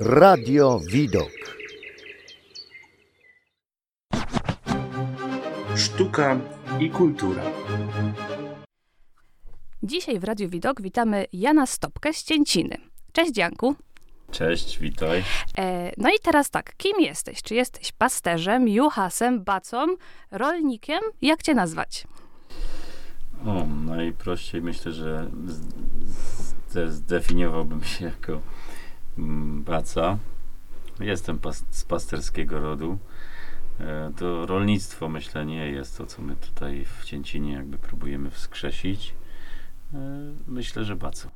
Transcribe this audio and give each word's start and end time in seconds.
Radio 0.00 0.80
Widok. 0.90 1.30
Sztuka 5.76 6.40
i 6.80 6.90
kultura. 6.90 7.42
Dzisiaj 9.82 10.18
w 10.20 10.24
Radiu 10.24 10.48
Widok 10.48 10.82
witamy 10.82 11.26
Jana 11.32 11.66
Stopkę 11.66 12.12
z 12.12 12.24
Cięciny. 12.24 12.76
Cześć 13.12 13.36
Janku. 13.36 13.74
Cześć, 14.30 14.78
witaj. 14.78 15.24
E, 15.58 15.92
no 15.96 16.08
i 16.08 16.18
teraz 16.22 16.50
tak, 16.50 16.76
kim 16.76 17.00
jesteś? 17.00 17.42
Czy 17.42 17.54
jesteś 17.54 17.92
pasterzem, 17.92 18.68
juhasem, 18.68 19.44
bacą, 19.44 19.86
rolnikiem? 20.30 21.00
Jak 21.22 21.42
cię 21.42 21.54
nazwać? 21.54 22.06
O, 23.46 23.66
najprościej 23.66 24.62
myślę, 24.62 24.92
że 24.92 25.30
zdefiniowałbym 26.88 27.84
się 27.84 28.04
jako 28.04 28.40
mm, 29.18 29.62
baca. 29.62 30.18
Jestem 31.00 31.38
pas, 31.38 31.64
z 31.70 31.84
pasterskiego 31.84 32.60
rodu. 32.60 32.98
E, 33.80 34.12
to 34.16 34.46
rolnictwo, 34.46 35.08
myślę, 35.08 35.46
nie 35.46 35.70
jest 35.70 35.98
to, 35.98 36.06
co 36.06 36.22
my 36.22 36.36
tutaj 36.36 36.84
w 36.84 37.04
Cięcinie 37.04 37.52
jakby 37.52 37.78
próbujemy 37.78 38.30
wskrzesić. 38.30 39.14
E, 39.94 39.98
myślę, 40.46 40.84
że 40.84 40.96
bacą. 40.96 41.35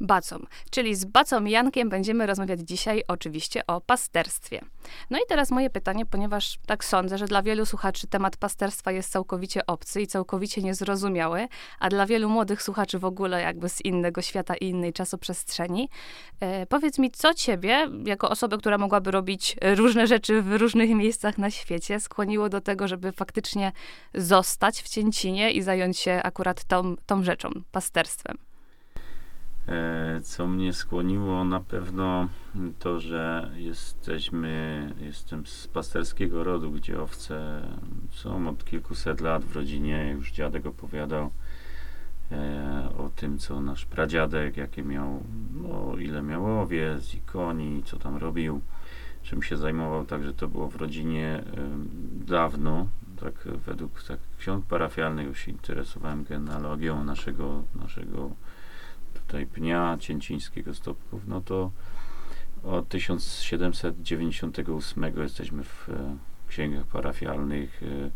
Bacą. 0.00 0.38
Czyli 0.70 0.94
z 0.94 1.04
Bacą 1.04 1.44
Jankiem 1.44 1.88
będziemy 1.88 2.26
rozmawiać 2.26 2.60
dzisiaj 2.60 3.02
oczywiście 3.08 3.66
o 3.66 3.80
pasterstwie. 3.80 4.60
No 5.10 5.18
i 5.18 5.22
teraz 5.28 5.50
moje 5.50 5.70
pytanie, 5.70 6.06
ponieważ 6.06 6.58
tak 6.66 6.84
sądzę, 6.84 7.18
że 7.18 7.26
dla 7.26 7.42
wielu 7.42 7.66
słuchaczy 7.66 8.06
temat 8.06 8.36
pasterstwa 8.36 8.92
jest 8.92 9.12
całkowicie 9.12 9.66
obcy 9.66 10.02
i 10.02 10.06
całkowicie 10.06 10.62
niezrozumiały, 10.62 11.48
a 11.80 11.88
dla 11.88 12.06
wielu 12.06 12.28
młodych 12.28 12.62
słuchaczy 12.62 12.98
w 12.98 13.04
ogóle 13.04 13.42
jakby 13.42 13.68
z 13.68 13.84
innego 13.84 14.22
świata 14.22 14.54
i 14.54 14.64
innej 14.64 14.92
czasoprzestrzeni. 14.92 15.88
E, 16.40 16.66
powiedz 16.66 16.98
mi, 16.98 17.10
co 17.10 17.34
ciebie, 17.34 17.88
jako 18.04 18.30
osobę, 18.30 18.58
która 18.58 18.78
mogłaby 18.78 19.10
robić 19.10 19.56
różne 19.62 20.06
rzeczy 20.06 20.42
w 20.42 20.52
różnych 20.52 20.90
miejscach 20.90 21.38
na 21.38 21.50
świecie, 21.50 22.00
skłoniło 22.00 22.48
do 22.48 22.60
tego, 22.60 22.88
żeby 22.88 23.12
faktycznie 23.12 23.72
zostać 24.14 24.82
w 24.82 24.88
Cięcinie 24.88 25.50
i 25.50 25.62
zająć 25.62 25.98
się 25.98 26.20
akurat 26.22 26.64
tą, 26.64 26.96
tą 27.06 27.22
rzeczą, 27.24 27.50
pasterstwem? 27.72 28.53
E, 29.68 30.20
co 30.22 30.46
mnie 30.46 30.72
skłoniło 30.72 31.44
na 31.44 31.60
pewno 31.60 32.28
to, 32.78 33.00
że 33.00 33.50
jesteśmy, 33.56 34.92
jestem 35.00 35.46
z 35.46 35.66
pasterskiego 35.68 36.44
rodu, 36.44 36.70
gdzie 36.70 37.02
owce 37.02 37.62
są 38.10 38.48
od 38.48 38.64
kilkuset 38.64 39.20
lat 39.20 39.44
w 39.44 39.56
rodzinie. 39.56 40.10
Już 40.12 40.32
dziadek 40.32 40.66
opowiadał 40.66 41.30
e, 42.32 42.88
o 42.98 43.08
tym, 43.08 43.38
co 43.38 43.60
nasz 43.60 43.84
pradziadek, 43.84 44.56
jakie 44.56 44.82
miał, 44.82 45.22
no, 45.62 45.96
ile 45.98 46.22
miał 46.22 46.60
owiec 46.60 47.14
i 47.14 47.20
koni, 47.20 47.82
co 47.84 47.96
tam 47.96 48.16
robił, 48.16 48.60
czym 49.22 49.42
się 49.42 49.56
zajmował. 49.56 50.04
Także 50.04 50.34
to 50.34 50.48
było 50.48 50.68
w 50.68 50.76
rodzinie 50.76 51.26
e, 51.26 51.42
dawno. 52.26 52.86
Tak 53.20 53.48
według 53.66 54.02
tak, 54.02 54.18
ksiąg 54.38 54.66
parafialnych 54.66 55.26
już 55.26 55.38
się 55.38 55.50
interesowałem 55.50 56.24
genealogią 56.24 57.04
naszego, 57.04 57.62
naszego 57.74 58.30
tutaj 59.26 59.46
pnia 59.46 59.96
cięcińskiego 60.00 60.74
Stopków, 60.74 61.26
no 61.26 61.40
to 61.40 61.70
od 62.64 62.88
1798 62.88 65.04
jesteśmy 65.16 65.64
w 65.64 65.88
e, 65.88 66.16
księgach 66.48 66.86
parafialnych 66.86 67.82
e, 67.82 68.10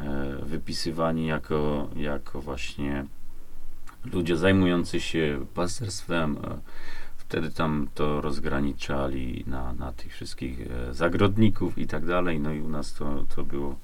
e, 0.00 0.36
wypisywani 0.42 1.26
jako, 1.26 1.88
jako 1.96 2.42
właśnie 2.42 3.04
ludzie 4.04 4.36
zajmujący 4.36 5.00
się 5.00 5.46
pasterstwem. 5.54 6.38
Wtedy 7.16 7.50
tam 7.50 7.88
to 7.94 8.20
rozgraniczali 8.20 9.44
na, 9.46 9.72
na 9.72 9.92
tych 9.92 10.12
wszystkich 10.12 10.58
zagrodników 10.90 11.78
i 11.78 11.86
tak 11.86 12.06
dalej. 12.06 12.40
No 12.40 12.52
i 12.52 12.60
u 12.60 12.68
nas 12.68 12.94
to, 12.94 13.24
to, 13.34 13.44
było, 13.44 13.76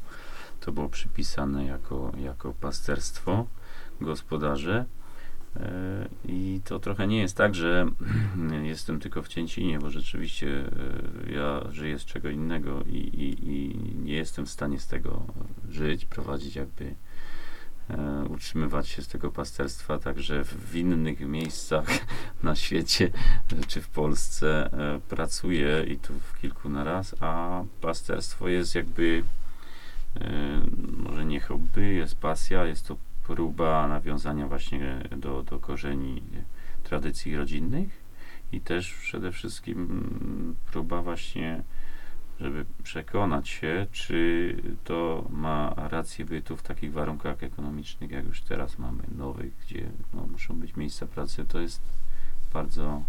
to 0.61 0.73
było 0.73 0.89
przypisane 0.89 1.65
jako, 1.65 2.13
jako 2.19 2.55
pasterstwo 2.61 3.47
gospodarze. 4.01 4.85
E, 5.57 6.09
I 6.25 6.61
to 6.65 6.79
trochę 6.79 7.07
nie 7.07 7.21
jest 7.21 7.37
tak, 7.37 7.55
że 7.55 7.87
jestem 8.63 9.01
tylko 9.01 9.23
w 9.23 9.29
Cięcinie, 9.29 9.79
bo 9.79 9.91
rzeczywiście 9.91 10.49
e, 11.29 11.33
ja 11.33 11.73
żyję 11.73 11.99
z 11.99 12.05
czego 12.05 12.31
innego 12.31 12.83
i, 12.83 12.97
i, 12.97 13.49
i 13.51 13.77
nie 13.99 14.15
jestem 14.15 14.47
w 14.47 14.51
stanie 14.51 14.81
z 14.81 14.87
tego 14.87 15.23
żyć, 15.71 16.05
prowadzić 16.05 16.57
jakby, 16.57 16.95
e, 17.91 18.25
utrzymywać 18.29 18.89
się 18.89 19.03
z 19.03 19.09
tego 19.09 19.31
pasterstwa, 19.31 19.99
także 19.99 20.45
w 20.45 20.77
innych 20.77 21.21
miejscach 21.21 21.87
na 22.43 22.57
świecie 22.57 23.11
czy 23.67 23.81
w 23.81 23.89
Polsce 23.89 24.71
pracuję 25.09 25.85
i 25.89 25.97
tu 25.97 26.15
w 26.15 26.41
kilku 26.41 26.69
na 26.69 26.85
raz, 26.85 27.15
a 27.21 27.63
pasterstwo 27.81 28.49
jest 28.49 28.75
jakby 28.75 29.23
może 30.97 31.25
nie 31.25 31.41
hobby, 31.41 31.95
jest 31.95 32.15
pasja, 32.15 32.65
jest 32.65 32.87
to 32.87 32.97
próba 33.27 33.89
nawiązania 33.89 34.49
właśnie 34.49 35.03
do, 35.17 35.43
do 35.43 35.59
korzeni 35.59 36.23
tradycji 36.83 37.37
rodzinnych 37.37 38.03
i 38.53 38.61
też 38.61 38.95
przede 38.95 39.33
wszystkim 39.33 40.57
próba 40.71 41.03
właśnie, 41.03 41.63
żeby 42.41 42.65
przekonać 42.83 43.49
się, 43.49 43.87
czy 43.93 44.57
to 44.85 45.29
ma 45.31 45.75
rację 45.77 46.25
bytu 46.25 46.57
w 46.57 46.63
takich 46.63 46.93
warunkach 46.93 47.43
ekonomicznych, 47.43 48.11
jak 48.11 48.25
już 48.25 48.43
teraz 48.43 48.79
mamy, 48.79 49.03
nowych, 49.17 49.53
gdzie 49.67 49.91
no, 50.15 50.27
muszą 50.27 50.57
być 50.57 50.77
miejsca 50.77 51.07
pracy. 51.07 51.45
To 51.49 51.61
jest 51.61 51.83
bardzo 52.53 53.03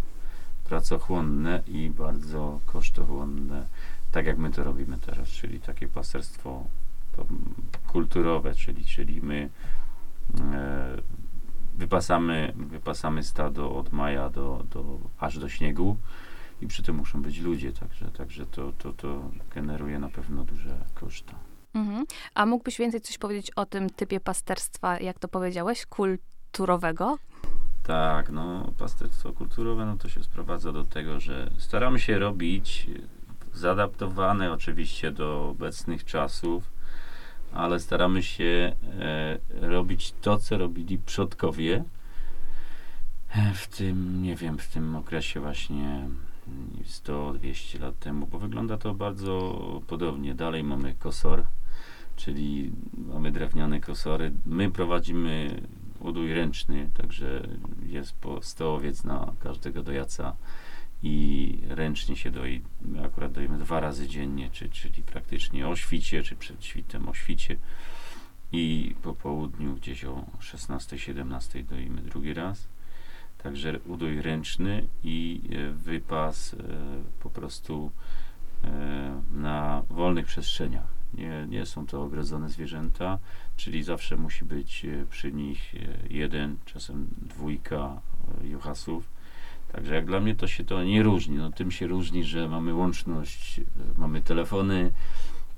pracochłonne 0.64 1.62
i 1.66 1.90
bardzo 1.90 2.60
kosztochłonne, 2.66 3.66
tak 4.12 4.26
jak 4.26 4.38
my 4.38 4.50
to 4.50 4.64
robimy 4.64 4.98
teraz, 4.98 5.28
czyli 5.28 5.60
takie 5.60 5.88
pasterstwo 5.88 6.66
kulturowe, 7.86 8.54
czyli, 8.54 8.84
czyli 8.84 9.22
my 9.22 9.48
wypasamy, 11.74 12.52
wypasamy 12.56 13.22
stado 13.22 13.74
od 13.76 13.92
maja 13.92 14.30
do, 14.30 14.64
do, 14.70 14.98
aż 15.18 15.38
do 15.38 15.48
śniegu 15.48 15.96
i 16.60 16.66
przy 16.66 16.82
tym 16.82 16.96
muszą 16.96 17.22
być 17.22 17.40
ludzie, 17.40 17.72
także, 17.72 18.10
także 18.10 18.46
to, 18.46 18.72
to, 18.72 18.92
to 18.92 19.30
generuje 19.54 19.98
na 19.98 20.08
pewno 20.08 20.44
duże 20.44 20.76
koszty. 20.94 21.34
Mhm. 21.74 22.04
A 22.34 22.46
mógłbyś 22.46 22.78
więcej 22.78 23.00
coś 23.00 23.18
powiedzieć 23.18 23.50
o 23.50 23.66
tym 23.66 23.90
typie 23.90 24.20
pasterstwa, 24.20 25.00
jak 25.00 25.18
to 25.18 25.28
powiedziałeś, 25.28 25.86
kulturowego? 25.86 27.18
Tak, 27.82 28.30
no 28.30 28.72
pasterstwo 28.78 29.32
kulturowe, 29.32 29.86
no 29.86 29.96
to 29.96 30.08
się 30.08 30.24
sprowadza 30.24 30.72
do 30.72 30.84
tego, 30.84 31.20
że 31.20 31.50
staramy 31.58 32.00
się 32.00 32.18
robić 32.18 32.86
zaadaptowane 33.52 34.52
oczywiście 34.52 35.10
do 35.10 35.48
obecnych 35.48 36.04
czasów, 36.04 36.73
ale 37.54 37.80
staramy 37.80 38.22
się 38.22 38.72
e, 39.00 39.38
robić 39.60 40.14
to, 40.22 40.38
co 40.38 40.58
robili 40.58 40.98
przodkowie 40.98 41.84
w 43.54 43.66
tym, 43.66 44.22
nie 44.22 44.36
wiem, 44.36 44.58
w 44.58 44.68
tym 44.68 44.96
okresie 44.96 45.40
właśnie 45.40 46.08
100-200 46.84 47.80
lat 47.80 47.98
temu, 47.98 48.26
bo 48.26 48.38
wygląda 48.38 48.78
to 48.78 48.94
bardzo 48.94 49.60
podobnie. 49.86 50.34
Dalej 50.34 50.64
mamy 50.64 50.94
kosor, 50.94 51.44
czyli 52.16 52.72
mamy 52.96 53.32
drewniane 53.32 53.80
kosory. 53.80 54.32
My 54.46 54.70
prowadzimy 54.70 55.60
udój 56.00 56.34
ręczny, 56.34 56.90
także 56.94 57.48
jest 57.86 58.12
po 58.12 58.42
100 58.42 58.74
owiec 58.74 59.04
na 59.04 59.32
każdego 59.42 59.82
dojaca 59.82 60.36
i 61.04 61.58
ręcznie 61.68 62.16
się 62.16 62.30
doi. 62.30 62.60
My 62.82 63.04
akurat 63.04 63.32
dojemy 63.32 63.58
dwa 63.58 63.80
razy 63.80 64.08
dziennie, 64.08 64.50
czy, 64.52 64.68
czyli 64.68 65.02
praktycznie 65.02 65.68
o 65.68 65.76
świcie, 65.76 66.22
czy 66.22 66.36
przed 66.36 66.64
świtem 66.64 67.08
o 67.08 67.14
świcie 67.14 67.56
i 68.52 68.94
po 69.02 69.14
południu 69.14 69.74
gdzieś 69.74 70.04
o 70.04 70.24
16-17 70.40 71.64
doimy 71.64 72.02
drugi 72.02 72.34
raz. 72.34 72.68
Także 73.38 73.80
udój 73.86 74.22
ręczny 74.22 74.86
i 75.02 75.42
e, 75.52 75.70
wypas 75.70 76.54
e, 76.54 76.56
po 77.22 77.30
prostu 77.30 77.90
e, 78.64 79.22
na 79.32 79.82
wolnych 79.90 80.26
przestrzeniach. 80.26 80.94
Nie, 81.14 81.46
nie 81.48 81.66
są 81.66 81.86
to 81.86 82.02
ogrodzone 82.02 82.48
zwierzęta, 82.48 83.18
czyli 83.56 83.82
zawsze 83.82 84.16
musi 84.16 84.44
być 84.44 84.86
przy 85.10 85.32
nich 85.32 85.74
jeden, 86.10 86.56
czasem 86.64 87.08
dwójka 87.18 88.00
juchasów 88.42 89.13
Także 89.74 89.94
jak 89.94 90.06
dla 90.06 90.20
mnie 90.20 90.34
to 90.34 90.46
się 90.46 90.64
to 90.64 90.84
nie 90.84 91.02
różni. 91.02 91.36
No, 91.36 91.52
tym 91.52 91.70
się 91.70 91.86
różni, 91.86 92.24
że 92.24 92.48
mamy 92.48 92.74
łączność, 92.74 93.58
e, 93.58 93.62
mamy 93.96 94.22
telefony, 94.22 94.92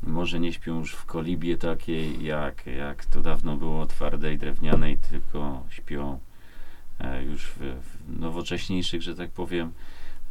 może 0.02 0.40
nie 0.40 0.52
śpią 0.52 0.78
już 0.78 0.92
w 0.92 1.04
kolibie 1.04 1.56
takiej, 1.58 2.24
jak, 2.24 2.66
jak 2.66 3.04
to 3.04 3.22
dawno 3.22 3.56
było 3.56 3.86
twardej, 3.86 4.38
drewnianej, 4.38 4.98
tylko 5.10 5.64
śpią 5.70 6.18
e, 6.98 7.24
już 7.24 7.46
w, 7.46 7.58
w, 7.58 8.20
nowocześniejszych, 8.20 9.02
że 9.02 9.14
tak 9.14 9.30
powiem, 9.30 9.72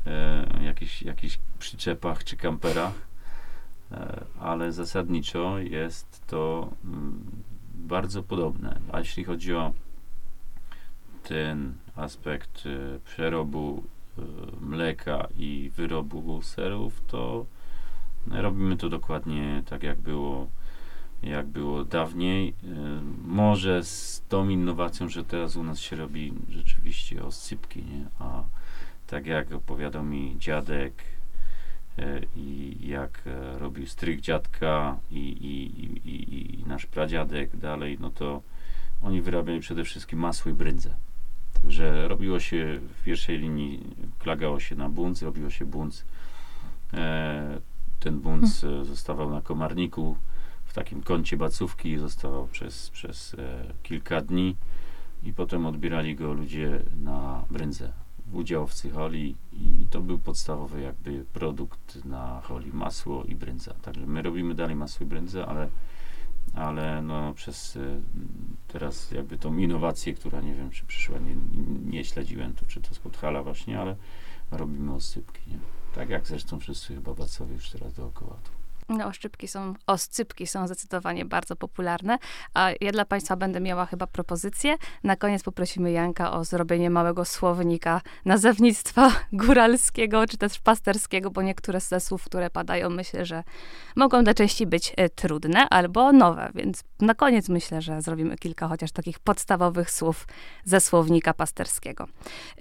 e, 0.05 0.63
jakichś, 1.05 1.39
przyczepach 1.59 2.23
czy 2.23 2.37
kamperach. 2.37 3.15
Ale 4.39 4.71
zasadniczo 4.71 5.59
jest 5.59 6.27
to 6.27 6.69
mm, 6.85 7.25
bardzo 7.75 8.23
podobne. 8.23 8.79
A 8.91 8.99
jeśli 8.99 9.23
chodzi 9.23 9.55
o 9.55 9.73
ten 11.27 11.73
aspekt 11.95 12.65
y, 12.65 12.99
przerobu 13.05 13.83
mleka 14.61 15.27
i 15.37 15.71
wyrobu 15.75 16.41
serów, 16.41 17.01
to 17.07 17.45
robimy 18.27 18.77
to 18.77 18.89
dokładnie 18.89 19.63
tak, 19.65 19.83
jak 19.83 19.99
było, 19.99 20.47
jak 21.23 21.47
było 21.47 21.83
dawniej. 21.83 22.49
E, 22.49 22.53
może 23.27 23.83
z 23.83 24.23
tą 24.29 24.49
innowacją, 24.49 25.09
że 25.09 25.23
teraz 25.23 25.55
u 25.55 25.63
nas 25.63 25.79
się 25.79 25.95
robi 25.95 26.33
rzeczywiście 26.49 27.23
oscypki, 27.23 27.83
nie? 27.83 28.05
A 28.19 28.43
tak 29.07 29.25
jak 29.25 29.51
opowiadał 29.51 30.03
mi 30.03 30.35
dziadek 30.39 30.93
i 32.35 32.77
jak 32.81 33.21
e, 33.25 33.59
robił 33.59 33.87
strych 33.87 34.21
dziadka 34.21 34.97
i, 35.11 35.19
i, 35.19 36.09
i, 36.09 36.59
i 36.59 36.65
nasz 36.65 36.85
pradziadek 36.85 37.57
dalej, 37.57 37.97
no 37.99 38.09
to 38.09 38.41
oni 39.03 39.21
wyrabiali 39.21 39.59
przede 39.59 39.83
wszystkim 39.83 40.19
masło 40.19 40.51
i 40.51 40.53
brędzę. 40.53 40.95
Także 41.65 42.07
robiło 42.07 42.39
się 42.39 42.79
w 42.99 43.03
pierwszej 43.03 43.37
linii, 43.37 43.95
klagało 44.19 44.59
się 44.59 44.75
na 44.75 44.89
bunt, 44.89 45.21
robiło 45.21 45.49
się 45.49 45.65
bunt. 45.65 46.05
E, 46.93 47.59
ten 47.99 48.19
bunt 48.19 48.45
hmm. 48.61 48.85
zostawał 48.85 49.29
na 49.29 49.41
komarniku 49.41 50.15
w 50.65 50.73
takim 50.73 51.01
kącie 51.01 51.37
bacówki, 51.37 51.97
zostawał 51.97 52.47
przez, 52.47 52.89
przez 52.89 53.33
e, 53.33 53.73
kilka 53.83 54.21
dni 54.21 54.55
i 55.23 55.33
potem 55.33 55.65
odbierali 55.65 56.15
go 56.15 56.33
ludzie 56.33 56.81
na 57.03 57.43
brędzę 57.51 57.91
udziałowcy 58.33 58.91
holi 58.91 59.35
i 59.53 59.85
to 59.89 60.01
był 60.01 60.19
podstawowy 60.19 60.81
jakby 60.81 61.25
produkt 61.33 62.05
na 62.05 62.41
holi, 62.43 62.71
masło 62.73 63.23
i 63.23 63.35
brędza. 63.35 63.73
Także 63.81 64.05
my 64.05 64.21
robimy 64.21 64.55
dalej 64.55 64.75
masło 64.75 65.05
i 65.05 65.09
brędzę, 65.09 65.45
ale 65.45 65.69
ale 66.55 67.01
no 67.01 67.33
przez 67.33 67.75
y, 67.75 68.01
teraz 68.67 69.11
jakby 69.11 69.37
tą 69.37 69.57
innowację, 69.57 70.13
która 70.13 70.41
nie 70.41 70.53
wiem, 70.53 70.69
czy 70.69 70.85
przyszła, 70.85 71.19
nie, 71.19 71.35
nie 71.91 72.03
śledziłem 72.03 72.53
to, 72.53 72.65
czy 72.65 72.81
to 72.81 72.95
z 72.95 72.99
Podhala 72.99 73.43
właśnie, 73.43 73.79
ale 73.79 73.95
robimy 74.51 74.93
osypki, 74.93 75.51
nie? 75.51 75.57
Tak 75.95 76.09
jak 76.09 76.27
zresztą 76.27 76.59
wszyscy 76.59 76.95
chyba 76.95 77.13
bacowie 77.13 77.53
już 77.53 77.69
teraz 77.69 77.93
dookoła. 77.93 78.37
Tu. 78.43 78.54
No, 78.89 79.05
oszczypki 79.05 79.47
są, 79.47 79.73
oscypki 79.87 80.47
są 80.47 80.67
zdecydowanie 80.67 81.25
bardzo 81.25 81.55
popularne, 81.55 82.17
a 82.53 82.69
ja 82.81 82.91
dla 82.91 83.05
Państwa 83.05 83.35
będę 83.35 83.59
miała 83.59 83.85
chyba 83.85 84.07
propozycję. 84.07 84.75
Na 85.03 85.15
koniec 85.15 85.43
poprosimy 85.43 85.91
Janka 85.91 86.31
o 86.31 86.43
zrobienie 86.43 86.89
małego 86.89 87.25
słownika 87.25 88.01
nazewnictwa 88.25 89.11
góralskiego, 89.33 90.27
czy 90.27 90.37
też 90.37 90.59
pasterskiego, 90.59 91.31
bo 91.31 91.41
niektóre 91.41 91.79
ze 91.79 91.99
słów, 91.99 92.23
które 92.23 92.49
padają, 92.49 92.89
myślę, 92.89 93.25
że 93.25 93.43
mogą 93.95 94.23
dla 94.23 94.33
części 94.33 94.67
być 94.67 94.93
e, 94.97 95.09
trudne 95.09 95.69
albo 95.69 96.11
nowe, 96.11 96.51
więc 96.55 96.83
na 96.99 97.15
koniec 97.15 97.49
myślę, 97.49 97.81
że 97.81 98.01
zrobimy 98.01 98.37
kilka 98.37 98.67
chociaż 98.67 98.91
takich 98.91 99.19
podstawowych 99.19 99.91
słów 99.91 100.27
ze 100.63 100.81
słownika 100.81 101.33
pasterskiego. 101.33 102.07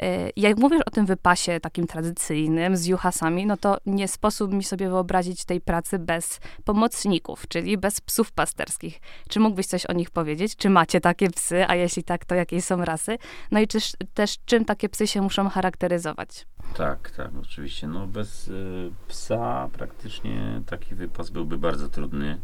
E, 0.00 0.30
jak 0.36 0.58
mówisz 0.58 0.82
o 0.86 0.90
tym 0.90 1.06
wypasie 1.06 1.60
takim 1.60 1.86
tradycyjnym 1.86 2.76
z 2.76 2.86
juchasami, 2.86 3.46
no 3.46 3.56
to 3.56 3.78
nie 3.86 4.08
sposób 4.08 4.52
mi 4.52 4.64
sobie 4.64 4.88
wyobrazić 4.88 5.44
tej 5.44 5.60
pracy 5.60 5.98
bez 5.98 6.13
bez 6.14 6.40
pomocników, 6.64 7.48
czyli 7.48 7.78
bez 7.78 8.00
psów 8.00 8.32
pasterskich. 8.32 9.00
Czy 9.28 9.40
mógłbyś 9.40 9.66
coś 9.66 9.86
o 9.86 9.92
nich 9.92 10.10
powiedzieć? 10.10 10.56
Czy 10.56 10.70
macie 10.70 11.00
takie 11.00 11.30
psy, 11.30 11.64
a 11.68 11.74
jeśli 11.74 12.04
tak, 12.04 12.24
to 12.24 12.34
jakiej 12.34 12.62
są 12.62 12.84
rasy? 12.84 13.18
No 13.50 13.60
i 13.60 13.66
też, 13.66 13.92
też 14.14 14.36
czym 14.44 14.64
takie 14.64 14.88
psy 14.88 15.06
się 15.06 15.22
muszą 15.22 15.48
charakteryzować? 15.48 16.46
Tak, 16.76 17.10
tak, 17.10 17.30
oczywiście. 17.42 17.86
No 17.86 18.06
bez 18.06 18.48
y, 18.48 18.90
psa 19.08 19.68
praktycznie 19.72 20.62
taki 20.66 20.94
wypas 20.94 21.30
byłby 21.30 21.58
bardzo 21.58 21.88
trudny. 21.88 22.40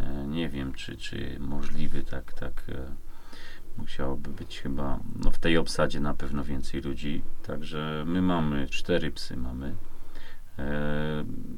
E, 0.00 0.26
nie 0.26 0.48
wiem, 0.48 0.72
czy, 0.72 0.96
czy 0.96 1.36
możliwy, 1.40 2.02
tak, 2.02 2.32
tak. 2.32 2.64
E, 2.68 2.94
musiałoby 3.76 4.30
być 4.30 4.60
chyba, 4.60 5.00
no 5.24 5.30
w 5.30 5.38
tej 5.38 5.58
obsadzie 5.58 6.00
na 6.00 6.14
pewno 6.14 6.44
więcej 6.44 6.80
ludzi. 6.80 7.22
Także 7.46 8.04
my 8.06 8.22
mamy 8.22 8.66
cztery 8.68 9.10
psy, 9.10 9.36
mamy 9.36 9.76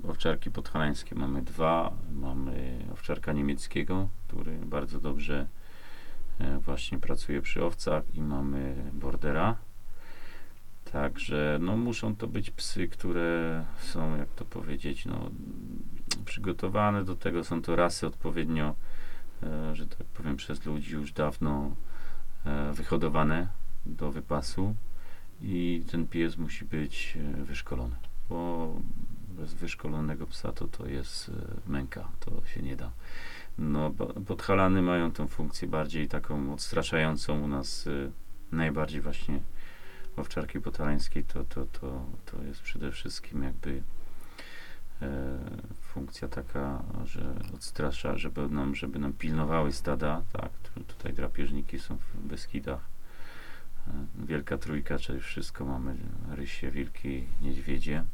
owczarki 0.08 0.50
podhalańskie 0.50 1.14
mamy 1.14 1.43
dwa. 1.43 1.93
Mamy 2.12 2.84
owczarka 2.93 3.32
niemieckiego, 3.32 4.08
który 4.28 4.52
bardzo 4.52 5.00
dobrze 5.00 5.46
e, 6.38 6.58
właśnie 6.58 6.99
pracuje 6.99 7.43
przy 7.43 7.64
owcach 7.64 8.14
i 8.14 8.20
mamy 8.20 8.90
bordera. 8.93 9.56
Także 10.93 11.58
no, 11.60 11.76
muszą 11.76 12.16
to 12.16 12.26
być 12.26 12.50
psy, 12.50 12.88
które 12.88 13.64
są, 13.81 14.16
jak 14.16 14.28
to 14.28 14.44
powiedzieć, 14.44 15.06
no, 15.06 15.31
przygotowane 16.25 17.04
do 17.04 17.16
tego. 17.16 17.44
Są 17.44 17.62
to 17.62 17.76
rasy 17.76 18.06
odpowiednio, 18.06 18.75
e, 19.43 19.75
że 19.75 19.87
tak 19.87 20.06
powiem, 20.06 20.37
przez 20.37 20.64
ludzi 20.64 20.93
już 20.93 21.12
dawno 21.12 21.76
e, 22.46 22.72
wyhodowane 22.72 23.49
do 23.87 24.12
wypasu 24.12 24.75
i 25.43 25.84
ten 25.90 26.06
pies 26.06 26.37
musi 26.37 26.64
być 26.64 27.19
e, 27.40 27.44
wyszkolony 27.44 28.12
bo 28.28 28.72
bez 29.28 29.54
wyszkolonego 29.54 30.26
psa 30.26 30.52
to 30.52 30.66
to 30.69 30.86
jest 30.86 31.28
e, 31.28 31.70
męka, 31.70 32.08
to 32.20 32.44
się 32.46 32.62
nie 32.62 32.76
da. 32.76 32.90
No, 33.58 33.90
podhalany 34.26 34.82
mają 34.82 35.12
tę 35.12 35.28
funkcję 35.28 35.69
bardziej 35.69 36.08
taką 36.08 36.52
odstraszającą 36.52 37.42
u 37.42 37.48
nas 37.48 37.86
e, 37.86 38.10
najbardziej 38.56 39.00
właśnie 39.00 39.40
owczarki 40.16 40.60
podhalańskiej 40.60 41.24
to, 41.24 41.44
to, 41.44 41.66
to, 41.66 42.04
to 42.26 42.42
jest 42.42 42.60
przede 42.60 42.92
wszystkim 42.92 43.42
jakby 43.42 43.82
e, 45.02 45.38
funkcja 45.80 46.28
taka, 46.28 46.82
że 47.04 47.34
odstrasza, 47.54 48.18
żeby 48.18 48.48
nam, 48.48 48.75
żeby 48.75 48.98
nam 48.98 49.12
pilnowały 49.12 49.72
stada, 49.72 50.22
tak, 50.32 50.50
tutaj 50.86 51.12
drapieżniki 51.12 51.78
są 51.78 51.96
w 51.96 52.16
Beskidach, 52.16 52.91
Wielka 54.14 54.58
Trójka, 54.58 54.99
czyli 54.99 55.20
wszystko 55.20 55.64
mamy, 55.64 55.96
rysie, 56.31 56.70
wilki, 56.70 57.25
niedźwiedzie. 57.43 58.05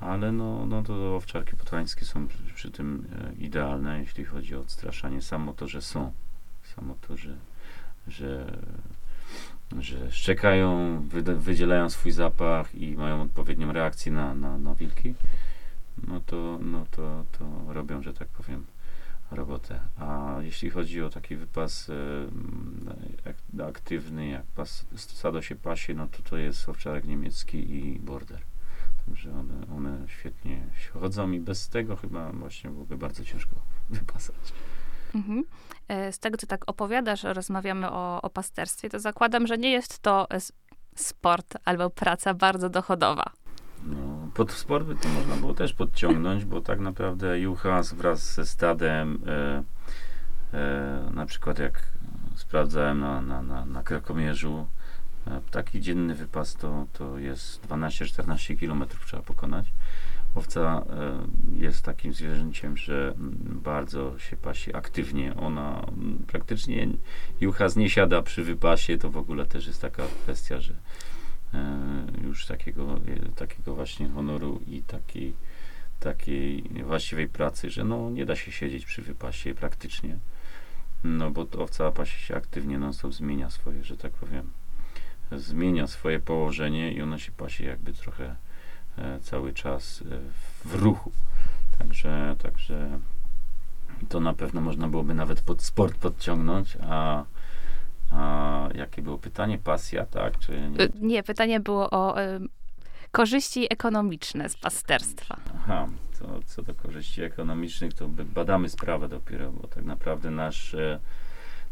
Ale 0.00 0.32
no, 0.32 0.66
no 0.66 0.82
to 0.82 1.16
owczarki 1.16 1.56
podhalańskie 1.56 2.04
są 2.04 2.28
przy, 2.28 2.38
przy 2.54 2.70
tym 2.70 3.06
e, 3.12 3.44
idealne, 3.44 3.98
jeśli 3.98 4.24
chodzi 4.24 4.56
o 4.56 4.60
odstraszanie. 4.60 5.22
Samo 5.22 5.52
to, 5.52 5.68
że 5.68 5.82
są, 5.82 6.12
samo 6.74 6.94
to, 7.08 7.16
że, 7.16 7.36
że, 8.08 8.58
że 9.78 10.12
szczekają, 10.12 11.00
wydzielają 11.38 11.90
swój 11.90 12.12
zapach 12.12 12.74
i 12.74 12.96
mają 12.96 13.22
odpowiednią 13.22 13.72
reakcję 13.72 14.12
na, 14.12 14.34
na, 14.34 14.58
na 14.58 14.74
wilki, 14.74 15.14
no 16.08 16.20
to, 16.20 16.58
no 16.62 16.86
to, 16.90 17.24
to 17.38 17.72
robią, 17.72 18.02
że 18.02 18.14
tak 18.14 18.28
powiem, 18.28 18.66
robotę. 19.34 19.80
A 19.98 20.36
jeśli 20.40 20.70
chodzi 20.70 21.02
o 21.02 21.10
taki 21.10 21.36
wypas 21.36 21.90
e, 21.90 23.64
aktywny, 23.66 24.28
jak 24.28 24.46
pas, 24.46 24.86
stado 24.96 25.42
się 25.42 25.56
pasie, 25.56 25.94
no 25.94 26.06
to 26.06 26.22
to 26.22 26.36
jest 26.36 26.68
owczarek 26.68 27.04
niemiecki 27.04 27.74
i 27.74 27.98
border. 27.98 28.40
Także 29.06 29.32
one, 29.32 29.66
one 29.76 30.08
świetnie 30.08 30.66
chodzą 30.92 31.30
i 31.30 31.40
bez 31.40 31.68
tego 31.68 31.96
chyba 31.96 32.32
właśnie 32.32 32.70
byłoby 32.70 32.96
bardzo 32.96 33.24
ciężko 33.24 33.56
wypasać. 33.90 34.52
Mhm. 35.14 35.44
E, 35.88 36.12
z 36.12 36.18
tego, 36.18 36.36
co 36.36 36.46
tak 36.46 36.64
opowiadasz, 36.66 37.22
rozmawiamy 37.22 37.90
o, 37.90 38.22
o 38.22 38.30
pasterstwie, 38.30 38.90
to 38.90 39.00
zakładam, 39.00 39.46
że 39.46 39.58
nie 39.58 39.70
jest 39.70 39.98
to 39.98 40.28
sport 40.94 41.54
albo 41.64 41.90
praca 41.90 42.34
bardzo 42.34 42.68
dochodowa. 42.68 43.32
Pod 44.34 44.52
sport 44.52 44.86
by 44.86 44.94
to 44.94 45.08
można 45.08 45.36
było 45.36 45.54
też 45.54 45.72
podciągnąć, 45.72 46.44
bo 46.44 46.60
tak 46.60 46.80
naprawdę 46.80 47.40
juchas 47.40 47.92
wraz 47.92 48.34
ze 48.34 48.46
stadem, 48.46 49.18
e, 49.26 49.62
e, 50.58 51.10
na 51.14 51.26
przykład 51.26 51.58
jak 51.58 51.82
sprawdzałem 52.36 53.00
na, 53.00 53.20
na, 53.20 53.42
na, 53.42 53.64
na 53.64 53.82
Krakomierzu, 53.82 54.66
E, 55.26 55.40
taki 55.50 55.80
dzienny 55.80 56.14
wypas 56.14 56.54
to, 56.54 56.86
to 56.92 57.18
jest 57.18 57.66
12-14 57.68 58.60
km 58.60 58.84
trzeba 59.06 59.22
pokonać. 59.22 59.66
Owca 60.34 60.84
e, 60.90 61.58
jest 61.60 61.82
takim 61.82 62.14
zwierzęciem, 62.14 62.76
że 62.76 63.14
bardzo 63.62 64.18
się 64.18 64.36
pasi 64.36 64.74
aktywnie. 64.74 65.36
Ona 65.36 65.86
praktycznie 66.26 66.88
juchas 67.40 67.76
nie 67.76 67.90
siada 67.90 68.22
przy 68.22 68.42
wypasie, 68.42 68.98
to 68.98 69.10
w 69.10 69.16
ogóle 69.16 69.46
też 69.46 69.66
jest 69.66 69.82
taka 69.82 70.02
kwestia, 70.22 70.60
że 70.60 70.74
już 72.22 72.46
takiego, 72.46 73.00
takiego 73.36 73.74
właśnie 73.74 74.08
honoru 74.08 74.60
i 74.66 74.82
takiej, 74.82 75.34
takiej 76.00 76.62
właściwej 76.84 77.28
pracy, 77.28 77.70
że 77.70 77.84
no 77.84 78.10
nie 78.10 78.26
da 78.26 78.36
się 78.36 78.52
siedzieć 78.52 78.86
przy 78.86 79.02
wypasie 79.02 79.54
praktycznie. 79.54 80.18
No 81.04 81.30
bo 81.30 81.46
owca 81.58 81.92
pasie 81.92 82.20
się 82.20 82.36
aktywnie 82.36 82.78
non-stop 82.78 83.14
zmienia 83.14 83.50
swoje, 83.50 83.84
że 83.84 83.96
tak 83.96 84.12
powiem, 84.12 84.50
zmienia 85.32 85.86
swoje 85.86 86.20
położenie 86.20 86.92
i 86.92 87.02
ona 87.02 87.18
się 87.18 87.32
pasi 87.32 87.64
jakby 87.64 87.92
trochę 87.92 88.36
e, 88.98 89.20
cały 89.20 89.52
czas 89.52 90.02
e, 90.02 90.18
w 90.68 90.74
ruchu. 90.74 91.12
Także, 91.78 92.36
także 92.38 92.98
to 94.08 94.20
na 94.20 94.32
pewno 94.32 94.60
można 94.60 94.88
byłoby 94.88 95.14
nawet 95.14 95.40
pod 95.40 95.62
sport 95.62 95.96
podciągnąć, 95.96 96.76
a, 96.82 97.24
a 98.14 98.68
jakie 98.74 99.02
było 99.02 99.18
pytanie? 99.18 99.58
Pasja, 99.58 100.06
tak? 100.06 100.38
Czy 100.38 100.52
nie? 100.52 100.84
E, 100.84 100.88
nie, 101.00 101.22
pytanie 101.22 101.60
było 101.60 101.90
o 101.90 102.22
y, 102.22 102.40
korzyści 103.10 103.66
ekonomiczne 103.72 104.48
z 104.48 104.56
pasterstwa. 104.56 105.36
Aha, 105.56 105.86
to 106.18 106.40
co 106.46 106.62
do 106.62 106.74
korzyści 106.74 107.22
ekonomicznych, 107.22 107.94
to 107.94 108.08
badamy 108.08 108.68
sprawę 108.68 109.08
dopiero, 109.08 109.52
bo 109.52 109.68
tak 109.68 109.84
naprawdę 109.84 110.30
nasz 110.30 110.76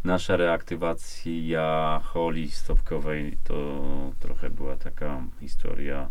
nasza 0.05 0.37
reaktywacja 0.37 2.01
holi 2.05 2.51
stopkowej 2.51 3.39
to 3.45 3.83
trochę 4.21 4.51
była 4.51 4.77
taka 4.77 5.23
historia, 5.41 6.11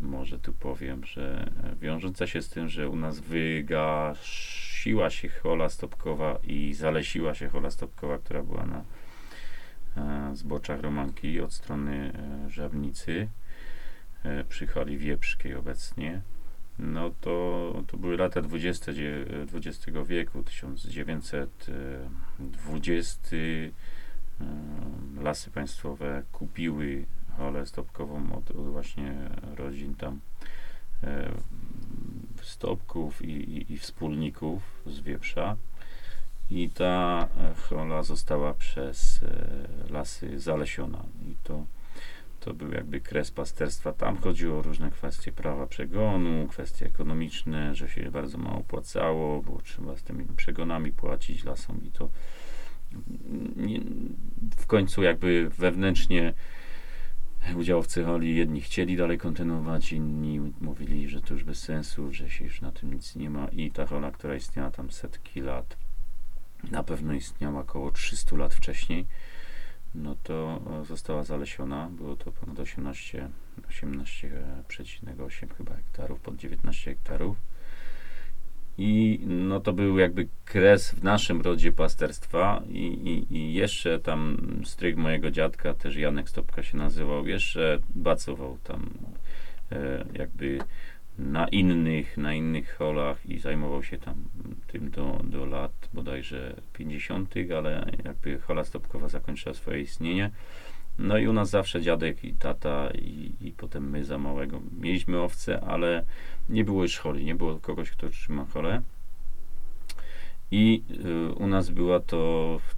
może 0.00 0.38
tu 0.38 0.52
powiem, 0.52 1.04
że 1.04 1.50
wiążąca 1.80 2.26
się 2.26 2.42
z 2.42 2.48
tym, 2.48 2.68
że 2.68 2.88
u 2.88 2.96
nas 2.96 3.20
wygasiła 3.20 5.10
się 5.10 5.28
hola 5.28 5.68
stopkowa 5.68 6.38
i 6.44 6.74
zalesiła 6.74 7.34
się 7.34 7.48
hola 7.48 7.70
stopkowa, 7.70 8.18
która 8.18 8.42
była 8.42 8.66
na 8.66 8.84
e, 9.96 10.30
zboczach 10.36 10.80
Romanki 10.80 11.40
od 11.40 11.52
strony 11.52 12.12
e, 12.46 12.50
Żabnicy 12.50 13.28
e, 14.24 14.44
przy 14.44 14.66
hali 14.66 14.98
Wieprzkiej 14.98 15.54
obecnie. 15.54 16.20
No 16.78 17.10
to, 17.20 17.84
to 17.86 17.96
były 17.96 18.16
lata 18.16 18.42
20 18.42 18.92
XX 19.54 19.86
wieku, 20.06 20.42
1920. 20.42 23.36
E, 23.36 23.70
Lasy 25.22 25.50
Państwowe 25.50 26.22
kupiły 26.32 27.06
halę 27.40 27.66
stopkową 27.66 28.32
od, 28.32 28.50
od 28.50 28.66
właśnie 28.66 29.14
rodzin 29.56 29.94
tam 29.94 30.20
e, 31.02 31.30
stopków 32.42 33.22
i, 33.22 33.30
i, 33.30 33.72
i 33.72 33.78
wspólników 33.78 34.62
z 34.86 35.00
Wieprza. 35.00 35.56
I 36.50 36.70
ta 36.70 37.28
hola 37.68 38.02
została 38.02 38.54
przez 38.54 39.22
e, 39.22 39.92
lasy 39.92 40.38
zalesiona. 40.38 41.04
I 41.28 41.34
to 41.42 41.64
to 42.40 42.54
był 42.54 42.72
jakby 42.72 43.00
kres 43.00 43.30
pasterstwa. 43.30 43.92
Tam 43.92 44.16
chodziło 44.16 44.58
o 44.58 44.62
różne 44.62 44.90
kwestie 44.90 45.32
prawa 45.32 45.66
przegonu, 45.66 46.46
kwestie 46.48 46.86
ekonomiczne, 46.86 47.74
że 47.74 47.88
się 47.88 48.10
bardzo 48.10 48.38
mało 48.38 48.58
opłacało, 48.58 49.42
było 49.42 49.62
trzeba 49.62 49.96
z 49.96 50.02
tymi 50.02 50.24
przegonami 50.36 50.92
płacić 50.92 51.44
lasom 51.44 51.84
i 51.84 51.90
to 51.90 52.08
nie, 53.56 53.80
w 54.56 54.66
końcu 54.66 55.02
jakby 55.02 55.50
wewnętrznie 55.58 56.34
udziałowcy 57.56 58.04
holi 58.04 58.36
jedni 58.36 58.60
chcieli 58.60 58.96
dalej 58.96 59.18
kontynuować, 59.18 59.92
inni 59.92 60.52
mówili, 60.60 61.08
że 61.08 61.20
to 61.20 61.34
już 61.34 61.44
bez 61.44 61.62
sensu, 61.62 62.12
że 62.12 62.30
się 62.30 62.44
już 62.44 62.60
na 62.60 62.72
tym 62.72 62.94
nic 62.94 63.16
nie 63.16 63.30
ma 63.30 63.48
i 63.48 63.70
ta 63.70 63.86
hola, 63.86 64.10
która 64.10 64.34
istniała 64.34 64.70
tam 64.70 64.90
setki 64.90 65.40
lat, 65.40 65.76
na 66.70 66.82
pewno 66.82 67.12
istniała 67.12 67.60
około 67.60 67.90
300 67.90 68.36
lat 68.36 68.54
wcześniej, 68.54 69.06
no 69.94 70.16
to 70.22 70.60
e, 70.82 70.84
została 70.84 71.22
zalesiona. 71.22 71.88
Było 71.90 72.16
to 72.16 72.32
ponad 72.32 72.58
18, 72.58 73.28
18,8 73.68 75.54
chyba 75.56 75.76
hektarów, 75.76 76.20
pod 76.20 76.36
19 76.36 76.90
hektarów. 76.90 77.36
I 78.78 79.20
no 79.26 79.60
to 79.60 79.72
był 79.72 79.98
jakby 79.98 80.28
kres 80.44 80.90
w 80.90 81.02
naszym 81.02 81.40
rodzie 81.40 81.72
pasterstwa 81.72 82.62
i, 82.68 82.84
i, 82.84 83.36
i 83.36 83.54
jeszcze 83.54 83.98
tam 83.98 84.36
stryk 84.64 84.96
mojego 84.96 85.30
dziadka, 85.30 85.74
też 85.74 85.96
Janek 85.96 86.28
Stopka 86.28 86.62
się 86.62 86.76
nazywał, 86.76 87.26
jeszcze 87.26 87.78
bacował 87.94 88.58
tam 88.64 88.90
e, 89.72 90.04
jakby 90.18 90.58
na 91.18 91.48
innych, 91.48 92.16
na 92.16 92.34
innych 92.34 92.76
holach 92.76 93.26
i 93.26 93.38
zajmował 93.38 93.82
się 93.82 93.98
tam 93.98 94.14
tym 94.66 94.90
do, 94.90 95.20
do 95.24 95.46
lat 95.46 95.88
bodajże 95.94 96.56
50., 96.72 97.34
ale 97.58 97.90
jakby 98.04 98.38
hola 98.38 98.64
stopkowa 98.64 99.08
zakończyła 99.08 99.54
swoje 99.54 99.80
istnienie. 99.80 100.30
No 101.00 101.18
i 101.18 101.28
u 101.28 101.32
nas 101.32 101.50
zawsze 101.50 101.82
dziadek 101.82 102.24
i 102.24 102.34
tata 102.34 102.90
i, 102.90 103.32
i 103.40 103.52
potem 103.52 103.90
my 103.90 104.04
za 104.04 104.18
małego 104.18 104.60
mieliśmy 104.80 105.20
owce, 105.20 105.60
ale 105.60 106.04
nie 106.48 106.64
było 106.64 106.82
już 106.82 106.98
holi, 106.98 107.24
nie 107.24 107.34
było 107.34 107.58
kogoś, 107.58 107.90
kto 107.90 108.08
trzyma 108.08 108.44
holę. 108.44 108.82
I 110.50 110.82
y, 111.04 111.32
u 111.32 111.46
nas 111.46 111.70
była 111.70 112.00
to 112.00 112.60
w 112.68 112.74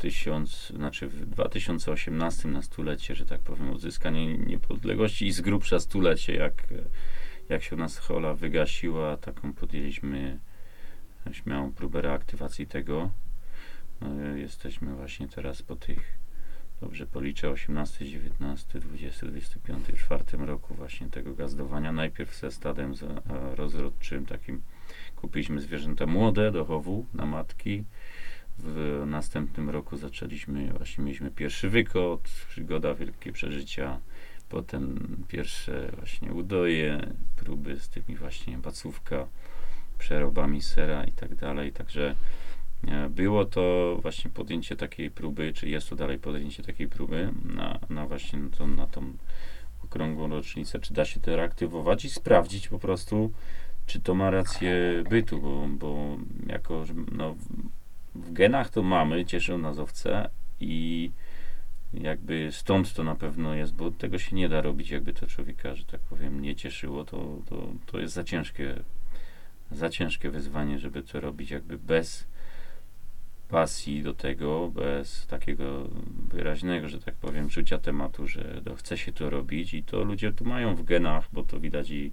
znaczy 0.76 1.08
w 1.08 1.26
2018 1.26 2.48
na 2.48 2.62
stulecie, 2.62 3.14
że 3.14 3.26
tak 3.26 3.40
powiem, 3.40 3.70
odzyskanie 3.70 4.38
niepodległości 4.38 5.26
i 5.26 5.32
z 5.32 5.40
grubsza 5.40 5.80
stulecie, 5.80 6.34
jak 6.34 6.66
jak 7.48 7.62
się 7.62 7.76
u 7.76 7.78
nas 7.78 7.98
hola 7.98 8.34
wygasiła, 8.34 9.16
taką 9.16 9.52
podjęliśmy 9.52 10.38
śmiałą 11.32 11.72
próbę 11.72 12.02
reaktywacji 12.02 12.66
tego. 12.66 13.10
No, 14.00 14.36
jesteśmy 14.36 14.94
właśnie 14.94 15.28
teraz 15.28 15.62
po 15.62 15.76
tych, 15.76 16.18
dobrze 16.82 17.06
policzę, 17.06 17.50
18, 17.50 18.06
19, 18.10 18.80
20, 18.80 19.26
25, 19.26 19.86
czwartym 19.98 20.42
roku 20.44 20.74
właśnie 20.74 21.08
tego 21.08 21.34
gazdowania. 21.34 21.92
Najpierw 21.92 22.36
ze 22.38 22.50
stadem 22.50 22.94
z, 22.94 23.04
rozrodczym 23.54 24.26
takim 24.26 24.62
kupiliśmy 25.16 25.60
zwierzęta 25.60 26.06
młode 26.06 26.52
do 26.52 26.64
chowu 26.64 27.06
na 27.14 27.26
matki. 27.26 27.84
W 28.58 29.02
następnym 29.06 29.70
roku 29.70 29.96
zaczęliśmy, 29.96 30.72
właśnie 30.72 31.04
mieliśmy 31.04 31.30
pierwszy 31.30 31.68
wykot, 31.68 32.28
przygoda, 32.48 32.94
wielkie 32.94 33.32
przeżycia 33.32 34.00
Potem 34.48 35.16
pierwsze 35.28 35.92
właśnie 35.96 36.32
udoje, 36.32 37.12
próby 37.36 37.78
z 37.80 37.88
tymi 37.88 38.16
właśnie 38.18 38.58
bacówka, 38.58 39.26
przerobami 39.98 40.62
sera 40.62 41.04
i 41.04 41.12
tak 41.12 41.34
dalej. 41.34 41.72
Także 41.72 42.10
e, 42.10 42.14
było 43.10 43.44
to 43.44 43.96
właśnie 44.02 44.30
podjęcie 44.30 44.76
takiej 44.76 45.10
próby, 45.10 45.52
czy 45.52 45.68
jest 45.68 45.88
to 45.88 45.96
dalej 45.96 46.18
podjęcie 46.18 46.62
takiej 46.62 46.88
próby 46.88 47.32
na, 47.44 47.78
na 47.90 48.06
właśnie 48.06 48.38
na 48.38 48.50
tą, 48.50 48.66
na 48.66 48.86
tą 48.86 49.12
okrągłą 49.84 50.28
rocznicę, 50.28 50.78
czy 50.78 50.94
da 50.94 51.04
się 51.04 51.20
to 51.20 51.36
reaktywować 51.36 52.04
i 52.04 52.10
sprawdzić 52.10 52.68
po 52.68 52.78
prostu, 52.78 53.32
czy 53.86 54.00
to 54.00 54.14
ma 54.14 54.30
rację 54.30 55.04
bytu, 55.10 55.40
bo, 55.40 55.66
bo 55.68 56.16
jako 56.46 56.84
no, 57.12 57.34
w 58.14 58.32
genach 58.32 58.70
to 58.70 58.82
mamy, 58.82 59.24
cieszą 59.24 59.58
nas 59.58 59.78
owce 59.78 60.30
i 60.60 61.10
jakby 61.94 62.48
stąd 62.52 62.94
to 62.94 63.04
na 63.04 63.14
pewno 63.14 63.54
jest, 63.54 63.74
bo 63.74 63.90
tego 63.90 64.18
się 64.18 64.36
nie 64.36 64.48
da 64.48 64.60
robić, 64.60 64.90
jakby 64.90 65.12
to 65.12 65.26
człowieka, 65.26 65.74
że 65.74 65.84
tak 65.84 66.00
powiem, 66.00 66.42
nie 66.42 66.56
cieszyło, 66.56 67.04
to, 67.04 67.38
to, 67.48 67.72
to 67.86 67.98
jest 67.98 68.14
za 68.14 68.24
ciężkie, 68.24 68.74
za 69.70 69.90
ciężkie 69.90 70.30
wyzwanie, 70.30 70.78
żeby 70.78 71.02
to 71.02 71.20
robić 71.20 71.50
jakby 71.50 71.78
bez 71.78 72.26
pasji 73.52 74.02
do 74.02 74.14
tego, 74.14 74.68
bez 74.74 75.26
takiego 75.26 75.88
wyraźnego, 76.28 76.88
że 76.88 77.00
tak 77.00 77.14
powiem, 77.14 77.48
czucia 77.48 77.78
tematu, 77.78 78.28
że 78.28 78.60
to 78.64 78.74
chce 78.74 78.98
się 78.98 79.12
to 79.12 79.30
robić 79.30 79.74
i 79.74 79.82
to 79.82 80.04
ludzie 80.04 80.32
tu 80.32 80.44
mają 80.44 80.74
w 80.74 80.82
genach, 80.82 81.28
bo 81.32 81.42
to 81.42 81.60
widać 81.60 81.90
i 81.90 82.12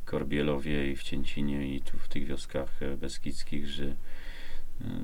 w 0.00 0.04
Korbielowie 0.04 0.90
i 0.90 0.96
w 0.96 1.02
Cięcinie 1.02 1.74
i 1.74 1.80
tu 1.80 1.98
w 1.98 2.08
tych 2.08 2.26
wioskach 2.26 2.80
beskidzkich, 3.00 3.66
że 3.66 3.96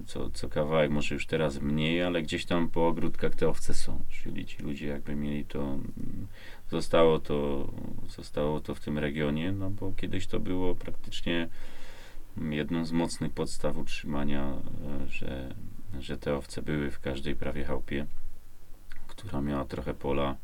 co, 0.06 0.30
co 0.30 0.48
kawałek, 0.48 0.90
może 0.90 1.14
już 1.14 1.26
teraz 1.26 1.60
mniej, 1.60 2.02
ale 2.02 2.22
gdzieś 2.22 2.44
tam 2.44 2.68
po 2.68 2.86
ogródkach 2.88 3.34
te 3.34 3.48
owce 3.48 3.74
są, 3.74 4.04
czyli 4.22 4.46
ci 4.46 4.62
ludzie 4.62 4.86
jakby 4.86 5.16
mieli 5.16 5.44
to, 5.44 5.78
zostało 6.70 7.18
to, 7.18 7.68
zostało 8.08 8.60
to 8.60 8.74
w 8.74 8.80
tym 8.80 8.98
regionie, 8.98 9.52
no 9.52 9.70
bo 9.70 9.92
kiedyś 9.92 10.26
to 10.26 10.40
było 10.40 10.74
praktycznie 10.74 11.48
jedną 12.36 12.84
z 12.84 12.92
mocnych 12.92 13.32
podstaw 13.32 13.76
utrzymania, 13.76 14.44
e, 14.44 15.08
że, 15.08 15.54
że 16.00 16.18
te 16.18 16.36
owce 16.36 16.62
były 16.62 16.90
w 16.90 17.00
każdej 17.00 17.36
prawie 17.36 17.64
chałupie, 17.64 18.06
która 19.06 19.40
miała 19.40 19.64
trochę 19.64 19.94
pola, 19.94 20.36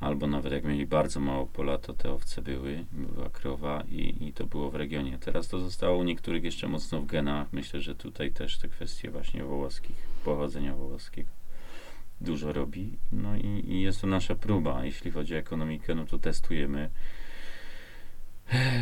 albo 0.00 0.26
nawet 0.26 0.52
jak 0.52 0.64
mieli 0.64 0.86
bardzo 0.86 1.20
mało 1.20 1.46
pola, 1.46 1.78
to 1.78 1.92
te 1.92 2.12
owce 2.12 2.42
były, 2.42 2.84
była 2.92 3.30
krowa 3.30 3.84
i, 3.88 4.28
i 4.28 4.32
to 4.32 4.46
było 4.46 4.70
w 4.70 4.74
regionie. 4.74 5.18
Teraz 5.18 5.48
to 5.48 5.60
zostało 5.60 5.98
u 5.98 6.02
niektórych 6.02 6.44
jeszcze 6.44 6.68
mocno 6.68 7.00
w 7.00 7.06
genach. 7.06 7.52
Myślę, 7.52 7.80
że 7.80 7.94
tutaj 7.94 8.32
też 8.32 8.58
te 8.58 8.68
kwestie 8.68 9.10
właśnie 9.10 9.44
wołoskich, 9.44 9.96
pochodzenia 10.24 10.74
wołoskiego 10.74 11.42
dużo 12.22 12.52
robi. 12.52 12.98
No 13.12 13.36
i, 13.36 13.64
i 13.68 13.82
jest 13.82 14.00
to 14.00 14.06
nasza 14.06 14.34
próba. 14.34 14.84
Jeśli 14.84 15.10
chodzi 15.10 15.34
o 15.34 15.38
ekonomikę, 15.38 15.94
no 15.94 16.06
to 16.06 16.18
testujemy. 16.18 16.90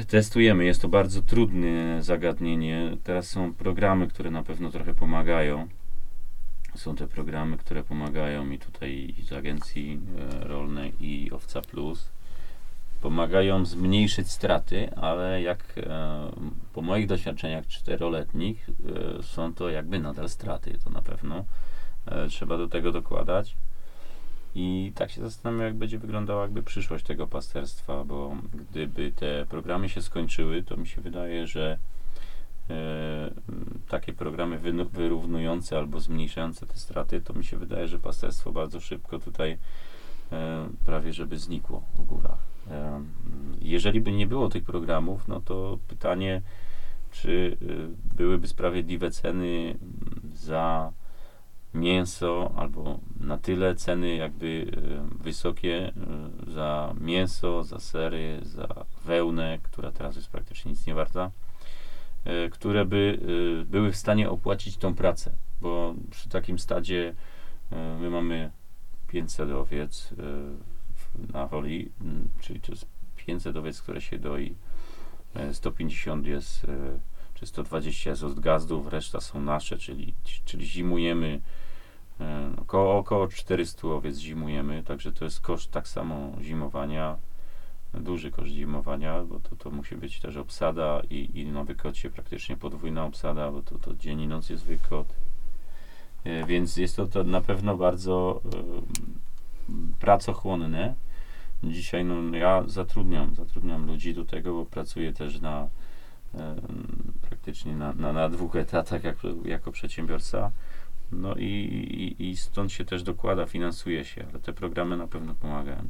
Testujemy, 0.08 0.64
jest 0.64 0.82
to 0.82 0.88
bardzo 0.88 1.22
trudne 1.22 2.02
zagadnienie. 2.02 2.96
Teraz 3.04 3.28
są 3.28 3.54
programy, 3.54 4.08
które 4.08 4.30
na 4.30 4.42
pewno 4.42 4.70
trochę 4.70 4.94
pomagają 4.94 5.68
są 6.74 6.96
te 6.96 7.08
programy, 7.08 7.56
które 7.56 7.84
pomagają 7.84 8.44
mi 8.44 8.58
tutaj 8.58 9.14
z 9.22 9.32
agencji 9.32 10.00
e, 10.18 10.48
rolnej 10.48 10.92
i 11.00 11.30
Owca 11.32 11.60
Plus. 11.62 12.08
Pomagają 13.00 13.64
zmniejszyć 13.64 14.30
straty, 14.30 14.94
ale 14.96 15.42
jak 15.42 15.64
e, 15.76 16.30
po 16.72 16.82
moich 16.82 17.06
doświadczeniach 17.06 17.66
czteroletnich 17.66 18.68
e, 18.68 19.22
są 19.22 19.54
to 19.54 19.70
jakby 19.70 19.98
nadal 19.98 20.28
straty, 20.28 20.78
to 20.84 20.90
na 20.90 21.02
pewno 21.02 21.44
trzeba 22.28 22.56
do 22.56 22.68
tego 22.68 22.92
dokładać. 22.92 23.56
I 24.54 24.92
tak 24.94 25.10
się 25.10 25.20
zastanawiam, 25.20 25.66
jak 25.66 25.74
będzie 25.74 25.98
wyglądała 25.98 26.42
jakby 26.42 26.62
przyszłość 26.62 27.04
tego 27.04 27.26
pasterstwa, 27.26 28.04
bo 28.04 28.36
gdyby 28.54 29.12
te 29.12 29.46
programy 29.48 29.88
się 29.88 30.02
skończyły, 30.02 30.62
to 30.62 30.76
mi 30.76 30.86
się 30.86 31.00
wydaje, 31.00 31.46
że 31.46 31.78
E, 32.70 33.30
takie 33.88 34.12
programy 34.12 34.58
wyrównujące 34.92 35.78
albo 35.78 36.00
zmniejszające 36.00 36.66
te 36.66 36.76
straty, 36.76 37.20
to 37.20 37.34
mi 37.34 37.44
się 37.44 37.56
wydaje, 37.56 37.88
że 37.88 37.98
pasterstwo 37.98 38.52
bardzo 38.52 38.80
szybko 38.80 39.18
tutaj 39.18 39.58
e, 40.32 40.68
prawie 40.84 41.12
żeby 41.12 41.38
znikło 41.38 41.82
w 41.94 42.04
górach. 42.04 42.38
E, 42.70 43.02
jeżeli 43.60 44.00
by 44.00 44.12
nie 44.12 44.26
było 44.26 44.48
tych 44.48 44.64
programów, 44.64 45.28
no 45.28 45.40
to 45.40 45.78
pytanie, 45.88 46.42
czy 47.10 47.56
byłyby 48.16 48.48
sprawiedliwe 48.48 49.10
ceny 49.10 49.78
za 50.34 50.92
mięso 51.74 52.52
albo 52.56 53.00
na 53.20 53.38
tyle 53.38 53.74
ceny 53.74 54.16
jakby 54.16 54.66
e, 55.20 55.22
wysokie 55.22 55.92
e, 56.46 56.52
za 56.52 56.94
mięso, 57.00 57.64
za 57.64 57.80
sery, 57.80 58.40
za 58.42 58.68
wełnę, 59.04 59.58
która 59.62 59.92
teraz 59.92 60.16
jest 60.16 60.28
praktycznie 60.28 60.70
nic 60.70 60.86
nie 60.86 60.94
warta, 60.94 61.30
e, 62.24 62.48
które 62.48 62.84
by 62.84 63.18
były 63.66 63.92
w 63.92 63.96
stanie 63.96 64.30
opłacić 64.30 64.76
tą 64.76 64.94
pracę, 64.94 65.32
bo 65.60 65.94
przy 66.10 66.28
takim 66.28 66.58
stadzie 66.58 67.14
my 68.00 68.10
mamy 68.10 68.50
500 69.08 69.50
owiec 69.50 70.14
na 71.32 71.46
woli, 71.46 71.90
czyli 72.40 72.60
to 72.60 72.72
jest 72.72 72.86
500 73.16 73.56
owiec, 73.56 73.82
które 73.82 74.00
się 74.00 74.18
doi, 74.18 74.54
150 75.52 76.26
jest 76.26 76.66
czy 77.40 77.46
120 77.46 78.10
jest 78.10 78.22
od 78.22 78.40
gazdów, 78.40 78.86
reszta 78.86 79.20
są 79.20 79.40
nasze, 79.40 79.78
czyli, 79.78 80.14
czyli 80.44 80.66
zimujemy 80.66 81.40
około, 82.56 82.98
około 82.98 83.28
400 83.28 83.88
owiec 83.88 84.16
zimujemy, 84.16 84.82
także 84.82 85.12
to 85.12 85.24
jest 85.24 85.40
koszt 85.40 85.70
tak 85.70 85.88
samo 85.88 86.32
zimowania, 86.40 87.16
duży 87.94 88.30
koszt 88.30 88.50
zimowania, 88.50 89.22
bo 89.24 89.40
to, 89.40 89.56
to 89.56 89.70
musi 89.70 89.96
być 89.96 90.20
też 90.20 90.36
obsada 90.36 91.02
i, 91.10 91.40
i 91.40 91.46
na 91.46 91.64
wykocie 91.64 92.10
praktycznie 92.10 92.56
podwójna 92.56 93.04
obsada, 93.04 93.50
bo 93.50 93.62
to, 93.62 93.78
to 93.78 93.94
dzień 93.94 94.20
i 94.20 94.26
noc 94.26 94.50
jest 94.50 94.64
wykot. 94.64 95.06
E, 96.24 96.46
więc 96.46 96.76
jest 96.76 96.96
to, 96.96 97.06
to 97.06 97.24
na 97.24 97.40
pewno 97.40 97.76
bardzo 97.76 98.40
e, 98.44 99.70
pracochłonne. 100.00 100.94
Dzisiaj 101.64 102.04
no, 102.04 102.36
ja 102.36 102.64
zatrudniam, 102.66 103.34
zatrudniam 103.34 103.86
ludzi 103.86 104.14
do 104.14 104.24
tego, 104.24 104.54
bo 104.54 104.64
pracuję 104.64 105.12
też 105.12 105.40
na 105.40 105.68
praktycznie 107.28 107.76
na, 107.76 107.92
na, 107.92 108.12
na 108.12 108.28
dwóch 108.28 108.56
etatach 108.56 109.04
jako, 109.04 109.28
jako 109.44 109.72
przedsiębiorca. 109.72 110.50
No 111.12 111.34
i, 111.34 111.44
i, 111.44 112.30
i 112.30 112.36
stąd 112.36 112.72
się 112.72 112.84
też 112.84 113.02
dokłada, 113.02 113.46
finansuje 113.46 114.04
się, 114.04 114.24
ale 114.30 114.38
te 114.38 114.52
programy 114.52 114.96
na 114.96 115.06
pewno 115.06 115.34
pomagają. 115.34 115.88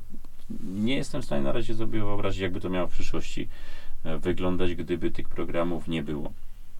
Nie 0.74 0.96
jestem 0.96 1.22
w 1.22 1.24
stanie 1.24 1.42
na 1.42 1.52
razie 1.52 1.74
sobie 1.74 1.98
wyobrazić, 1.98 2.40
jakby 2.40 2.60
to 2.60 2.70
miało 2.70 2.86
w 2.86 2.92
przyszłości 2.92 3.48
e, 4.04 4.18
wyglądać, 4.18 4.74
gdyby 4.74 5.10
tych 5.10 5.28
programów 5.28 5.88
nie 5.88 6.02
było. 6.02 6.32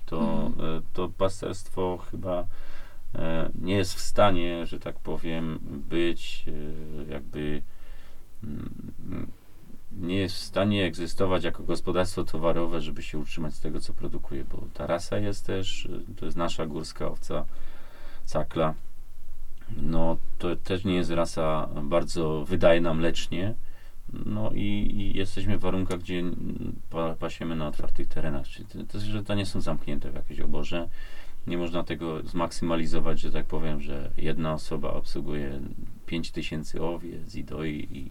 To, 0.07 0.47
mhm. 0.47 0.83
to 0.93 1.09
pasterstwo 1.09 1.99
chyba 2.11 2.47
e, 3.15 3.51
nie 3.55 3.75
jest 3.75 3.95
w 3.95 4.01
stanie, 4.01 4.67
że 4.67 4.81
tak 4.81 4.99
powiem, 4.99 5.59
być 5.89 6.45
e, 6.49 7.13
jakby 7.13 7.63
mm, 8.45 9.31
nie 9.93 10.17
jest 10.17 10.35
w 10.35 10.39
stanie 10.39 10.85
egzystować 10.85 11.45
jako 11.45 11.63
gospodarstwo 11.63 12.25
towarowe, 12.25 12.81
żeby 12.81 13.03
się 13.03 13.19
utrzymać 13.19 13.55
z 13.55 13.61
tego, 13.61 13.81
co 13.81 13.93
produkuje, 13.93 14.45
bo 14.45 14.63
ta 14.75 14.87
rasa 14.87 15.19
jest 15.19 15.47
też, 15.47 15.89
to 16.17 16.25
jest 16.25 16.37
nasza 16.37 16.67
górska 16.67 17.09
owca, 17.09 17.45
cakla. 18.31 18.75
No, 19.77 20.17
to 20.39 20.57
też 20.57 20.85
nie 20.85 20.95
jest 20.95 21.11
rasa 21.11 21.69
bardzo 21.83 22.45
wydajna 22.45 22.95
mlecznie. 22.95 23.55
No 24.13 24.51
i, 24.51 24.93
i 24.97 25.19
jesteśmy 25.19 25.59
w 25.59 25.61
warunkach, 25.61 25.99
gdzie 25.99 26.23
pasiemy 27.19 27.57
na 27.57 27.69
otwartych 27.69 28.09
terenach, 28.09 28.49
czyli 28.49 28.67
te, 28.87 29.01
że 29.01 29.25
to 29.25 29.35
nie 29.35 29.47
są 29.47 29.61
zamknięte 29.61 30.11
w 30.11 30.15
jakieś 30.15 30.41
oborze. 30.41 30.89
Nie 31.47 31.59
można 31.59 31.83
tego 31.83 32.23
zmaksymalizować, 32.23 33.21
że 33.21 33.31
tak 33.31 33.47
powiem, 33.47 33.81
że 33.81 34.11
jedna 34.17 34.53
osoba 34.53 34.91
obsługuje 34.93 35.61
5000 36.07 36.83
owiec 36.83 37.35
i 37.35 37.45
doi 37.45 37.89
i, 37.93 38.11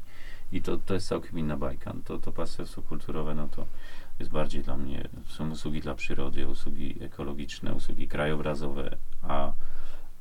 i 0.57 0.61
to, 0.61 0.77
to 0.77 0.93
jest 0.93 1.07
całkiem 1.07 1.39
inna 1.39 1.57
bajka. 1.57 1.93
To, 2.05 2.19
to 2.19 2.31
pasterstwo 2.31 2.81
kulturowe, 2.81 3.35
no 3.35 3.47
to 3.47 3.65
jest 4.19 4.31
bardziej 4.31 4.63
dla 4.63 4.77
mnie, 4.77 5.07
są 5.27 5.51
usługi 5.51 5.81
dla 5.81 5.95
przyrody, 5.95 6.47
usługi 6.47 6.95
ekologiczne, 7.01 7.73
usługi 7.73 8.07
krajobrazowe, 8.07 8.97
a, 9.21 9.53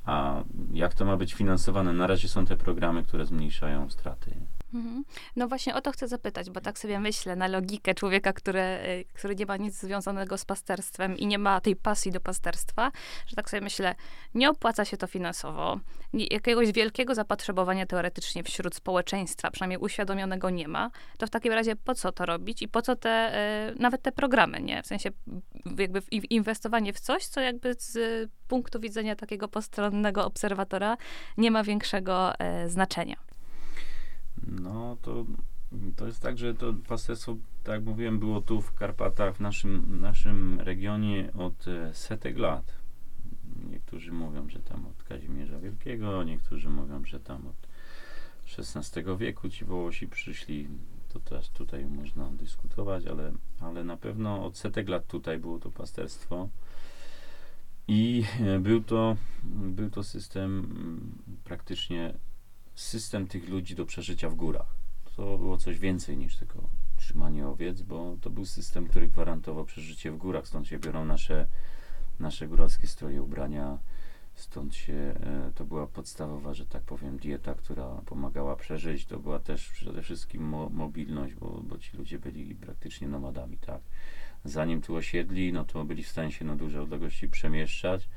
a 0.09 0.45
jak 0.73 0.95
to 0.95 1.05
ma 1.05 1.17
być 1.17 1.35
finansowane? 1.35 1.93
Na 1.93 2.07
razie 2.07 2.29
są 2.29 2.47
te 2.47 2.57
programy, 2.57 3.03
które 3.03 3.27
zmniejszają 3.27 3.91
straty. 3.91 4.35
Mhm. 4.75 5.05
No 5.37 5.49
właśnie 5.49 5.75
o 5.75 5.81
to 5.81 5.93
chcę 5.93 6.09
zapytać, 6.09 6.51
bo 6.51 6.61
tak 6.61 6.79
sobie 6.79 7.01
myślę 7.01 7.37
na 7.37 7.49
logikę 7.49 7.95
człowieka, 7.95 8.33
który, 8.33 8.79
który 9.15 9.35
nie 9.35 9.47
ma 9.47 9.57
nic 9.57 9.75
związanego 9.75 10.39
z 10.39 10.45
pasterstwem 10.45 11.17
i 11.17 11.27
nie 11.27 11.39
ma 11.39 11.61
tej 11.61 11.77
pasji 11.77 12.13
do 12.13 12.21
pasterstwa, 12.21 12.93
że 13.27 13.37
tak 13.37 13.51
sobie 13.51 13.61
myślę, 13.61 13.95
nie 14.35 14.51
opłaca 14.51 14.85
się 14.85 14.97
to 14.97 15.07
finansowo, 15.07 15.81
jakiegoś 16.13 16.73
wielkiego 16.73 17.15
zapotrzebowania 17.15 17.87
teoretycznie 17.87 18.43
wśród 18.43 18.75
społeczeństwa, 18.75 19.51
przynajmniej 19.51 19.79
uświadomionego 19.79 20.51
nie 20.51 20.69
ma, 20.69 20.91
to 21.19 21.27
w 21.27 21.31
takim 21.31 21.53
razie 21.53 21.77
po 21.77 21.95
co 21.95 22.13
to 22.13 22.27
robić 22.27 22.63
i 22.63 22.69
po 22.69 22.83
co 22.83 22.97
te, 22.97 23.33
y, 23.71 23.81
nawet 23.81 24.03
te 24.03 24.13
programy, 24.13 24.61
nie? 24.63 24.83
W 24.83 24.87
sensie 24.87 25.11
jakby 25.79 26.03
inwestowanie 26.11 26.93
w 26.93 27.01
coś, 27.01 27.27
co 27.27 27.41
jakby 27.41 27.75
z 27.79 28.31
punktu 28.49 28.81
widzenia 28.81 29.17
takiego 29.17 29.49
postronnego 29.49 30.25
obserwatora 30.25 30.97
nie 31.37 31.51
ma 31.51 31.63
większego 31.65 32.33
y, 32.35 32.69
znaczenia. 32.69 33.28
No 34.47 34.97
to, 35.03 35.27
to 35.97 36.07
jest 36.07 36.23
tak, 36.23 36.39
że 36.39 36.55
to 36.55 36.75
pasterstwo, 36.89 37.37
tak 37.65 37.75
jak 37.75 37.85
mówiłem, 37.85 38.19
było 38.19 38.41
tu 38.41 38.61
w 38.61 38.75
Karpatach, 38.75 39.37
w 39.37 39.41
naszym, 39.41 40.01
naszym 40.01 40.61
regionie 40.61 41.33
od 41.33 41.69
e, 41.69 41.95
setek 41.95 42.39
lat. 42.39 42.79
Niektórzy 43.71 44.13
mówią, 44.13 44.49
że 44.49 44.59
tam 44.59 44.87
od 44.87 45.03
Kazimierza 45.03 45.59
Wielkiego, 45.59 46.25
niektórzy 46.25 46.71
mówią, 46.71 47.05
że 47.05 47.21
tam 47.21 47.47
od 47.47 47.69
XVI 48.59 49.17
wieku 49.19 49.49
ci 49.49 49.65
Wołosi 49.65 50.09
przyszli. 50.09 50.69
To 51.09 51.21
też 51.21 51.51
tutaj 51.51 51.87
można 51.87 52.31
dyskutować, 52.31 53.07
ale, 53.07 53.33
ale 53.61 53.85
na 53.85 53.97
pewno 53.97 54.45
od 54.45 54.57
setek 54.57 54.89
lat 54.89 55.07
tutaj 55.07 55.39
było 55.39 55.59
to 55.59 55.71
pasterstwo. 55.71 56.49
I 57.89 58.25
e, 58.41 58.59
był 58.59 58.83
to, 58.83 59.17
był 59.45 59.91
to 59.91 60.03
system 60.03 60.69
praktycznie 61.45 62.15
system 62.79 63.27
tych 63.27 63.49
ludzi 63.49 63.75
do 63.75 63.87
przeżycia 63.87 64.29
w 64.31 64.35
górach. 64.35 64.75
To 65.17 65.39
było 65.39 65.57
coś 65.57 65.79
więcej 65.79 66.17
niż 66.17 66.37
tylko 66.37 66.69
trzymanie 66.97 67.47
owiec, 67.47 67.83
bo 67.83 68.17
to 68.21 68.31
był 68.31 68.45
system, 68.45 68.89
który 68.89 69.09
gwarantował 69.09 69.65
przeżycie 69.65 70.13
w 70.13 70.17
górach, 70.17 70.49
stąd 70.49 70.67
się 70.67 70.79
biorą 70.79 71.05
nasze, 71.05 71.47
nasze 72.21 72.49
góralskie 72.49 72.87
stroje 72.87 73.23
ubrania, 73.23 73.79
stąd 74.35 74.75
się, 74.75 74.93
e, 74.93 75.53
to 75.55 75.65
była 75.65 75.87
podstawowa, 75.87 76.55
że 76.55 76.67
tak 76.67 76.83
powiem, 76.83 77.19
dieta, 77.19 77.55
która 77.55 77.87
pomagała 78.07 78.57
przeżyć, 78.57 79.07
to 79.07 79.19
była 79.19 79.39
też 79.39 79.69
przede 79.69 80.03
wszystkim 80.03 80.43
mo 80.43 80.69
mobilność, 80.69 81.35
bo, 81.35 81.61
bo 81.65 81.79
ci 81.79 81.97
ludzie 81.97 82.19
byli 82.19 82.55
praktycznie 82.55 83.09
nomadami, 83.09 83.59
tak. 83.59 83.81
Zanim 84.45 84.83
tu 84.83 84.95
osiedli, 84.97 85.53
no 85.53 85.65
to 85.65 85.85
byli 85.85 86.03
w 86.03 86.09
stanie 86.09 86.33
się 86.33 86.45
na 86.45 86.57
duże 86.57 86.83
odległości 86.83 87.29
przemieszczać, 87.29 88.09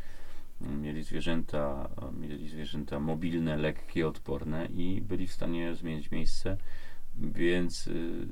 mieli 0.61 1.03
zwierzęta, 1.03 1.89
mieli 2.19 2.49
zwierzęta 2.49 2.99
mobilne, 2.99 3.57
lekkie, 3.57 4.07
odporne 4.07 4.65
i 4.65 5.01
byli 5.01 5.27
w 5.27 5.33
stanie 5.33 5.75
zmienić 5.75 6.11
miejsce, 6.11 6.57
więc 7.15 7.87
y, 7.87 8.27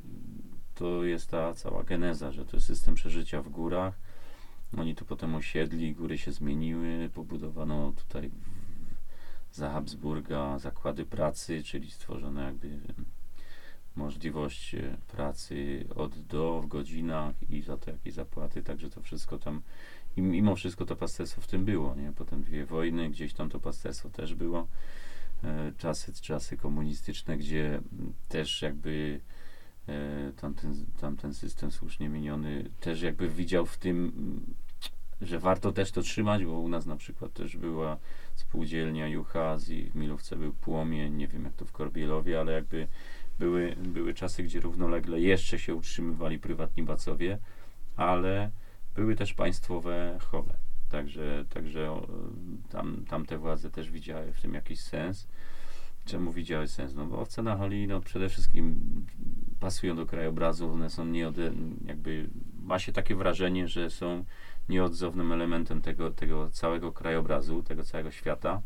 to 0.75 1.03
jest 1.03 1.29
ta 1.29 1.53
cała 1.53 1.83
geneza, 1.83 2.31
że 2.31 2.45
to 2.45 2.57
jest 2.57 2.67
system 2.67 2.95
przeżycia 2.95 3.41
w 3.41 3.49
górach. 3.49 3.99
Oni 4.77 4.95
tu 4.95 5.05
potem 5.05 5.35
osiedli, 5.35 5.95
góry 5.95 6.17
się 6.17 6.31
zmieniły, 6.31 7.09
pobudowano 7.13 7.91
tutaj 7.91 8.31
za 9.51 9.69
Habsburga 9.69 10.59
zakłady 10.59 11.05
pracy, 11.05 11.63
czyli 11.63 11.91
stworzono 11.91 12.41
jakby 12.41 12.79
możliwość 13.95 14.75
e, 14.75 14.97
pracy 15.07 15.85
od 15.95 16.19
do 16.19 16.61
w 16.61 16.67
godzinach 16.67 17.35
i 17.49 17.61
za 17.61 17.77
to 17.77 17.91
jakieś 17.91 18.13
zapłaty, 18.13 18.63
także 18.63 18.89
to 18.89 19.01
wszystko 19.01 19.37
tam 19.37 19.61
i 20.17 20.21
mimo 20.21 20.55
wszystko 20.55 20.85
to 20.85 20.95
pasterstwo 20.95 21.41
w 21.41 21.47
tym 21.47 21.65
było, 21.65 21.95
nie? 21.95 22.13
Potem 22.15 22.41
dwie 22.41 22.65
wojny, 22.65 23.09
gdzieś 23.09 23.33
tam 23.33 23.49
to 23.49 23.59
pasterstwo 23.59 24.09
też 24.09 24.35
było. 24.35 24.67
E, 25.43 25.71
czasy, 25.77 26.13
czasy 26.21 26.57
komunistyczne, 26.57 27.37
gdzie 27.37 27.81
też 28.27 28.61
jakby 28.61 29.19
e, 29.87 30.31
tamten, 30.35 30.85
tamten 31.01 31.33
system 31.33 31.71
słusznie 31.71 32.09
miniony 32.09 32.69
też 32.79 33.01
jakby 33.01 33.29
widział 33.29 33.65
w 33.65 33.77
tym, 33.77 34.11
że 35.21 35.39
warto 35.39 35.71
też 35.71 35.91
to 35.91 36.01
trzymać, 36.01 36.45
bo 36.45 36.59
u 36.59 36.69
nas 36.69 36.85
na 36.85 36.95
przykład 36.95 37.33
też 37.33 37.57
była 37.57 37.97
spółdzielnia 38.35 39.07
Juchaz 39.07 39.69
i 39.69 39.89
w 39.89 39.95
Milówce 39.95 40.35
był 40.35 40.53
płomień, 40.53 41.13
nie 41.13 41.27
wiem 41.27 41.43
jak 41.43 41.53
to 41.53 41.65
w 41.65 41.71
Korbielowie, 41.71 42.39
ale 42.39 42.51
jakby 42.51 42.87
były, 43.39 43.75
były 43.75 44.13
czasy, 44.13 44.43
gdzie 44.43 44.59
równolegle 44.59 45.19
jeszcze 45.19 45.59
się 45.59 45.75
utrzymywali 45.75 46.39
prywatni 46.39 46.83
bacowie, 46.83 47.37
ale 47.95 48.51
były 48.99 49.15
też 49.15 49.33
państwowe 49.33 50.17
chowe. 50.31 50.53
Także, 50.89 51.45
także 51.49 52.01
tam, 52.69 53.05
tamte 53.09 53.37
władze 53.37 53.71
też 53.71 53.91
widziały 53.91 54.33
w 54.33 54.41
tym 54.41 54.53
jakiś 54.53 54.79
sens. 54.79 55.27
Czemu 56.05 56.31
widziały 56.31 56.67
sens? 56.67 56.95
No 56.95 57.05
bo 57.05 57.19
owce 57.19 57.43
na 57.43 57.57
holi 57.57 57.87
no 57.87 58.01
przede 58.01 58.29
wszystkim 58.29 58.79
pasują 59.59 59.95
do 59.95 60.05
krajobrazu, 60.05 60.71
one 60.71 60.89
są 60.89 61.05
nieode, 61.05 61.51
jakby 61.85 62.29
ma 62.63 62.79
się 62.79 62.91
takie 62.91 63.15
wrażenie, 63.15 63.67
że 63.67 63.89
są 63.89 64.25
nieodzownym 64.69 65.31
elementem 65.31 65.81
tego, 65.81 66.11
tego 66.11 66.49
całego 66.49 66.91
krajobrazu, 66.91 67.63
tego 67.63 67.83
całego 67.83 68.11
świata. 68.11 68.61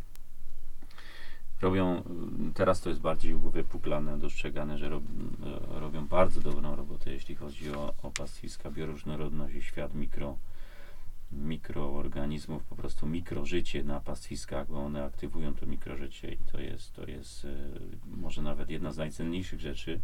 Robią, 1.64 2.04
teraz 2.54 2.82
to 2.82 2.90
jest 2.90 3.02
bardziej 3.02 3.34
uwypuklane, 3.34 4.20
dostrzegane, 4.20 4.78
że 4.78 4.90
rob, 4.90 5.04
robią 5.70 6.08
bardzo 6.08 6.42
dobrą 6.42 6.76
robotę, 6.76 7.12
jeśli 7.12 7.36
chodzi 7.36 7.72
o, 7.72 7.94
o 8.04 8.12
pastwiska, 8.12 8.72
bioróżnorodność 8.72 9.56
i 9.56 9.62
świat 9.62 9.96
mikro 9.96 10.38
mikroorganizmów, 11.32 12.64
po 12.64 12.76
prostu 12.76 13.08
mikrożycie 13.08 13.84
na 13.84 14.00
pastwiskach, 14.00 14.68
bo 14.68 14.86
one 14.86 15.06
aktywują 15.06 15.54
to 15.54 15.66
mikrożycie 15.66 16.32
i 16.32 16.38
to 16.52 16.60
jest, 16.60 16.94
to 16.94 17.06
jest 17.06 17.46
e, 17.46 17.50
może 18.18 18.42
nawet 18.42 18.70
jedna 18.70 18.92
z 18.92 18.98
najcenniejszych 18.98 19.60
rzeczy, 19.60 20.00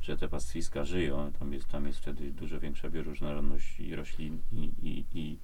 że 0.00 0.16
te 0.16 0.28
pastwiska 0.28 0.84
żyją. 0.84 1.32
Tam 1.38 1.52
jest, 1.52 1.68
tam 1.68 1.86
jest 1.86 1.98
wtedy 1.98 2.30
dużo 2.30 2.60
większa 2.60 2.90
bioróżnorodność 2.90 3.80
i 3.80 3.96
roślin, 3.96 4.38
i, 4.52 4.70
i, 4.82 5.04
i 5.14 5.38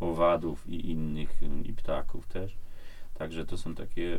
owadów, 0.00 0.68
i 0.68 0.90
innych, 0.90 1.40
i 1.64 1.72
ptaków 1.72 2.26
też. 2.26 2.65
Także 3.18 3.46
to 3.46 3.58
są 3.58 3.74
takie 3.74 4.18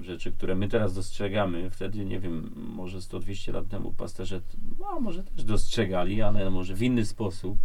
y, 0.00 0.04
rzeczy, 0.04 0.32
które 0.32 0.54
my 0.54 0.68
teraz 0.68 0.94
dostrzegamy. 0.94 1.70
Wtedy, 1.70 2.04
nie 2.04 2.20
wiem, 2.20 2.50
może 2.56 2.98
100-200 2.98 3.52
lat 3.52 3.68
temu 3.68 3.92
pasterze, 3.92 4.40
no, 4.78 5.00
może 5.00 5.24
też 5.24 5.44
dostrzegali, 5.44 6.22
ale 6.22 6.50
może 6.50 6.74
w 6.74 6.82
inny 6.82 7.06
sposób. 7.06 7.58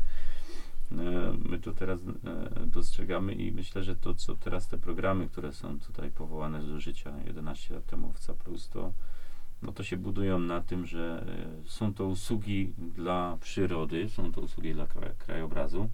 E, 0.92 1.34
my 1.50 1.60
to 1.60 1.72
teraz 1.72 2.00
e, 2.02 2.66
dostrzegamy 2.66 3.34
i 3.34 3.52
myślę, 3.52 3.84
że 3.84 3.96
to, 3.96 4.14
co 4.14 4.36
teraz 4.36 4.68
te 4.68 4.78
programy, 4.78 5.28
które 5.28 5.54
są 5.54 5.80
tutaj 5.80 6.12
powołane 6.12 6.64
do 6.64 6.80
życia 6.80 7.14
11 7.28 7.74
lat 7.74 7.86
temu 7.86 8.14
w 8.14 8.20
CA+, 8.20 8.34
to, 8.74 8.94
no 9.62 9.72
to 9.72 9.84
się 9.84 9.98
budują 9.98 10.40
na 10.40 10.62
tym, 10.62 10.86
że 10.86 11.26
e, 11.66 11.70
są 11.70 11.94
to 11.94 12.06
usługi 12.06 12.74
dla 12.78 13.38
przyrody, 13.42 14.10
są 14.10 14.32
to 14.32 14.42
usługi 14.42 14.74
dla 14.74 14.88
krajobrazu. 15.18 15.90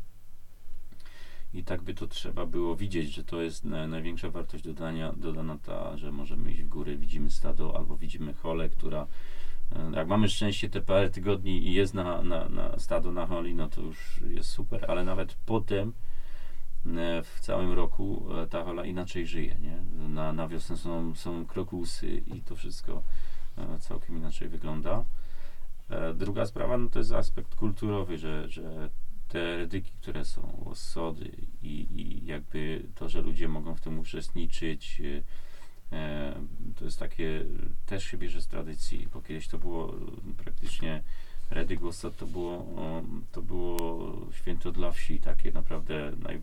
I 1.53 1.63
tak 1.63 1.81
by 1.81 1.93
to 1.93 2.07
trzeba 2.07 2.45
było 2.45 2.75
widzieć, 2.75 3.13
że 3.13 3.23
to 3.23 3.41
jest 3.41 3.65
na, 3.65 3.87
największa 3.87 4.29
wartość 4.29 4.63
dodania, 4.63 5.13
dodana 5.13 5.57
ta, 5.57 5.97
że 5.97 6.11
możemy 6.11 6.51
iść 6.51 6.63
w 6.63 6.69
górę, 6.69 6.95
widzimy 6.95 7.31
stado 7.31 7.77
albo 7.77 7.97
widzimy 7.97 8.33
holę, 8.33 8.69
która 8.69 9.07
e, 9.75 9.91
jak 9.95 10.07
mamy 10.07 10.29
szczęście 10.29 10.69
te 10.69 10.81
parę 10.81 11.09
tygodni 11.09 11.67
i 11.67 11.73
jest 11.73 11.93
na, 11.93 12.23
na, 12.23 12.49
na 12.49 12.79
stado 12.79 13.11
na 13.11 13.27
holi, 13.27 13.55
no 13.55 13.69
to 13.69 13.81
już 13.81 14.21
jest 14.29 14.49
super, 14.49 14.85
ale 14.91 15.03
nawet 15.03 15.33
potem 15.45 15.93
e, 16.85 17.23
w 17.23 17.39
całym 17.39 17.73
roku 17.73 18.25
e, 18.37 18.47
ta 18.47 18.63
hola 18.63 18.85
inaczej 18.85 19.27
żyje, 19.27 19.55
nie? 19.61 20.07
Na, 20.07 20.33
na 20.33 20.47
wiosnę 20.47 20.77
są, 20.77 21.15
są 21.15 21.45
krokusy 21.45 22.23
i 22.27 22.41
to 22.41 22.55
wszystko 22.55 23.03
całkiem 23.79 24.17
inaczej 24.17 24.49
wygląda. 24.49 25.03
Druga 26.15 26.45
sprawa, 26.45 26.77
no 26.77 26.89
to 26.89 26.99
jest 26.99 27.11
aspekt 27.11 27.55
kulturowy, 27.55 28.17
że, 28.17 28.49
że 28.49 28.89
te 29.29 29.57
rydyki, 29.57 29.91
które 30.01 30.25
są, 30.25 30.65
osody 30.65 31.31
i, 31.63 31.87
i 31.95 32.25
jakby 32.25 32.83
to, 32.95 33.09
że 33.09 33.21
ludzie 33.21 33.47
mogą 33.47 33.75
w 33.75 33.81
tym 33.81 33.99
uczestniczyć, 33.99 35.01
e, 35.91 35.95
e, 35.97 36.35
to 36.75 36.85
jest 36.85 36.99
takie, 36.99 37.45
też 37.85 38.03
się 38.03 38.17
bierze 38.17 38.41
z 38.41 38.47
tradycji, 38.47 39.07
bo 39.13 39.21
kiedyś 39.21 39.47
to 39.47 39.57
było 39.57 39.95
praktycznie 40.37 41.03
Redyk 41.51 41.83
Osad 41.83 42.17
to 42.17 42.25
było, 42.25 42.65
to 43.31 43.41
było 43.41 44.11
święto 44.31 44.71
dla 44.71 44.91
wsi, 44.91 45.19
takie 45.19 45.51
naprawdę 45.51 46.11
naj, 46.23 46.41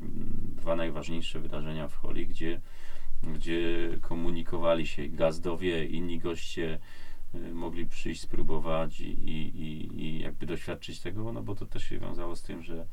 dwa 0.57 0.77
najważniejsze 0.77 1.40
wydarzenia 1.40 1.88
w 1.88 1.94
Holi, 1.94 2.27
gdzie, 2.27 2.61
gdzie 3.22 3.88
komunikowali 4.01 4.87
się 4.87 5.09
gazdowie, 5.09 5.85
inni 5.85 6.18
goście, 6.18 6.79
mogli 7.53 7.87
przyjść, 7.87 8.21
spróbować 8.21 9.01
i, 9.01 9.11
i, 9.31 10.01
i 10.05 10.21
jakby 10.21 10.47
doświadczyć 10.47 11.01
tego, 11.01 11.33
no 11.33 11.43
bo 11.43 11.55
to 11.55 11.67
też 11.67 11.85
się 11.85 11.99
wiązało 11.99 12.37
z 12.37 12.43
tym, 12.43 12.62
że 12.62 12.87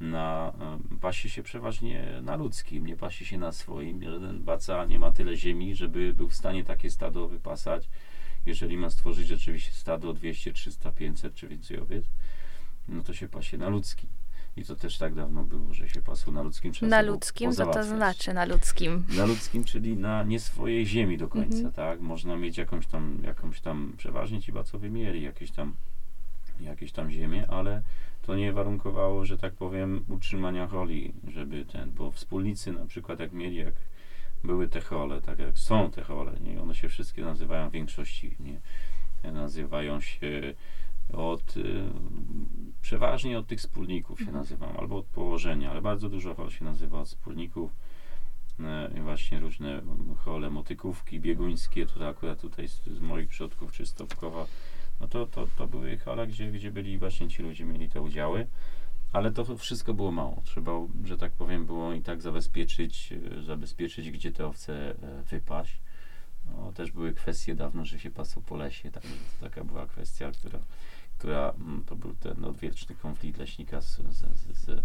na, 0.00 0.52
y, 0.94 0.98
pasi 0.98 1.30
się 1.30 1.42
przeważnie 1.42 2.20
na 2.22 2.36
ludzkim, 2.36 2.86
nie 2.86 2.96
pasi 2.96 3.26
się 3.26 3.38
na 3.38 3.52
swoim. 3.52 4.02
Jeden 4.02 4.42
baca 4.42 4.84
nie 4.84 4.98
ma 4.98 5.10
tyle 5.10 5.36
ziemi, 5.36 5.74
żeby 5.74 6.14
był 6.14 6.28
w 6.28 6.34
stanie 6.34 6.64
takie 6.64 6.90
stado 6.90 7.28
wypasać. 7.28 7.88
Jeżeli 8.46 8.76
ma 8.76 8.90
stworzyć 8.90 9.26
rzeczywiście 9.26 9.72
stado 9.72 10.12
200, 10.12 10.52
300, 10.52 10.92
500 10.92 11.34
czy 11.34 11.48
więcej 11.48 11.80
owiec, 11.80 12.04
no 12.88 13.02
to 13.02 13.14
się 13.14 13.28
pasie 13.28 13.58
na 13.58 13.68
ludzkim. 13.68 14.10
I 14.56 14.64
to 14.64 14.76
też 14.76 14.98
tak 14.98 15.14
dawno 15.14 15.44
było, 15.44 15.74
że 15.74 15.88
się 15.88 16.02
pasło 16.02 16.32
na 16.32 16.42
ludzkim 16.42 16.72
czasie. 16.72 16.86
Na 16.86 17.02
ludzkim, 17.02 17.52
co 17.52 17.66
to 17.66 17.84
znaczy 17.84 18.32
na 18.32 18.44
ludzkim? 18.44 19.04
Na 19.16 19.26
ludzkim, 19.26 19.64
czyli 19.64 19.96
na 19.96 20.22
nie 20.22 20.40
swojej 20.40 20.86
ziemi 20.86 21.18
do 21.18 21.28
końca, 21.28 21.56
mhm. 21.56 21.72
tak? 21.72 22.00
Można 22.00 22.36
mieć 22.36 22.58
jakąś 22.58 22.86
tam, 22.86 23.18
jakąś 23.24 23.60
tam, 23.60 23.92
przeważnie 23.96 24.40
ci 24.40 24.52
bacowie 24.52 24.90
mieli 24.90 25.22
jakieś 25.22 25.50
tam, 25.50 25.74
jakieś 26.60 26.92
tam 26.92 27.10
ziemię, 27.10 27.46
ale 27.48 27.82
to 28.22 28.34
nie 28.34 28.52
warunkowało, 28.52 29.24
że 29.24 29.38
tak 29.38 29.52
powiem, 29.52 30.04
utrzymania 30.08 30.66
holi, 30.66 31.12
żeby 31.28 31.64
ten, 31.64 31.90
bo 31.90 32.10
wspólnicy 32.10 32.72
na 32.72 32.86
przykład 32.86 33.20
jak 33.20 33.32
mieli, 33.32 33.56
jak 33.56 33.74
były 34.44 34.68
te 34.68 34.80
hole, 34.80 35.20
tak 35.20 35.38
jak 35.38 35.58
są 35.58 35.90
te 35.90 36.02
hole, 36.02 36.32
nie? 36.40 36.62
One 36.62 36.74
się 36.74 36.88
wszystkie 36.88 37.24
nazywają 37.24 37.68
w 37.68 37.72
większości, 37.72 38.36
nie? 38.40 38.60
Nazywają 39.32 40.00
się 40.00 40.54
od, 41.12 41.56
y, 41.56 41.84
przeważnie 42.82 43.38
od 43.38 43.46
tych 43.46 43.58
wspólników 43.58 44.18
się 44.18 44.24
mhm. 44.24 44.38
nazywam, 44.38 44.76
albo 44.76 44.96
od 44.96 45.06
położenia, 45.06 45.70
ale 45.70 45.82
bardzo 45.82 46.08
dużo 46.08 46.34
hol 46.34 46.50
się 46.50 46.64
nazywa 46.64 47.00
od 47.00 47.08
wspólników. 47.08 47.70
Y, 48.96 49.02
właśnie 49.02 49.40
różne 49.40 49.82
hole, 50.16 50.50
motykówki, 50.50 51.20
bieguńskie, 51.20 51.86
to 51.86 52.08
akurat 52.08 52.40
tutaj 52.40 52.68
z, 52.68 52.84
z 52.86 53.00
moich 53.00 53.28
przodków, 53.28 53.72
czy 53.72 53.86
Stopkowa, 53.86 54.46
no 55.00 55.08
to, 55.08 55.26
to, 55.26 55.48
to 55.58 55.66
były 55.66 55.96
hale, 55.96 56.26
gdzie, 56.26 56.52
gdzie 56.52 56.70
byli 56.70 56.98
właśnie 56.98 57.28
ci 57.28 57.42
ludzie, 57.42 57.64
mieli 57.64 57.88
te 57.88 58.00
udziały. 58.00 58.46
Ale 59.12 59.32
to 59.32 59.56
wszystko 59.56 59.94
było 59.94 60.12
mało. 60.12 60.42
Trzeba, 60.44 60.72
że 61.04 61.18
tak 61.18 61.32
powiem, 61.32 61.66
było 61.66 61.92
i 61.92 62.02
tak 62.02 62.22
zabezpieczyć, 62.22 63.12
y, 63.12 63.42
zabezpieczyć 63.42 64.10
gdzie 64.10 64.32
te 64.32 64.46
owce 64.46 64.94
wypaść. 65.30 65.80
No, 66.46 66.72
też 66.72 66.90
były 66.90 67.12
kwestie 67.12 67.54
dawno, 67.54 67.84
że 67.84 67.98
się 67.98 68.10
pasło 68.10 68.42
po 68.42 68.56
lesie, 68.56 68.90
tak, 68.90 69.02
taka 69.40 69.64
była 69.64 69.86
kwestia, 69.86 70.30
która 70.32 70.58
która 71.22 71.50
mm, 71.50 71.84
to 71.84 71.96
był 71.96 72.14
ten 72.14 72.44
odwieczny 72.44 72.94
konflikt 72.94 73.38
leśnika 73.38 73.80
z, 73.80 73.96
z, 73.96 74.24
z, 74.58 74.82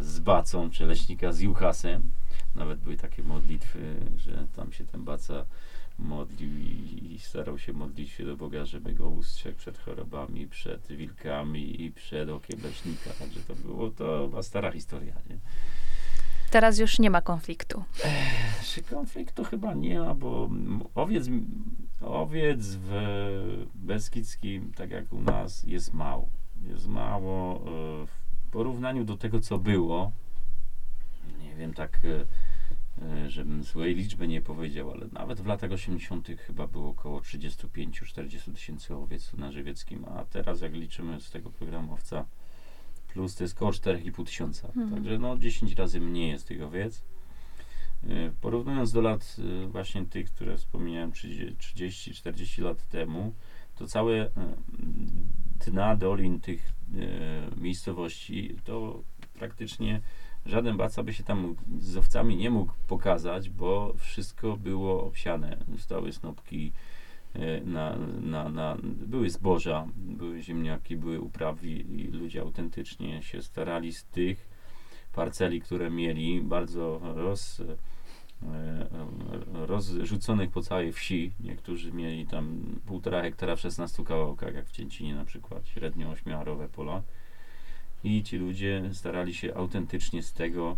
z 0.00 0.18
Bacą, 0.18 0.70
czy 0.70 0.86
leśnika 0.86 1.32
z 1.32 1.40
Juchasem. 1.40 2.10
Nawet 2.54 2.78
były 2.78 2.96
takie 2.96 3.22
modlitwy, 3.22 3.96
że 4.16 4.46
tam 4.56 4.72
się 4.72 4.84
ten 4.84 5.04
Baca 5.04 5.46
modlił 5.98 6.58
i, 6.58 7.12
i, 7.14 7.18
starał 7.18 7.58
się 7.58 7.72
modlić 7.72 8.10
się 8.10 8.24
do 8.24 8.36
Boga, 8.36 8.64
żeby 8.64 8.92
go 8.92 9.08
ustrzegł 9.08 9.58
przed 9.58 9.78
chorobami, 9.78 10.48
przed 10.48 10.86
wilkami 10.86 11.82
i 11.82 11.92
przed 11.92 12.28
okiem 12.28 12.60
leśnika. 12.62 13.10
Także 13.18 13.40
to 13.40 13.54
było, 13.54 13.90
to 13.90 14.28
była 14.28 14.42
stara 14.42 14.72
historia, 14.72 15.14
nie? 15.30 15.38
Teraz 16.56 16.78
już 16.78 16.98
nie 16.98 17.10
ma 17.10 17.20
konfliktu. 17.20 17.84
Czy 18.64 18.82
konfliktu 18.82 19.44
chyba 19.44 19.74
nie 19.74 20.00
ma, 20.00 20.14
bo 20.14 20.50
owiec, 20.94 21.28
owiec 22.00 22.60
w 22.60 23.66
Beskidzkim, 23.74 24.72
tak 24.72 24.90
jak 24.90 25.12
u 25.12 25.22
nas, 25.22 25.62
jest 25.62 25.94
mało. 25.94 26.28
Jest 26.62 26.88
mało 26.88 27.56
e, 27.56 27.60
w 28.06 28.50
porównaniu 28.50 29.04
do 29.04 29.16
tego, 29.16 29.40
co 29.40 29.58
było. 29.58 30.12
Nie 31.42 31.54
wiem, 31.54 31.74
tak, 31.74 32.00
e, 32.04 32.26
e, 33.24 33.30
żebym 33.30 33.64
złej 33.64 33.94
liczby 33.94 34.28
nie 34.28 34.42
powiedział, 34.42 34.90
ale 34.90 35.06
nawet 35.12 35.40
w 35.40 35.46
latach 35.46 35.72
80. 35.72 36.28
chyba 36.46 36.66
było 36.66 36.90
około 36.90 37.20
35-40 37.20 38.52
tysięcy 38.54 38.94
owiec 38.94 39.32
na 39.32 39.52
Żywieckim, 39.52 40.04
a 40.04 40.24
teraz 40.24 40.60
jak 40.60 40.72
liczymy 40.72 41.20
z 41.20 41.30
tego 41.30 41.50
programu 41.50 41.92
owca 41.92 42.24
plus 43.16 43.34
to 43.34 43.44
jest 43.44 43.56
około 43.56 43.70
4,5 43.70 44.24
tysiąca. 44.24 44.68
Mhm. 44.68 44.90
Także 44.90 45.18
no 45.18 45.38
10 45.38 45.74
razy 45.74 46.00
mniej 46.00 46.30
jest 46.30 46.48
tych 46.48 46.62
owiec. 46.62 47.02
Y, 48.04 48.32
porównując 48.40 48.92
do 48.92 49.00
lat 49.00 49.36
y, 49.38 49.66
właśnie 49.66 50.06
tych, 50.06 50.30
które 50.30 50.56
wspomniałem 50.56 51.12
30-40 51.12 52.62
lat 52.62 52.88
temu, 52.88 53.34
to 53.74 53.86
całe 53.86 54.30
dna 55.66 55.94
y, 55.94 55.96
dolin 55.96 56.40
tych 56.40 56.72
miejscowości 57.56 58.56
to 58.64 59.02
praktycznie 59.38 60.00
żaden 60.46 60.76
baca 60.76 61.02
by 61.02 61.14
się 61.14 61.24
tam 61.24 61.56
z 61.78 61.96
owcami 61.96 62.36
nie 62.36 62.50
mógł 62.50 62.72
pokazać, 62.86 63.50
bo 63.50 63.94
wszystko 63.98 64.56
było 64.56 65.04
obsiane. 65.04 65.56
Stały 65.78 66.12
snopki, 66.12 66.72
na, 67.64 67.96
na, 68.22 68.48
na, 68.48 68.76
były 68.82 69.30
zboża, 69.30 69.86
były 69.96 70.42
ziemniaki, 70.42 70.96
były 70.96 71.20
uprawy 71.20 71.68
i 71.68 72.08
ludzie 72.08 72.40
autentycznie 72.40 73.22
się 73.22 73.42
starali 73.42 73.92
z 73.92 74.04
tych 74.04 74.48
parceli, 75.12 75.60
które 75.60 75.90
mieli, 75.90 76.40
bardzo 76.40 77.00
roz, 77.14 77.60
e, 77.60 77.66
rozrzuconych 79.52 80.50
po 80.50 80.62
całej 80.62 80.92
wsi. 80.92 81.32
Niektórzy 81.40 81.92
mieli 81.92 82.26
tam 82.26 82.62
półtora 82.86 83.22
hektara 83.22 83.56
w 83.56 83.60
16 83.60 84.04
kawałkach, 84.04 84.54
jak 84.54 84.66
w 84.66 84.72
Cięcinie 84.72 85.14
na 85.14 85.24
przykład, 85.24 85.66
średnio 85.68 86.10
ośmiarowe 86.10 86.68
pola. 86.68 87.02
I 88.04 88.22
ci 88.22 88.36
ludzie 88.36 88.90
starali 88.92 89.34
się 89.34 89.54
autentycznie 89.54 90.22
z 90.22 90.32
tego 90.32 90.76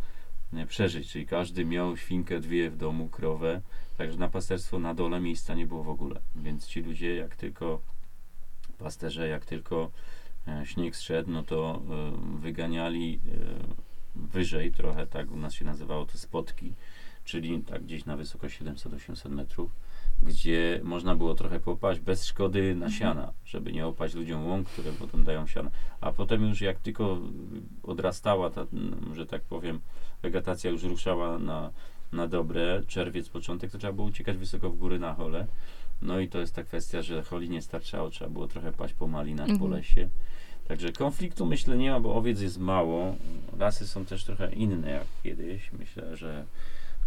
e, 0.52 0.66
przeżyć, 0.66 1.12
czyli 1.12 1.26
każdy 1.26 1.64
miał 1.64 1.96
świnkę, 1.96 2.40
dwie 2.40 2.70
w 2.70 2.76
domu, 2.76 3.08
krowę, 3.08 3.60
Także 3.98 4.18
na 4.18 4.28
pasterstwo 4.28 4.78
na 4.78 4.94
dole 4.94 5.20
miejsca 5.20 5.54
nie 5.54 5.66
było 5.66 5.84
w 5.84 5.88
ogóle. 5.88 6.20
Więc 6.36 6.66
ci 6.66 6.82
ludzie, 6.82 7.16
jak 7.16 7.36
tylko 7.36 7.80
pasterze, 8.78 9.28
jak 9.28 9.44
tylko 9.44 9.90
e, 10.48 10.66
śnieg 10.66 10.96
zszedł, 10.96 11.30
no 11.30 11.42
to 11.42 11.82
e, 12.36 12.38
wyganiali 12.40 13.20
e, 13.26 14.20
wyżej 14.32 14.72
trochę, 14.72 15.06
tak 15.06 15.30
u 15.30 15.36
nas 15.36 15.54
się 15.54 15.64
nazywało 15.64 16.04
to 16.04 16.18
spotki, 16.18 16.74
czyli 17.24 17.62
tak 17.62 17.82
gdzieś 17.82 18.04
na 18.04 18.16
wysokość 18.16 18.62
700-800 18.62 19.30
metrów, 19.30 19.70
gdzie 20.22 20.80
można 20.84 21.14
było 21.14 21.34
trochę 21.34 21.60
popaść 21.60 22.00
bez 22.00 22.24
szkody 22.24 22.74
na 22.74 22.90
siana, 22.90 23.32
żeby 23.44 23.72
nie 23.72 23.86
opaść 23.86 24.14
ludziom 24.14 24.46
łąk, 24.46 24.68
które 24.68 24.92
potem 24.92 25.24
dają 25.24 25.46
siana. 25.46 25.70
A 26.00 26.12
potem 26.12 26.48
już 26.48 26.60
jak 26.60 26.80
tylko 26.80 27.18
odrastała 27.82 28.50
ta, 28.50 28.66
że 29.14 29.26
tak 29.26 29.42
powiem, 29.42 29.80
wegetacja 30.22 30.70
już 30.70 30.82
ruszała 30.82 31.38
na, 31.38 31.70
na 32.12 32.26
dobre, 32.26 32.82
czerwiec, 32.86 33.28
początek, 33.28 33.70
to 33.70 33.78
trzeba 33.78 33.92
było 33.92 34.06
uciekać 34.06 34.36
wysoko 34.36 34.70
w 34.70 34.76
góry 34.78 34.98
na 34.98 35.14
hole. 35.14 35.46
No 36.02 36.20
i 36.20 36.28
to 36.28 36.38
jest 36.40 36.54
ta 36.54 36.62
kwestia, 36.62 37.02
że 37.02 37.22
holi 37.22 37.50
nie 37.50 37.62
starczało, 37.62 38.10
trzeba 38.10 38.30
było 38.30 38.48
trochę 38.48 38.72
paść 38.72 38.94
po 38.94 39.06
malinach, 39.06 39.46
po 39.46 39.52
Mhm. 39.52 39.70
lesie. 39.72 40.08
Także 40.68 40.92
konfliktu 40.92 41.46
myślę 41.46 41.76
nie 41.76 41.90
ma, 41.90 42.00
bo 42.00 42.14
owiec 42.14 42.40
jest 42.40 42.58
mało. 42.58 43.16
Lasy 43.58 43.86
są 43.86 44.04
też 44.04 44.24
trochę 44.24 44.52
inne 44.52 44.90
jak 44.90 45.04
kiedyś. 45.22 45.72
Myślę, 45.72 46.16
że, 46.16 46.44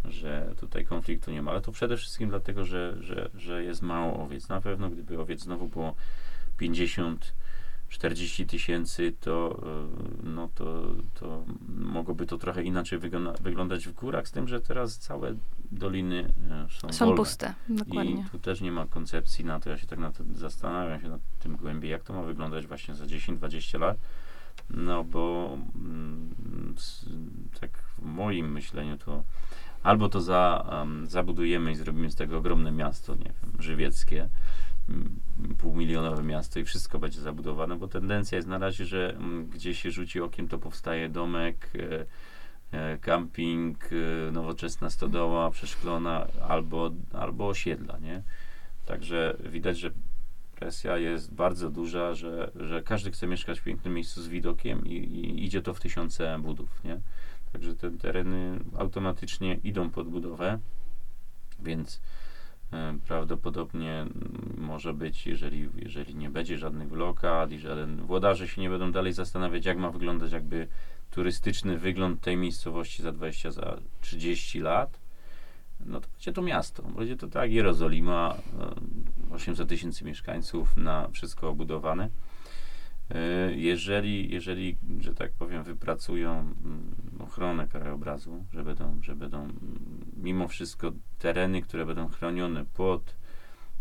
że 0.05 0.53
tutaj 0.59 0.85
konfliktu 0.85 1.31
nie 1.31 1.41
ma, 1.41 1.51
ale 1.51 1.61
to 1.61 1.71
przede 1.71 1.97
wszystkim 1.97 2.29
dlatego, 2.29 2.65
że, 2.65 2.97
że, 3.01 3.29
że 3.37 3.63
jest 3.63 3.81
mało 3.81 4.23
owiec. 4.23 4.49
Na 4.49 4.61
pewno 4.61 4.89
gdyby 4.89 5.19
owiec 5.19 5.41
znowu 5.41 5.67
było 5.67 5.95
50 6.57 7.33
40 7.91 8.45
tysięcy, 8.45 9.13
to, 9.19 9.63
y, 10.23 10.27
no 10.27 10.49
to, 10.55 10.83
to 11.13 11.43
mogłoby 11.77 12.25
to 12.25 12.37
trochę 12.37 12.63
inaczej 12.63 12.99
wygląda, 12.99 13.33
wyglądać 13.33 13.87
w 13.87 13.93
górach, 13.93 14.27
z 14.27 14.31
tym, 14.31 14.47
że 14.47 14.61
teraz 14.61 14.97
całe 14.97 15.35
doliny 15.71 16.33
y, 16.67 16.79
są, 16.79 16.93
Są 16.93 17.05
wolne. 17.05 17.17
puste, 17.17 17.53
dokładnie. 17.69 18.25
I 18.27 18.29
tu 18.31 18.39
też 18.39 18.61
nie 18.61 18.71
ma 18.71 18.85
koncepcji 18.85 19.45
na 19.45 19.59
to, 19.59 19.69
ja 19.69 19.77
się 19.77 19.87
tak 19.87 19.99
na 19.99 20.11
to 20.11 20.23
zastanawiam 20.35 21.01
się 21.01 21.09
nad 21.09 21.21
tym 21.39 21.55
głębiej, 21.55 21.91
jak 21.91 22.03
to 22.03 22.13
ma 22.13 22.23
wyglądać 22.23 22.67
właśnie 22.67 22.95
za 22.95 23.05
10-20 23.05 23.79
lat. 23.79 23.97
No 24.69 25.03
bo 25.03 25.57
mm, 25.75 26.75
tak 27.61 27.71
w 27.97 28.01
moim 28.05 28.51
myśleniu 28.51 28.97
to 28.97 29.23
albo 29.83 30.09
to 30.09 30.21
za, 30.21 30.65
em, 30.83 31.07
zabudujemy 31.07 31.71
i 31.71 31.75
zrobimy 31.75 32.11
z 32.11 32.15
tego 32.15 32.37
ogromne 32.37 32.71
miasto, 32.71 33.15
nie 33.15 33.23
wiem, 33.23 33.51
żywieckie, 33.59 34.29
półmilionowe 35.57 36.23
miasto 36.23 36.59
i 36.59 36.63
wszystko 36.63 36.99
będzie 36.99 37.21
zabudowane, 37.21 37.75
bo 37.75 37.87
tendencja 37.87 38.35
jest 38.35 38.47
na 38.47 38.57
razie, 38.57 38.85
że 38.85 39.09
mm, 39.09 39.47
gdzie 39.47 39.75
się 39.75 39.91
rzuci 39.91 40.21
okiem, 40.21 40.47
to 40.47 40.57
powstaje 40.57 41.09
domek, 41.09 41.69
e, 41.75 42.05
e, 42.77 42.97
camping, 42.97 43.89
e, 43.91 44.31
nowoczesna 44.31 44.89
stodoła, 44.89 45.51
przeszklona 45.51 46.27
albo, 46.47 46.91
albo 47.13 47.47
osiedla, 47.47 47.97
nie? 47.99 48.23
Także 48.85 49.37
widać, 49.49 49.79
że 49.79 49.91
presja 50.55 50.97
jest 50.97 51.33
bardzo 51.33 51.69
duża, 51.69 52.13
że, 52.13 52.51
że 52.55 52.81
każdy 52.81 53.11
chce 53.11 53.27
mieszkać 53.27 53.59
w 53.59 53.63
pięknym 53.63 53.93
miejscu 53.93 54.21
z 54.21 54.27
widokiem 54.27 54.85
i, 54.85 54.93
i 54.93 55.45
idzie 55.45 55.61
to 55.61 55.73
w 55.73 55.79
tysiące 55.79 56.39
budów, 56.39 56.83
nie? 56.83 57.01
Także 57.53 57.75
te 57.75 57.91
tereny 57.91 58.59
automatycznie 58.77 59.55
idą 59.63 59.89
pod 59.89 60.09
budowę, 60.09 60.59
więc 61.59 62.01
prawdopodobnie 63.07 63.91
mm, 63.91 64.53
może 64.57 64.93
być, 64.93 65.27
jeżeli, 65.27 65.69
jeżeli 65.75 66.15
nie 66.15 66.29
będzie 66.29 66.57
żadnych 66.57 66.87
blokad 66.87 67.51
i 67.51 67.59
żaden, 67.59 68.05
włodarze 68.05 68.47
się 68.47 68.61
nie 68.61 68.69
będą 68.69 68.91
dalej 68.91 69.13
zastanawiać, 69.13 69.65
jak 69.65 69.77
ma 69.77 69.91
wyglądać 69.91 70.31
jakby 70.31 70.67
turystyczny 71.11 71.77
wygląd 71.77 72.21
tej 72.21 72.37
miejscowości 72.37 73.03
za 73.03 73.11
20, 73.11 73.51
za 73.51 73.77
30 74.01 74.59
lat, 74.59 74.99
no 75.85 75.99
to 76.01 76.07
będzie 76.07 76.33
to 76.33 76.41
miasto. 76.41 76.83
Będzie 76.83 77.17
to 77.17 77.27
tak 77.27 77.51
Jerozolima, 77.51 78.37
e, 79.31 79.35
800 79.35 79.69
tysięcy 79.69 80.05
mieszkańców, 80.05 80.77
na 80.77 81.07
wszystko 81.07 81.49
obudowane. 81.49 82.09
E, 83.09 83.53
Jeżeli, 83.55 84.31
jeżeli, 84.31 84.77
że 84.99 85.13
tak 85.13 85.31
powiem, 85.31 85.63
wypracują 85.63 86.31
mm, 86.39 86.95
ochronę 87.19 87.67
krajobrazu, 87.67 88.45
że 88.53 88.63
będą, 88.63 88.99
że 89.01 89.15
będą 89.15 89.47
mimo 90.21 90.47
wszystko 90.47 90.91
tereny, 91.19 91.61
które 91.61 91.85
będą 91.85 92.07
chronione 92.07 92.65
pod 92.65 93.15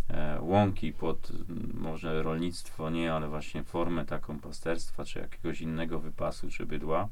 e, 0.08 0.40
łąki, 0.40 0.92
pod 0.92 1.30
mm, 1.30 1.72
może 1.74 2.22
rolnictwo, 2.22 2.90
nie, 2.90 3.12
ale 3.12 3.28
właśnie 3.28 3.64
formę 3.64 4.04
taką 4.04 4.38
pasterstwa, 4.38 5.04
czy 5.04 5.18
jakiegoś 5.18 5.60
innego 5.60 5.98
wypasu, 5.98 6.50
czy 6.50 6.66
bydła, 6.66 7.08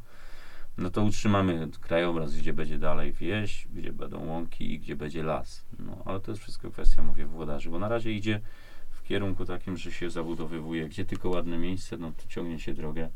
no 0.78 0.90
to 0.90 1.02
utrzymamy 1.02 1.68
krajobraz, 1.80 2.36
gdzie 2.36 2.52
będzie 2.52 2.78
dalej 2.78 3.12
wieś, 3.12 3.68
gdzie 3.74 3.92
będą 3.92 4.26
łąki 4.26 4.72
i 4.72 4.78
gdzie 4.78 4.96
będzie 4.96 5.22
las. 5.22 5.66
No, 5.78 6.02
ale 6.04 6.20
to 6.20 6.30
jest 6.30 6.42
wszystko 6.42 6.70
kwestia, 6.70 7.02
mówię, 7.02 7.26
włodarzy, 7.26 7.70
bo 7.70 7.78
na 7.78 7.88
razie 7.88 8.12
idzie 8.12 8.40
w 8.90 9.02
kierunku 9.02 9.44
takim, 9.44 9.76
że 9.76 9.92
się 9.92 10.10
zabudowywuje, 10.10 10.88
gdzie 10.88 11.04
tylko 11.04 11.28
ładne 11.28 11.58
miejsce, 11.58 11.96
no 11.96 12.12
to 12.12 12.28
ciągnie 12.28 12.58
się 12.58 12.74
drogę 12.74 13.10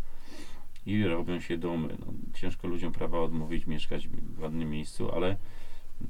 i 0.86 1.04
robią 1.04 1.40
się 1.40 1.58
domy. 1.58 1.96
No, 2.00 2.06
ciężko 2.34 2.68
ludziom 2.68 2.92
prawa 2.92 3.20
odmówić 3.20 3.66
mieszkać 3.66 4.08
w 4.08 4.40
ładnym 4.40 4.70
miejscu, 4.70 5.14
ale 5.14 5.36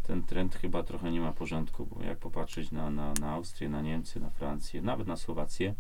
ten 0.02 0.22
trend 0.22 0.54
chyba 0.54 0.82
trochę 0.82 1.10
nie 1.10 1.20
ma 1.20 1.32
porządku, 1.32 1.86
bo 1.86 2.02
jak 2.02 2.18
popatrzeć 2.18 2.70
na, 2.70 2.90
na, 2.90 3.12
na 3.20 3.30
Austrię, 3.30 3.68
na 3.68 3.82
Niemcy, 3.82 4.20
na 4.20 4.30
Francję, 4.30 4.82
nawet 4.82 5.06
na 5.06 5.16
Słowację, 5.16 5.74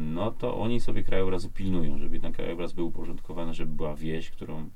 no 0.00 0.30
to 0.30 0.58
oni 0.58 0.80
sobie 0.80 1.02
krajobrazu 1.02 1.50
pilnują, 1.50 1.98
żeby 1.98 2.20
ten 2.20 2.32
krajobraz 2.32 2.72
był 2.72 2.86
uporządkowany, 2.86 3.54
żeby 3.54 3.72
była 3.72 3.94
wieś, 3.94 4.30
którą 4.30 4.70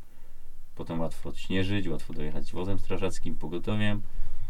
potem 0.75 1.01
łatwo 1.01 1.29
odśnieżyć, 1.29 1.89
łatwo 1.89 2.13
dojechać 2.13 2.53
wozem 2.53 2.79
strażackim, 2.79 3.35
pogotowiem, 3.35 4.03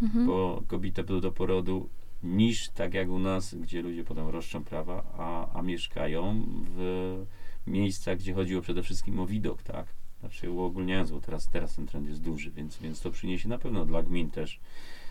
Mhm. 0.02 0.26
po 0.26 0.62
kobietę 0.66 1.04
do, 1.04 1.20
do 1.20 1.32
porodu, 1.32 1.88
niż 2.22 2.68
tak 2.68 2.94
jak 2.94 3.08
u 3.08 3.18
nas, 3.18 3.54
gdzie 3.54 3.82
ludzie 3.82 4.04
potem 4.04 4.28
roszczą 4.28 4.64
prawa, 4.64 5.04
a, 5.18 5.58
a 5.58 5.62
mieszkają 5.62 6.44
w 6.64 7.26
miejscach, 7.66 8.18
gdzie 8.18 8.34
chodziło 8.34 8.62
przede 8.62 8.82
wszystkim 8.82 9.20
o 9.20 9.26
widok, 9.26 9.62
tak? 9.62 9.86
Znaczy 10.22 10.50
uogólniając, 10.50 11.10
bo 11.10 11.20
teraz, 11.20 11.48
teraz 11.48 11.74
ten 11.74 11.86
trend 11.86 12.08
jest 12.08 12.22
duży, 12.22 12.50
więc, 12.50 12.78
więc 12.78 13.00
to 13.00 13.10
przyniesie 13.10 13.48
na 13.48 13.58
pewno 13.58 13.84
dla 13.84 14.02
gmin 14.02 14.30
też 14.30 14.60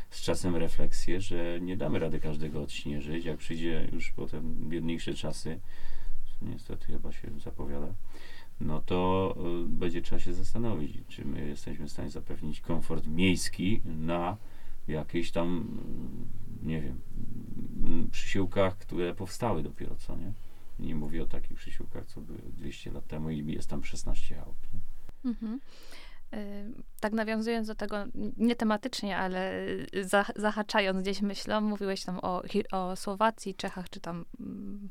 z 0.10 0.22
czasem 0.22 0.56
refleksję, 0.56 1.22
że 1.22 1.60
nie 1.62 1.78
damy 1.78 2.00
rady 2.00 2.20
każdego 2.20 2.62
odśnieżyć, 2.62 3.26
jak 3.26 3.38
przyjdzie 3.38 3.90
już 3.92 4.12
potem 4.12 4.70
biedniejsze 4.70 5.14
czasy, 5.14 5.60
co 6.40 6.46
niestety 6.46 6.86
chyba 6.86 7.12
się 7.12 7.40
zapowiada, 7.40 7.94
no 8.62 8.82
to 8.82 9.36
y, 9.66 9.68
będzie 9.68 10.02
trzeba 10.02 10.20
się 10.20 10.34
zastanowić, 10.34 10.98
czy 11.08 11.26
my 11.26 11.48
jesteśmy 11.48 11.88
w 11.88 11.92
stanie 11.92 12.10
zapewnić 12.10 12.62
komfort 12.62 13.08
miejski 13.08 13.82
na 13.86 14.38
jakichś 14.88 15.32
tam, 15.32 15.68
y, 16.64 16.68
nie 16.68 16.82
wiem, 16.82 17.02
mm, 17.84 18.10
przysiłkach, 18.10 18.78
które 18.78 19.16
powstały 19.16 19.64
dopiero 19.64 19.96
co, 19.96 20.18
nie? 20.18 20.34
Nie 20.80 20.96
mówię 20.96 21.24
o 21.24 21.26
takich 21.26 21.58
przysiłkach, 21.58 22.06
co 22.06 22.22
były 22.22 22.40
200 22.58 22.92
lat 22.92 23.08
temu 23.08 23.30
i 23.30 23.54
jest 23.54 23.70
tam 23.70 23.84
16 23.84 24.36
chałup. 24.36 24.58
Nie? 24.74 24.91
Mhm. 25.26 25.60
Y, 26.34 26.84
Tak 27.00 27.14
nawiązując 27.14 27.68
do 27.68 27.76
tego, 27.76 27.98
nie 28.38 28.56
tematycznie, 28.56 29.18
ale 29.18 29.62
y, 29.96 30.04
za, 30.04 30.26
zahaczając 30.36 31.02
gdzieś 31.02 31.22
myślą, 31.22 31.62
mówiłeś 31.62 32.04
tam 32.04 32.20
o, 32.22 32.44
o 32.72 32.96
Słowacji, 32.96 33.56
Czechach, 33.56 33.90
czy 33.90 34.00
tam 34.00 34.26
mm, 34.40 34.90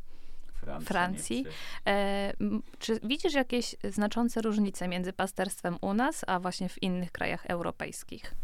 Francji. 0.81 1.37
Niemcy. 1.37 1.51
E, 1.87 2.33
czy 2.79 3.01
widzisz 3.03 3.35
jakieś 3.35 3.77
znaczące 3.85 4.43
różnice 4.43 4.89
między 4.89 5.13
pasterstwem 5.13 5.77
u 5.81 5.95
nas, 5.95 6.25
a 6.27 6.41
właśnie 6.41 6.69
w 6.69 6.83
innych 6.83 7.13
krajach 7.13 7.47
europejskich? 7.47 8.35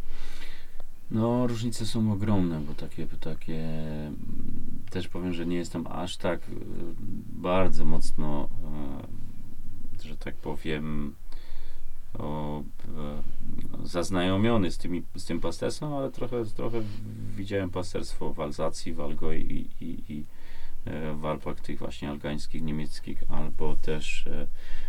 No, 1.11 1.46
różnice 1.46 1.87
są 1.87 2.12
ogromne, 2.12 2.61
bo 2.61 2.75
takie, 2.75 3.07
takie 3.07 3.61
mm, 4.07 4.16
też 4.90 5.09
powiem, 5.09 5.33
że 5.33 5.46
nie 5.46 5.57
jestem 5.57 5.87
aż 5.87 6.16
tak 6.16 6.40
y, 6.40 6.53
bardzo 7.33 7.85
mocno, 7.85 8.49
e, 10.03 10.09
że 10.09 10.16
tak 10.16 10.35
powiem, 10.35 11.14
o, 12.18 12.62
e, 13.83 13.87
zaznajomiony 13.87 14.70
z, 14.70 14.79
tymi, 14.79 15.02
z 15.16 15.24
tym 15.24 15.40
pasterstwem, 15.40 15.92
ale 15.92 16.11
trochę, 16.11 16.44
trochę 16.44 16.83
widziałem 17.37 17.70
pasterstwo 17.70 18.33
w 18.33 18.40
Alzacji, 18.40 18.92
w 18.92 18.98
Allgäu 18.98 19.33
i, 19.35 19.68
i, 19.81 20.12
i 20.12 20.24
e, 20.85 21.14
w 21.14 21.26
Alpach 21.26 21.61
tych 21.61 21.79
właśnie 21.79 22.11
algańskich, 22.11 22.62
niemieckich, 22.62 23.22
albo 23.29 23.76
też 23.76 24.26
e, 24.26 24.46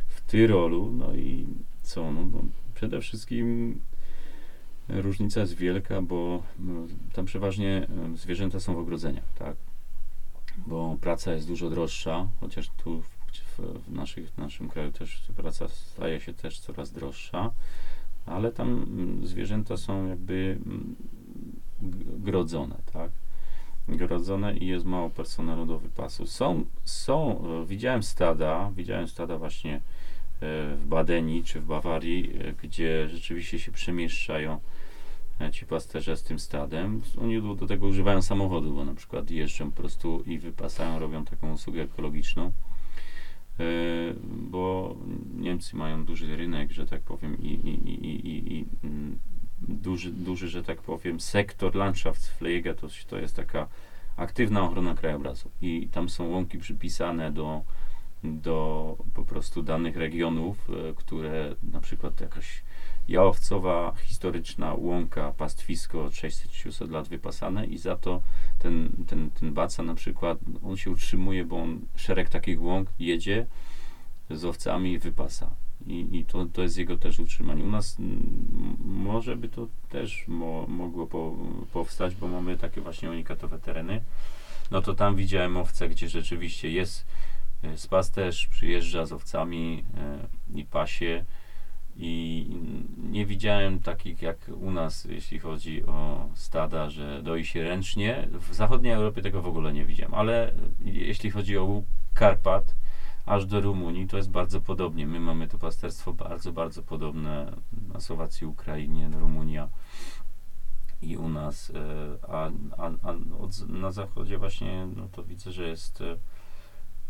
w 0.07 0.21
Tyrolu, 0.21 0.91
no 0.93 1.15
i 1.15 1.47
co, 1.83 2.11
no, 2.11 2.25
no 2.25 2.39
przede 2.75 3.01
wszystkim 3.01 3.79
Różnica 4.89 5.39
jest 5.39 5.53
wielka, 5.53 6.01
bo 6.01 6.43
tam 7.13 7.25
przeważnie 7.25 7.87
zwierzęta 8.15 8.59
są 8.59 8.75
w 8.75 8.77
ogrodzeniach, 8.77 9.33
tak? 9.39 9.55
Bo 10.67 10.97
praca 11.01 11.33
jest 11.33 11.47
dużo 11.47 11.69
droższa, 11.69 12.27
chociaż 12.39 12.69
tu 12.83 13.01
w, 13.01 13.16
w, 13.59 13.91
naszych, 13.91 14.31
w 14.31 14.37
naszym 14.37 14.69
kraju 14.69 14.91
też 14.91 15.21
praca 15.35 15.67
staje 15.67 16.19
się 16.19 16.33
też 16.33 16.59
coraz 16.59 16.91
droższa, 16.91 17.51
ale 18.25 18.51
tam 18.51 18.67
mm, 18.67 19.27
zwierzęta 19.27 19.77
są 19.77 20.07
jakby 20.07 20.57
mm, 20.65 20.95
grodzone, 22.17 22.75
tak? 22.93 23.11
Grodzone 23.87 24.57
i 24.57 24.67
jest 24.67 24.85
mało 24.85 25.09
personelu 25.09 25.65
do 25.65 25.79
wypasu. 25.79 26.27
Są, 26.27 26.65
są, 26.83 27.43
e, 27.61 27.65
widziałem 27.65 28.03
stada, 28.03 28.71
widziałem 28.75 29.07
stada 29.07 29.37
właśnie 29.37 29.75
e, 29.75 29.79
w 30.75 30.85
Badenii 30.85 31.43
czy 31.43 31.59
w 31.59 31.65
Bawarii, 31.65 32.39
e, 32.39 32.53
gdzie 32.53 33.09
rzeczywiście 33.09 33.59
się 33.59 33.71
przemieszczają 33.71 34.59
ci 35.51 35.65
pasterze 35.65 36.17
z 36.17 36.23
tym 36.23 36.39
stadem. 36.39 37.01
Oni 37.21 37.41
do, 37.41 37.55
do 37.55 37.67
tego 37.67 37.87
używają 37.87 38.21
samochodu, 38.21 38.73
bo 38.73 38.85
na 38.85 38.93
przykład 38.95 39.31
jeżdżą 39.31 39.71
po 39.71 39.77
prostu 39.77 40.23
i 40.25 40.39
wypasają, 40.39 40.99
robią 40.99 41.25
taką 41.25 41.53
usługę 41.53 41.81
ekologiczną. 41.81 42.51
E, 43.59 43.63
Bo 44.23 44.95
Niemcy 45.35 45.75
mają 45.75 46.05
duży 46.05 46.35
rynek, 46.35 46.71
że 46.71 46.87
tak 46.87 47.01
powiem, 47.01 47.37
i, 47.41 47.47
i, 47.47 47.89
i, 47.89 48.27
i, 48.27 48.53
i 48.53 48.65
mm, 48.83 49.19
duży, 49.67 50.11
duży, 50.11 50.49
że 50.49 50.63
tak 50.63 50.81
powiem, 50.81 51.19
sektor 51.19 51.75
Landschaftspflege, 51.75 52.75
to, 52.75 52.87
to 53.07 53.17
jest 53.17 53.35
taka 53.35 53.67
aktywna 54.17 54.63
ochrona 54.63 54.95
krajobrazu. 54.95 55.49
I 55.61 55.87
tam 55.91 56.09
są 56.09 56.29
łąki 56.29 56.57
przypisane 56.57 57.31
do, 57.31 57.61
do 58.23 58.97
po 59.13 59.23
prostu 59.23 59.63
danych 59.63 59.97
regionów, 59.97 60.69
e, 60.69 60.93
które 60.93 61.55
na 61.71 61.79
przykład 61.81 62.21
jakaś 62.21 62.63
jałowcowa, 63.07 63.93
historyczna 64.03 64.73
łąka, 64.73 65.33
pastwisko 65.37 66.05
600-700 66.05 66.91
lat 66.91 67.07
wypasane 67.07 67.65
i 67.65 67.77
za 67.77 67.95
to 67.95 68.21
ten, 68.59 68.89
ten, 69.07 69.31
ten 69.31 69.53
baca 69.53 69.83
na 69.83 69.95
przykład, 69.95 70.37
on 70.63 70.77
się 70.77 70.91
utrzymuje, 70.91 71.45
bo 71.45 71.57
on 71.57 71.81
szereg 71.95 72.29
takich 72.29 72.61
łąk 72.61 72.89
jedzie 72.99 73.45
z 74.29 74.45
owcami 74.45 74.93
i 74.93 74.99
wypasa. 74.99 75.49
I, 75.85 76.07
i 76.11 76.25
to, 76.25 76.45
to 76.45 76.61
jest 76.61 76.77
jego 76.77 76.97
też 76.97 77.19
utrzymanie. 77.19 77.63
U 77.63 77.69
nas 77.69 77.97
może 78.85 79.35
by 79.35 79.49
to 79.49 79.67
też 79.89 80.27
mo, 80.27 80.67
mogło 80.67 81.07
po, 81.07 81.35
powstać, 81.73 82.15
bo 82.15 82.27
mamy 82.27 82.57
takie 82.57 82.81
właśnie 82.81 83.09
unikatowe 83.09 83.59
tereny. 83.59 84.01
No 84.71 84.81
to 84.81 84.93
tam 84.93 85.15
widziałem 85.15 85.57
owce, 85.57 85.89
gdzie 85.89 86.09
rzeczywiście 86.09 86.71
jest 86.71 87.05
e, 87.63 87.77
spas 87.77 88.11
też, 88.11 88.47
przyjeżdża 88.47 89.05
z 89.05 89.11
owcami 89.11 89.83
e, 89.97 90.27
i 90.59 90.65
pasie 90.65 91.25
i 91.99 92.47
nie 92.97 93.25
widziałem 93.25 93.79
takich 93.79 94.21
jak 94.21 94.51
u 94.61 94.71
nas, 94.71 95.05
jeśli 95.05 95.39
chodzi 95.39 95.85
o 95.85 96.29
stada, 96.33 96.89
że 96.89 97.23
doi 97.23 97.45
się 97.45 97.63
ręcznie. 97.63 98.27
W 98.31 98.53
zachodniej 98.53 98.93
Europie 98.93 99.21
tego 99.21 99.41
w 99.41 99.47
ogóle 99.47 99.73
nie 99.73 99.85
widziałem, 99.85 100.13
ale 100.13 100.53
jeśli 100.79 101.31
chodzi 101.31 101.57
o 101.57 101.83
Karpat, 102.13 102.75
aż 103.25 103.45
do 103.45 103.61
Rumunii, 103.61 104.07
to 104.07 104.17
jest 104.17 104.31
bardzo 104.31 104.61
podobnie. 104.61 105.07
My 105.07 105.19
mamy 105.19 105.47
to 105.47 105.57
pasterstwo 105.57 106.13
bardzo, 106.13 106.51
bardzo 106.51 106.83
podobne 106.83 107.53
na 107.93 107.99
Słowacji, 107.99 108.47
Ukrainie, 108.47 109.09
Rumunia 109.19 109.69
i 111.01 111.17
u 111.17 111.29
nas, 111.29 111.69
e, 111.69 112.29
a, 112.29 112.49
a, 112.77 112.91
a 113.03 113.13
od, 113.39 113.69
na 113.69 113.91
zachodzie 113.91 114.37
właśnie, 114.37 114.87
no 114.95 115.07
to 115.11 115.23
widzę, 115.23 115.51
że 115.51 115.67
jest 115.67 116.03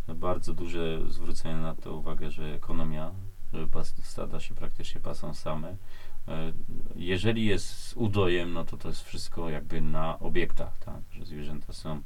e, 0.07 0.15
bardzo 0.15 0.53
duże 0.53 1.09
zwrócenie 1.09 1.55
na 1.55 1.75
to 1.75 1.95
uwagę, 1.95 2.31
że 2.31 2.53
ekonomia 2.53 3.11
pas, 3.71 3.93
stada 4.03 4.39
się 4.39 4.55
praktycznie 4.55 5.01
pasą 5.01 5.33
same. 5.33 5.75
E, 6.27 6.53
jeżeli 6.95 7.45
jest 7.45 7.83
z 7.83 7.93
udojem, 7.93 8.53
no 8.53 8.65
to 8.65 8.77
to 8.77 8.87
jest 8.87 9.03
wszystko 9.03 9.49
jakby 9.49 9.81
na 9.81 10.19
obiektach, 10.19 10.77
tak, 10.77 11.01
że 11.11 11.25
zwierzęta 11.25 11.73
są 11.73 12.01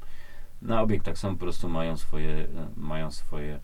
na 0.62 0.82
obiektach, 0.82 1.18
są 1.18 1.32
po 1.34 1.40
prostu 1.40 1.68
mają 1.68 1.96
swoje, 1.96 2.30
e, 2.30 2.46
mają 2.76 3.10
swoje 3.10 3.60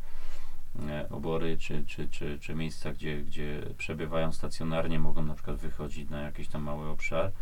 e, 0.89 1.09
obory, 1.11 1.57
czy, 1.59 1.85
czy, 1.87 2.09
czy, 2.09 2.39
czy 2.39 2.55
miejsca, 2.55 2.93
gdzie, 2.93 3.23
gdzie 3.23 3.63
przebywają 3.79 4.33
stacjonarnie, 4.33 4.99
mogą 4.99 5.23
na 5.23 5.35
przykład 5.35 5.57
wychodzić 5.57 6.11
na 6.11 6.21
jakiś 6.21 6.49
tam 6.49 6.63
mały 6.63 6.89
obszar, 6.89 7.33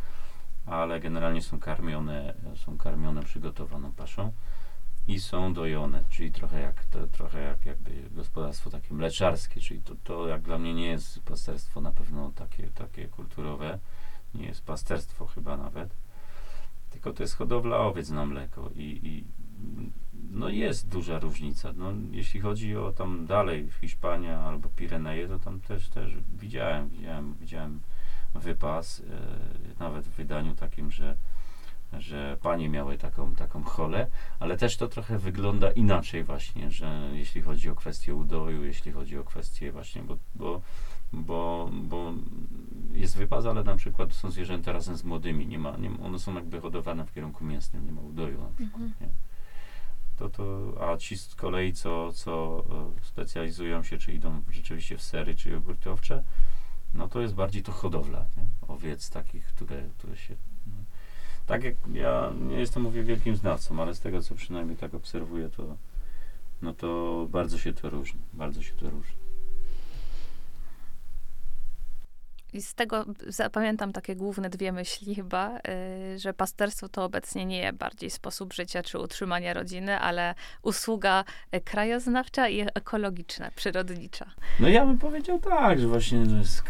ale 0.67 1.01
generalnie 1.01 1.43
są 1.43 1.61
karmione, 1.61 2.35
są 2.65 2.79
karmione 2.79 3.23
przygotowaną 3.23 3.93
paszą 3.93 4.33
i 5.09 5.21
są 5.21 5.53
dojone, 5.53 6.05
czyli 6.11 6.33
trochę 6.33 6.61
jak, 6.61 6.85
to, 6.85 7.07
trochę 7.07 7.43
jak 7.43 7.67
jakby 7.67 7.91
gospodarstwo 8.11 8.71
takie 8.71 8.95
mleczarskie, 8.95 9.61
czyli 9.61 9.83
to, 9.83 9.95
to 10.05 10.29
jak 10.29 10.43
dla 10.43 10.59
mnie 10.59 10.75
nie 10.75 10.87
jest 10.87 11.23
pasterstwo 11.23 11.81
na 11.81 11.93
pewno 11.93 12.33
takie, 12.35 12.69
takie 12.69 13.09
kulturowe, 13.09 13.79
nie 14.35 14.47
jest 14.47 14.65
pasterstwo 14.65 15.27
chyba 15.27 15.57
nawet, 15.57 15.97
tylko 16.91 17.13
to 17.13 17.23
jest 17.23 17.37
hodowla 17.37 17.79
owiec 17.79 18.11
na 18.11 18.27
mleko 18.27 18.71
i, 18.75 19.01
i 19.03 19.25
no 20.31 20.49
jest 20.49 20.89
duża 20.89 21.19
różnica. 21.19 21.73
No, 21.77 21.93
jeśli 22.11 22.41
chodzi 22.41 22.77
o 22.77 22.93
tam 22.93 23.27
dalej 23.27 23.71
Hiszpania 23.81 24.41
albo 24.41 24.69
Pireneje, 24.69 25.29
to 25.29 25.39
tam 25.39 25.61
też 25.61 25.89
też 25.89 26.11
widziałem, 26.39 26.89
widziałem, 26.89 27.35
widziałem 27.41 27.81
wypas, 28.35 29.01
e, 29.01 29.05
nawet 29.79 30.07
w 30.07 30.17
wydaniu 30.17 30.55
takim, 30.55 30.91
że 30.91 31.17
że 32.01 32.37
panie 32.43 32.69
miały 32.69 32.99
taką, 32.99 33.35
taką 33.35 33.63
cholę, 33.63 34.07
ale 34.41 34.57
też 34.57 34.77
to 34.77 34.89
trochę 34.89 35.19
wygląda 35.19 35.71
inaczej 35.71 36.25
właśnie, 36.25 36.71
że 36.71 37.11
jeśli 37.13 37.43
chodzi 37.43 37.71
o 37.71 37.75
kwestię 37.75 38.15
udoju, 38.15 38.65
jeśli 38.65 38.93
chodzi 38.93 39.19
o 39.19 39.25
kwestię 39.25 39.73
właśnie, 39.73 40.03
bo, 40.03 40.17
bo, 40.35 40.61
bo, 41.13 41.71
bo 41.73 42.13
jest 42.93 43.17
wypas, 43.17 43.47
ale 43.47 43.65
na 43.65 43.77
przykład 43.77 44.13
są 44.13 44.31
zwierzęta 44.31 44.73
razem 44.73 44.97
z 44.97 45.05
młodymi, 45.05 45.47
nie 45.47 45.59
ma, 45.59 45.77
nie, 45.77 45.91
one 46.05 46.19
są 46.19 46.35
jakby 46.35 46.61
hodowane 46.61 47.07
w 47.07 47.13
kierunku 47.13 47.45
mięsnym, 47.45 47.87
nie 47.87 47.93
ma 47.93 48.01
udoju 48.01 48.41
na 48.41 48.49
przykład, 48.49 48.83
mhm. 48.83 48.95
nie? 49.01 49.09
To, 50.17 50.29
to, 50.29 50.73
a 50.91 50.97
ci 50.97 51.19
z 51.19 51.35
kolei, 51.35 51.73
co, 51.73 52.13
co 52.13 52.65
e, 52.99 53.05
specjalizują 53.05 53.83
się, 53.83 53.99
czy 53.99 54.13
idą 54.13 54.43
rzeczywiście 54.51 54.99
w 54.99 55.03
sery, 55.03 55.35
czy 55.35 55.51
jogurty 55.51 55.91
owcze, 55.91 56.25
no 56.95 57.09
to 57.09 57.21
jest 57.21 57.35
bardziej 57.35 57.63
to 57.63 57.73
hodowla, 57.73 58.27
nie? 58.37 58.47
owiec 58.69 59.11
takich, 59.11 59.47
które, 59.47 59.83
które 59.99 60.17
się 60.17 60.37
tak 61.47 61.65
jak 61.65 61.75
ja 61.93 62.33
nie 62.41 62.61
jestem, 62.61 62.83
mówię, 62.83 63.03
wielkim 63.03 63.37
znawcą, 63.37 63.83
ale 63.83 63.95
z 63.95 64.01
tego, 64.01 64.23
co 64.23 64.35
przynajmniej 64.35 64.77
tak 64.77 64.95
obserwuję, 64.95 65.49
to 65.57 65.77
no 66.63 66.75
to 66.75 67.27
bardzo 67.31 67.59
się 67.59 67.73
to 67.73 67.91
różni, 67.91 68.21
bardzo 68.33 68.63
się 68.63 68.75
to 68.75 68.91
różni. 68.91 69.17
I 72.53 72.63
z 72.63 72.75
tego 72.75 73.05
zapamiętam 73.27 73.93
takie 73.93 74.17
główne 74.17 74.51
dwie 74.51 74.73
myśli 74.73 75.15
chyba, 75.15 75.59
y, 75.59 76.19
że 76.19 76.35
pasterstwo 76.35 76.89
to 76.89 77.05
obecnie 77.05 77.47
nie 77.47 77.73
bardziej 77.73 78.11
sposób 78.11 78.53
życia 78.53 78.83
czy 78.83 78.99
utrzymania 78.99 79.55
rodziny, 79.55 79.99
ale 79.99 80.35
usługa 80.63 81.25
y, 81.55 81.61
krajoznawcza 81.61 82.49
i 82.49 82.61
ekologiczna, 82.61 83.51
przyrodnicza. 83.57 84.27
No 84.61 84.69
ja 84.69 84.87
bym 84.87 84.99
powiedział 84.99 85.39
tak, 85.39 85.81
że 85.81 85.87
właśnie 85.87 86.19
jest 86.19 86.63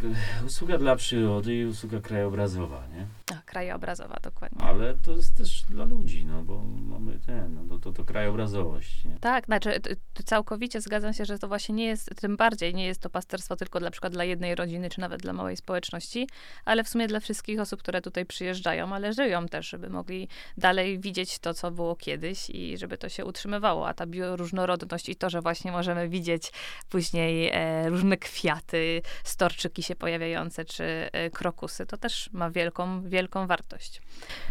usługa 0.47 0.79
dla 0.79 0.97
przyrody 0.97 1.55
i 1.55 1.65
usługa 1.65 2.01
krajobrazowa, 2.01 2.83
nie? 2.87 3.07
A, 3.33 3.43
krajobrazowa, 3.45 4.19
dokładnie. 4.23 4.65
Ale 4.65 4.95
to 4.95 5.13
jest 5.13 5.37
też 5.37 5.63
dla 5.63 5.85
ludzi, 5.85 6.27
no 6.27 6.43
bo 6.43 6.63
mamy 6.65 7.19
ten, 7.27 7.55
no 7.55 7.65
to, 7.69 7.79
to, 7.79 7.93
to 7.93 8.05
krajobrazowość, 8.05 9.05
nie? 9.05 9.19
Tak, 9.21 9.47
znaczy 9.47 9.81
całkowicie 10.25 10.81
zgadzam 10.81 11.13
się, 11.13 11.25
że 11.25 11.39
to 11.39 11.49
właśnie 11.49 11.75
nie 11.75 11.87
jest, 11.87 12.11
tym 12.21 12.37
bardziej 12.37 12.75
nie 12.75 12.87
jest 12.87 13.01
to 13.01 13.11
pasterstwo 13.11 13.57
tylko 13.57 13.81
dla 13.81 13.91
przykład 13.91 14.13
dla 14.13 14.25
jednej 14.25 14.55
rodziny, 14.55 14.91
czy 14.91 15.01
nawet 15.01 15.23
dla 15.23 15.33
małej 15.33 15.57
społeczności, 15.57 16.29
ale 16.65 16.85
w 16.85 16.89
sumie 16.89 17.07
dla 17.07 17.21
wszystkich 17.21 17.61
osób, 17.61 17.81
które 17.81 18.03
tutaj 18.03 18.27
przyjeżdżają, 18.27 18.95
ale 18.95 19.13
żyją 19.13 19.47
też, 19.47 19.69
żeby 19.69 19.91
mogli 19.91 20.29
dalej 20.57 20.99
widzieć 20.99 21.39
to, 21.39 21.55
co 21.55 21.71
było 21.71 21.97
kiedyś 21.97 22.51
i 22.51 22.79
żeby 22.79 22.99
to 22.99 23.09
się 23.09 23.25
utrzymywało. 23.25 23.89
A 23.89 23.95
ta 23.95 24.07
bioróżnorodność 24.07 25.09
i 25.09 25.17
to, 25.17 25.31
że 25.31 25.41
właśnie 25.41 25.73
możemy 25.73 26.09
widzieć 26.09 26.53
później 26.89 27.51
e, 27.53 27.89
różne 27.89 28.17
kwiaty, 28.17 29.03
storczyki 29.25 29.83
się 29.83 29.97
pojawiające, 29.97 30.65
czy 30.65 30.85
e, 30.85 31.31
krokusy, 31.31 31.87
to 31.87 31.97
też 31.97 32.31
ma 32.33 32.51
wielką, 32.51 33.03
wielką 33.03 33.16
wartość. 33.47 34.03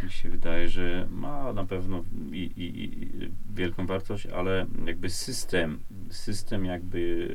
Mi 0.04 0.12
się 0.12 0.30
wydaje, 0.30 0.70
że 0.70 1.08
ma 1.10 1.54
na 1.54 1.66
pewno 1.66 2.04
i, 2.32 2.38
i, 2.38 2.84
i 2.84 3.32
wielką 3.56 3.86
wartość, 3.86 4.26
ale 4.26 4.66
jakby 4.86 5.10
system, 5.10 5.80
system 6.10 6.66
jakby 6.66 7.28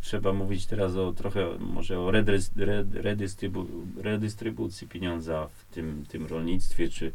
trzeba 0.00 0.32
mówić 0.32 0.66
teraz 0.66 0.96
o 0.96 1.12
trochę 1.12 1.58
może 1.58 2.00
o 2.00 2.10
redystrybu, 2.92 3.66
redystrybucji 3.96 4.88
pieniądza 4.88 5.48
w 5.48 5.74
tym, 5.74 6.04
tym 6.08 6.26
rolnictwie, 6.26 6.88
czy 6.88 7.12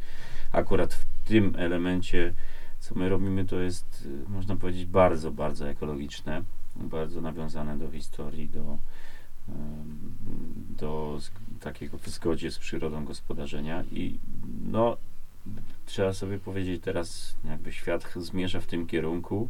akurat 0.51 0.93
w 0.93 1.05
tym 1.27 1.53
elemencie, 1.57 2.33
co 2.79 2.95
my 2.95 3.09
robimy, 3.09 3.45
to 3.45 3.59
jest, 3.59 4.07
można 4.27 4.55
powiedzieć, 4.55 4.85
bardzo, 4.85 5.31
bardzo 5.31 5.69
ekologiczne, 5.69 6.43
bardzo 6.75 7.21
nawiązane 7.21 7.77
do 7.77 7.91
historii, 7.91 8.49
do, 8.49 8.77
do 10.77 11.19
takiego 11.59 11.97
w 11.97 12.07
zgodzie 12.07 12.51
z 12.51 12.59
przyrodą 12.59 13.05
gospodarzenia 13.05 13.83
i 13.91 14.19
no, 14.71 14.97
trzeba 15.85 16.13
sobie 16.13 16.39
powiedzieć 16.39 16.83
teraz, 16.83 17.35
jakby 17.45 17.71
świat 17.71 18.13
zmierza 18.15 18.61
w 18.61 18.65
tym 18.65 18.87
kierunku, 18.87 19.49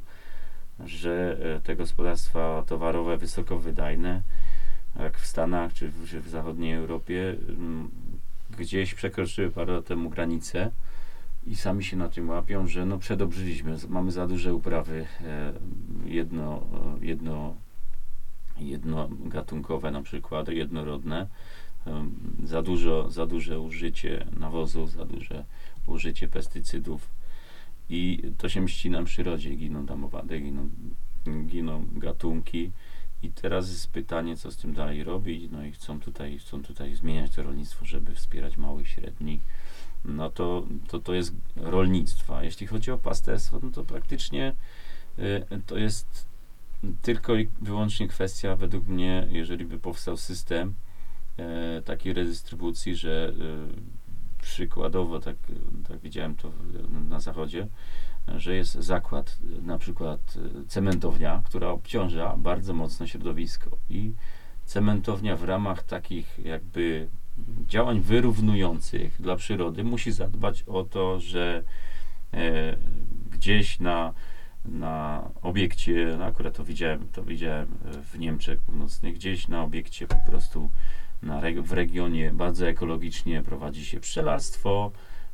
że 0.85 1.37
e, 1.55 1.59
te 1.59 1.75
gospodarstwa 1.75 2.63
towarowe 2.67 3.17
wysoko 3.17 3.59
wydajne, 3.59 4.21
jak 4.99 5.17
w 5.17 5.27
Stanach 5.27 5.73
czy 5.73 5.89
w, 5.89 6.09
czy 6.09 6.21
w 6.21 6.29
zachodniej 6.29 6.73
Europie, 6.73 7.35
gdzieś 8.57 8.93
przekroczyły 8.93 9.51
parę 9.51 9.73
lat 9.73 9.85
temu 9.85 10.09
granice 10.09 10.71
i 11.47 11.55
sami 11.55 11.83
się 11.83 11.97
na 11.97 12.09
tym 12.09 12.29
łapią, 12.29 12.67
że 12.67 12.85
no 12.85 12.97
przedobrzyliśmy, 12.97 13.77
mamy 13.89 14.11
za 14.11 14.27
duże 14.27 14.53
uprawy 14.53 15.05
e, 15.21 15.53
jedno, 16.05 16.63
jedno, 17.01 17.55
jednogatunkowe 18.59 19.91
na 19.91 20.01
przykład, 20.01 20.47
jednorodne, 20.47 21.27
za, 22.43 22.61
dużo, 22.61 23.11
za 23.11 23.25
duże 23.25 23.59
użycie 23.59 24.25
nawozów, 24.39 24.91
za 24.91 25.05
duże 25.05 25.45
użycie 25.87 26.27
pestycydów. 26.27 27.09
I 27.89 28.31
to 28.37 28.49
się 28.49 28.61
mści 28.61 28.89
na 28.89 29.03
przyrodzie, 29.03 29.55
giną 29.55 29.85
tam 29.85 30.03
owady, 30.03 30.39
giną, 30.39 30.69
giną 31.45 31.85
gatunki. 31.91 32.71
I 33.23 33.31
teraz 33.31 33.69
jest 33.69 33.91
pytanie, 33.91 34.37
co 34.37 34.51
z 34.51 34.57
tym 34.57 34.73
dalej 34.73 35.03
robić, 35.03 35.51
no 35.51 35.65
i 35.65 35.71
chcą 35.71 35.99
tutaj, 35.99 36.39
chcą 36.39 36.63
tutaj 36.63 36.95
zmieniać 36.95 37.35
to 37.35 37.43
rolnictwo, 37.43 37.85
żeby 37.85 38.15
wspierać 38.15 38.57
małych, 38.57 38.87
średnich, 38.87 39.41
no 40.05 40.29
to, 40.29 40.65
to 40.87 40.99
to 40.99 41.13
jest 41.13 41.33
rolnictwo. 41.55 42.37
A 42.37 42.43
jeśli 42.43 42.67
chodzi 42.67 42.91
o 42.91 42.97
pasterstwo, 42.97 43.59
no 43.63 43.71
to 43.71 43.83
praktycznie 43.83 44.53
y, 45.19 45.43
to 45.65 45.77
jest 45.77 46.27
tylko 47.01 47.35
i 47.35 47.49
wyłącznie 47.61 48.07
kwestia, 48.07 48.55
według 48.55 48.87
mnie, 48.87 49.27
jeżeli 49.31 49.65
by 49.65 49.79
powstał 49.79 50.17
system, 50.17 50.75
e, 51.37 51.81
takiej 51.81 52.13
redystrybucji, 52.13 52.95
że 52.95 53.31
e, 53.31 54.41
przykładowo, 54.41 55.19
tak, 55.19 55.35
tak 55.87 55.99
widziałem 55.99 56.35
to 56.35 56.51
na 57.09 57.19
zachodzie, 57.19 57.67
że 58.35 58.55
jest 58.55 58.73
zakład, 58.73 59.37
na 59.61 59.77
przykład 59.77 60.19
e, 60.37 60.65
cementownia, 60.67 61.41
która 61.45 61.69
obciąża 61.69 62.37
bardzo 62.37 62.73
mocno 62.73 63.07
środowisko 63.07 63.69
i 63.89 64.13
cementownia 64.65 65.35
w 65.35 65.43
ramach 65.43 65.83
takich 65.83 66.39
jakby 66.43 67.07
działań 67.67 67.99
wyrównujących 67.99 69.21
dla 69.21 69.35
przyrody 69.35 69.83
musi 69.83 70.11
zadbać 70.11 70.63
o 70.63 70.83
to, 70.83 71.19
że 71.19 71.63
e, 72.33 72.77
gdzieś 73.31 73.79
na, 73.79 74.13
na 74.67 75.23
obiekcie, 75.41 76.15
no 76.19 76.25
akurat 76.25 76.57
to 76.57 76.63
widziałem, 76.63 77.07
to 77.11 77.23
widziałem 77.23 77.67
w 78.13 78.19
Niemczech 78.19 78.61
Północnych, 78.61 79.15
gdzieś 79.15 79.47
na 79.47 79.63
obiekcie 79.63 80.07
po 80.07 80.31
prostu 80.31 80.69
na, 81.21 81.41
w 81.61 81.71
regionie 81.71 82.31
bardzo 82.33 82.67
ekologicznie 82.67 83.41
prowadzi 83.43 83.85
się 83.85 83.99
pszczelarstwo, 83.99 84.91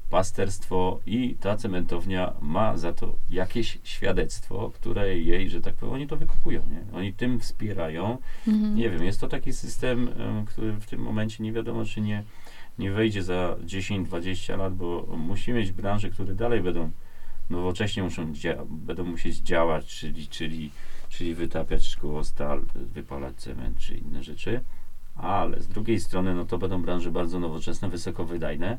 pasterstwo 0.10 1.00
i 1.06 1.36
ta 1.40 1.58
cementownia 1.58 2.34
ma 2.42 2.78
za 2.78 2.94
to 2.94 3.16
jakieś 3.30 3.80
świadectwo, 3.84 4.72
które 4.76 5.20
jej, 5.20 5.50
że 5.50 5.62
tak 5.62 5.76
powiem, 5.76 5.96
oni 5.96 6.08
to 6.08 6.18
wykupują, 6.18 6.62
nie? 6.70 6.98
Oni 6.98 7.14
tym 7.14 7.40
wspierają. 7.40 8.18
Mhm. 8.48 8.76
Nie 8.76 8.90
wiem, 8.90 9.04
jest 9.04 9.22
to 9.22 9.28
taki 9.28 9.54
system, 9.54 10.10
em, 10.18 10.46
który 10.46 10.72
w 10.74 10.86
tym 10.86 11.02
momencie 11.02 11.44
nie 11.44 11.52
wiadomo, 11.52 11.86
czy 11.86 12.02
nie, 12.02 12.24
nie 12.80 12.92
wejdzie 12.92 13.24
za 13.24 13.56
10-20 13.66 14.58
lat, 14.58 14.76
bo 14.76 15.06
musi 15.18 15.54
mieć 15.54 15.72
branże, 15.72 16.10
które 16.10 16.36
dalej 16.36 16.62
będą 16.62 16.92
nowocześnie 17.54 18.04
muszą 18.04 18.34
dzia- 18.34 18.66
będą 18.70 19.04
musieć 19.04 19.38
działać, 19.38 19.86
czyli, 19.86 20.28
czyli, 20.28 20.72
czyli 21.10 21.36
wytapiać 21.36 21.86
szkło, 21.86 22.24
stal, 22.24 22.62
wypalać 22.76 23.36
cement 23.36 23.78
czy 23.78 23.98
inne 23.98 24.24
rzeczy. 24.24 24.62
Ale 25.16 25.62
z 25.62 25.68
drugiej 25.68 26.00
strony, 26.00 26.36
no 26.36 26.46
to 26.46 26.58
będą 26.58 26.82
branże 26.82 27.12
bardzo 27.12 27.40
nowoczesne, 27.40 27.90
wysokowydajne, 27.90 28.78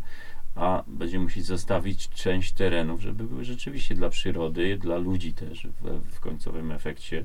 a 0.55 0.83
będzie 0.87 1.19
musieć 1.19 1.47
zostawić 1.47 2.09
część 2.09 2.53
terenów, 2.53 3.01
żeby 3.01 3.25
były 3.25 3.45
rzeczywiście 3.45 3.95
dla 3.95 4.09
przyrody, 4.09 4.79
dla 4.79 4.97
ludzi 4.97 5.35
też 5.35 5.67
w, 5.67 6.01
w 6.15 6.21
końcowym 6.21 6.73
efekcie 6.73 7.25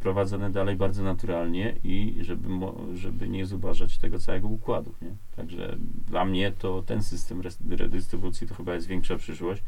prowadzone 0.00 0.50
dalej 0.50 0.76
bardzo 0.76 1.02
naturalnie 1.02 1.74
i 1.84 2.14
żeby, 2.20 2.48
żeby 2.94 3.28
nie 3.28 3.46
zubażać 3.46 3.98
tego 3.98 4.18
całego 4.18 4.48
układu. 4.48 4.94
Nie? 5.02 5.10
Także 5.36 5.76
dla 6.06 6.24
mnie 6.24 6.52
to 6.58 6.82
ten 6.82 7.02
system 7.02 7.42
redystrybucji 7.70 8.46
to 8.46 8.54
chyba 8.54 8.74
jest 8.74 8.86
większa 8.86 9.16
przyszłość. 9.16 9.62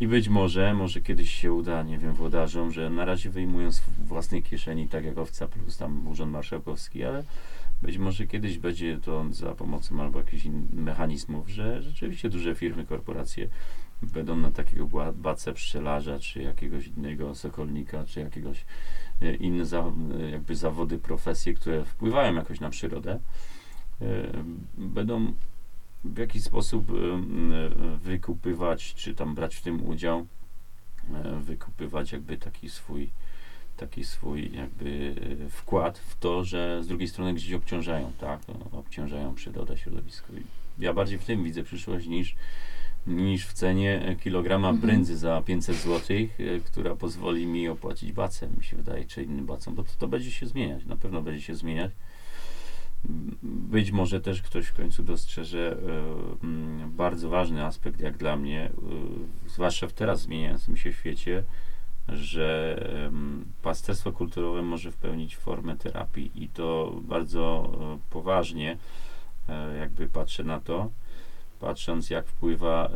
I 0.00 0.06
być 0.06 0.28
może, 0.28 0.74
może 0.74 1.00
kiedyś 1.00 1.30
się 1.30 1.52
uda, 1.52 1.82
nie 1.82 1.98
wiem, 1.98 2.12
włodarzom, 2.12 2.72
że 2.72 2.90
na 2.90 3.04
razie 3.04 3.30
wyjmują 3.30 3.72
z 3.72 3.82
własnej 4.06 4.42
kieszeni, 4.42 4.88
tak 4.88 5.04
jak 5.04 5.18
owca 5.18 5.48
plus 5.48 5.78
tam 5.78 6.08
Urząd 6.08 6.32
Marszałkowski, 6.32 7.04
ale 7.04 7.24
być 7.82 7.98
może 7.98 8.26
kiedyś 8.26 8.58
będzie 8.58 8.98
to 8.98 9.24
za 9.30 9.54
pomocą 9.54 10.00
albo 10.00 10.18
jakichś 10.18 10.46
mechanizmów, 10.72 11.48
że 11.48 11.82
rzeczywiście 11.82 12.28
duże 12.30 12.54
firmy, 12.54 12.86
korporacje 12.86 13.48
będą 14.02 14.36
na 14.36 14.50
takiego 14.50 15.12
bacę 15.14 15.52
pszczelarza, 15.52 16.18
czy 16.18 16.42
jakiegoś 16.42 16.86
innego 16.86 17.34
sokolnika, 17.34 18.04
czy 18.04 18.20
jakiegoś 18.20 18.64
e, 19.22 19.34
inne 19.34 19.66
za, 19.66 19.92
e, 20.20 20.30
jakby 20.30 20.56
zawody, 20.56 20.98
profesje, 20.98 21.54
które 21.54 21.84
wpływają 21.84 22.34
jakoś 22.34 22.60
na 22.60 22.70
przyrodę, 22.70 23.20
e, 24.00 24.04
będą 24.78 25.32
w 26.04 26.18
jakiś 26.18 26.42
sposób 26.44 26.92
wykupywać, 28.02 28.94
czy 28.94 29.14
tam 29.14 29.34
brać 29.34 29.56
w 29.56 29.62
tym 29.62 29.86
udział, 29.88 30.26
wykupywać 31.40 32.12
jakby 32.12 32.36
taki 32.36 32.70
swój 32.70 33.10
taki 33.76 34.04
swój 34.04 34.52
jakby 34.52 35.14
wkład 35.50 35.98
w 35.98 36.18
to, 36.18 36.44
że 36.44 36.84
z 36.84 36.86
drugiej 36.86 37.08
strony 37.08 37.34
gdzieś 37.34 37.52
obciążają, 37.52 38.12
tak, 38.20 38.40
no, 38.48 38.78
obciążają 38.78 39.34
przyrodę, 39.34 39.78
środowisko. 39.78 40.32
I 40.32 40.42
ja 40.82 40.94
bardziej 40.94 41.18
w 41.18 41.24
tym 41.24 41.44
widzę 41.44 41.62
przyszłość 41.62 42.06
niż, 42.06 42.36
niż 43.06 43.46
w 43.46 43.52
cenie 43.52 44.02
e, 44.02 44.16
kilograma 44.16 44.68
Mhm. 44.68 44.86
brędzy 44.86 45.16
za 45.16 45.42
500 45.42 45.76
zł, 45.76 46.16
która 46.64 46.96
pozwoli 46.96 47.46
mi 47.46 47.68
opłacić 47.68 48.12
bacę, 48.12 48.48
mi 48.56 48.64
się 48.64 48.76
wydaje, 48.76 49.04
czy 49.04 49.22
innym 49.22 49.46
bacom, 49.46 49.74
bo 49.74 49.82
to, 49.82 49.90
to 49.98 50.08
będzie 50.08 50.30
się 50.30 50.46
zmieniać, 50.46 50.84
na 50.84 50.96
pewno 50.96 51.22
będzie 51.22 51.42
się 51.42 51.54
zmieniać. 51.54 51.90
Być 53.42 53.90
może 53.90 54.20
też 54.20 54.42
ktoś 54.42 54.66
w 54.66 54.74
końcu 54.74 55.02
dostrzeże 55.02 55.76
e, 56.42 56.44
mm, 56.44 56.90
bardzo 56.90 57.28
ważny 57.28 57.64
aspekt, 57.64 58.00
jak 58.00 58.16
dla 58.16 58.36
mnie, 58.36 58.64
e, 58.64 58.70
zwłaszcza 59.48 59.86
w 59.86 59.92
teraz 59.92 60.20
zmieniającym 60.20 60.76
się 60.76 60.92
świecie, 60.92 61.42
że 62.08 62.76
em, 63.06 63.44
pasterstwo 63.62 64.12
kulturowe 64.12 64.62
może 64.62 64.90
wpełnić 64.90 65.36
formę 65.36 65.76
terapii 65.76 66.30
i 66.34 66.48
to 66.48 66.96
bardzo 67.02 67.72
e, 67.80 67.98
poważnie 68.10 68.76
e, 69.48 69.76
jakby 69.76 70.08
patrzę 70.08 70.44
na 70.44 70.60
to, 70.60 70.90
patrząc 71.62 72.10
jak 72.10 72.26
wpływa 72.26 72.90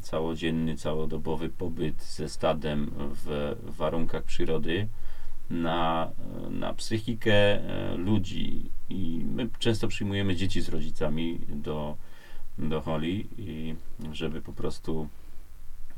całodzienny, 0.00 0.76
całodobowy 0.76 1.48
pobyt 1.48 2.02
ze 2.02 2.28
stadem 2.28 2.90
w 2.96 3.56
warunkach 3.64 4.22
przyrody 4.24 4.88
na, 5.50 6.10
na 6.50 6.74
psychikę 6.74 7.60
ludzi. 7.96 8.70
I 8.88 9.24
my 9.24 9.48
często 9.58 9.88
przyjmujemy 9.88 10.36
dzieci 10.36 10.60
z 10.60 10.68
rodzicami 10.68 11.40
do, 11.48 11.96
do 12.58 12.80
holi 12.80 13.28
i 13.38 13.74
żeby 14.12 14.42
po 14.42 14.52
prostu 14.52 15.08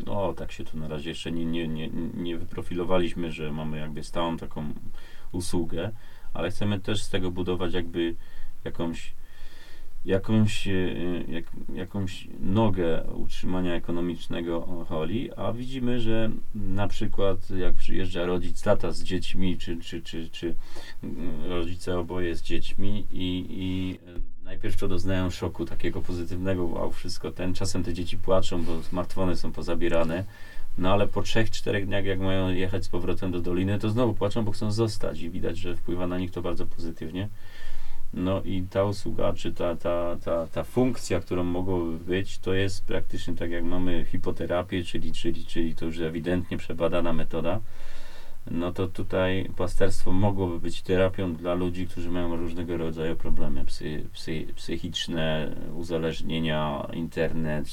no, 0.07 0.33
tak 0.33 0.53
się 0.53 0.65
tu 0.65 0.79
na 0.79 0.89
razie 0.89 1.09
jeszcze 1.09 1.33
nie, 1.33 1.45
nie, 1.45 1.69
nie, 1.69 1.91
nie 2.15 2.39
wyprofilowaliśmy, 2.39 3.33
że 3.33 3.53
mamy 3.53 3.79
jakby 3.79 4.05
stałą 4.05 4.37
taką 4.37 4.73
usługę, 5.33 5.91
ale 6.35 6.51
chcemy 6.51 6.81
też 6.81 7.03
z 7.03 7.11
tego 7.11 7.31
budować 7.31 7.75
jakby 7.75 8.15
jakąś 8.65 9.15
jakąś, 10.05 10.69
e, 10.69 10.73
jak, 11.29 11.45
jakąś 11.75 12.29
nogę 12.41 13.05
utrzymania 13.15 13.75
ekonomicznego 13.75 14.85
holi, 14.89 15.31
a 15.37 15.53
widzimy, 15.53 16.01
że 16.01 16.31
na 16.55 16.89
przykład 16.89 17.51
jak 17.51 17.75
przyjeżdża 17.75 18.27
rodzic, 18.27 18.63
tata 18.63 18.93
z 18.93 19.03
dziećmi, 19.03 19.59
czy, 19.59 19.77
czy, 19.77 20.03
czy, 20.03 20.29
czy 20.31 20.55
mm, 21.03 21.51
rodzice 21.51 21.99
oboje 21.99 22.37
z 22.37 22.43
dziećmi 22.43 23.07
i, 23.13 23.47
i 23.49 23.99
najpierw 24.45 24.77
to 24.77 24.89
doznają 24.89 25.31
szoku 25.31 25.65
takiego 25.65 26.03
pozytywnego, 26.03 26.65
wow, 26.65 26.93
wszystko 26.93 27.31
ten, 27.31 27.55
czasem 27.55 27.83
te 27.83 27.95
dzieci 27.95 28.19
płaczą, 28.19 28.65
bo 28.65 28.83
smartfony 28.83 29.37
są 29.37 29.53
pozabierane, 29.53 30.25
no 30.79 30.93
ale 30.93 31.09
po 31.09 31.23
trzech, 31.23 31.51
czterech 31.51 31.87
dniach, 31.87 32.05
jak 32.05 32.21
mają 32.21 32.49
jechać 32.49 32.85
z 32.85 32.89
powrotem 32.89 33.33
do 33.33 33.41
doliny, 33.41 33.79
to 33.79 33.91
znowu 33.91 34.15
płaczą, 34.15 34.45
bo 34.45 34.53
chcą 34.53 34.73
zostać 34.73 35.21
i 35.21 35.31
widać, 35.31 35.59
że 35.59 35.77
wpływa 35.77 36.07
na 36.07 36.19
nich 36.19 36.31
to 36.31 36.43
bardzo 36.43 36.67
pozytywnie. 36.67 37.29
No 38.15 38.43
i 38.43 38.63
ta 38.71 38.85
usługa, 38.85 39.33
czy 39.33 39.53
ta, 39.53 39.77
ta, 39.77 40.17
ta, 40.25 40.47
ta 40.47 40.65
funkcja, 40.65 41.21
którą 41.21 41.45
mogłoby 41.45 41.99
być, 41.99 42.39
to 42.39 42.55
jest 42.55 42.85
praktycznie 42.85 43.35
tak 43.35 43.51
jak 43.51 43.65
mamy 43.65 44.05
hipoterapię, 44.05 44.85
czyli, 44.85 45.13
czyli, 45.13 45.47
czyli 45.47 45.75
to 45.75 45.85
już 45.85 45.99
ewidentnie 45.99 46.57
przebadana 46.59 47.13
metoda. 47.13 47.61
No 48.51 48.73
to 48.73 48.89
tutaj 48.89 49.51
pasterstwo 49.57 50.13
mogłoby 50.13 50.61
być 50.61 50.83
terapią 50.83 51.35
dla 51.35 51.55
ludzi, 51.55 51.87
którzy 51.87 52.11
mają 52.11 52.37
różnego 52.37 52.77
rodzaju 52.77 53.17
problemy 53.17 53.65
psy, 53.65 54.07
psy, 54.13 54.47
psychiczne, 54.57 55.57
uzależnienia, 55.75 56.89
internet, 56.93 57.69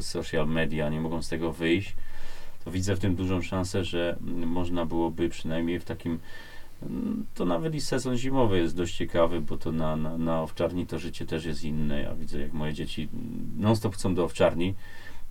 social 0.00 0.48
media, 0.48 0.88
nie 0.88 1.00
mogą 1.00 1.22
z 1.22 1.28
tego 1.28 1.52
wyjść. 1.52 1.96
To 2.64 2.70
widzę 2.70 2.96
w 2.96 2.98
tym 2.98 3.16
dużą 3.16 3.42
szansę, 3.42 3.84
że 3.84 4.16
można 4.46 4.86
byłoby 4.86 5.28
przynajmniej 5.28 5.80
w 5.80 5.84
takim 5.84 6.18
To 7.34 7.44
nawet 7.44 7.74
i 7.74 7.80
sezon 7.80 8.16
zimowy 8.16 8.58
jest 8.58 8.76
dość 8.76 8.96
ciekawy, 8.96 9.40
bo 9.40 9.58
to 9.58 9.72
na, 9.72 9.96
na, 9.96 10.18
na 10.18 10.42
owczarni 10.42 10.86
to 10.86 10.98
życie 10.98 11.26
też 11.26 11.44
jest 11.44 11.64
inne. 11.64 12.02
Ja 12.02 12.14
widzę, 12.14 12.40
jak 12.40 12.52
moje 12.52 12.72
dzieci 12.74 13.08
non-stop 13.58 13.94
chcą 13.94 14.14
do 14.14 14.24
owczarni, 14.24 14.74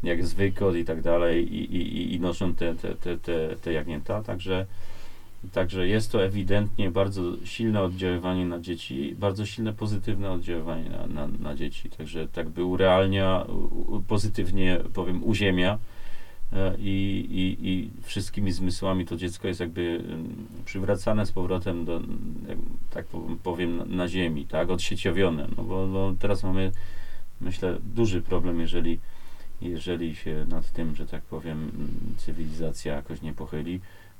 jak 0.04 0.26
wykod 0.26 0.76
i 0.76 0.86
tak 0.86 1.02
dalej, 1.02 1.54
i, 1.56 1.76
i, 1.76 2.14
i- 2.16 2.20
noszą 2.20 2.56
te, 2.56 2.76
te, 2.76 2.96
te, 2.96 3.18
te, 3.18 3.56
te 3.62 3.74
jagnięta. 3.74 4.24
Także, 4.24 4.66
także 5.52 5.88
jest 5.88 6.12
to 6.12 6.24
ewidentnie 6.24 6.92
bardzo 6.92 7.22
silne 7.46 7.82
oddziaływanie 7.82 8.46
na 8.46 8.60
dzieci, 8.60 9.16
bardzo 9.20 9.46
silne 9.46 9.74
pozytywne 9.74 10.32
oddziaływanie 10.32 10.90
na, 10.90 11.08
na, 11.08 11.28
na 11.40 11.56
dzieci. 11.56 11.90
Także 11.90 12.28
tak 12.28 12.50
by 12.50 12.64
urealnia, 12.64 13.46
pozytywnie 14.08 14.80
powiem, 14.94 15.24
uziemia 15.24 15.78
i, 16.80 17.26
i, 17.32 17.68
i 17.70 17.90
wszystkimi 18.04 18.52
zmysłami 18.52 19.06
to 19.06 19.16
dziecko 19.16 19.48
jest 19.48 19.60
jakby 19.60 20.04
mm, 20.08 20.36
przywracane 20.66 21.26
z 21.26 21.32
powrotem 21.32 21.86
do, 21.86 22.02
tak 22.90 23.06
powiem- 23.44 23.96
na, 23.96 24.08
ziemi, 24.08 24.46
tak, 24.46 24.70
odsieciowione, 24.70 25.48
no 25.58 25.64
bo, 25.64 25.88
bo 25.88 26.14
teraz 26.20 26.44
mamy, 26.44 26.72
myślę, 27.42 27.78
duży 27.96 28.22
problem, 28.22 28.60
jeżeli, 28.60 29.00
jeżeli 29.62 30.16
się 30.16 30.46
nad 30.50 30.72
tym, 30.72 30.96
że 30.96 31.06
tak 31.06 31.24
powiem, 31.24 31.72
cywilizacja 32.18 32.96
jakoś 32.96 33.22
nie 33.22 33.34
pochyli, 33.34 33.80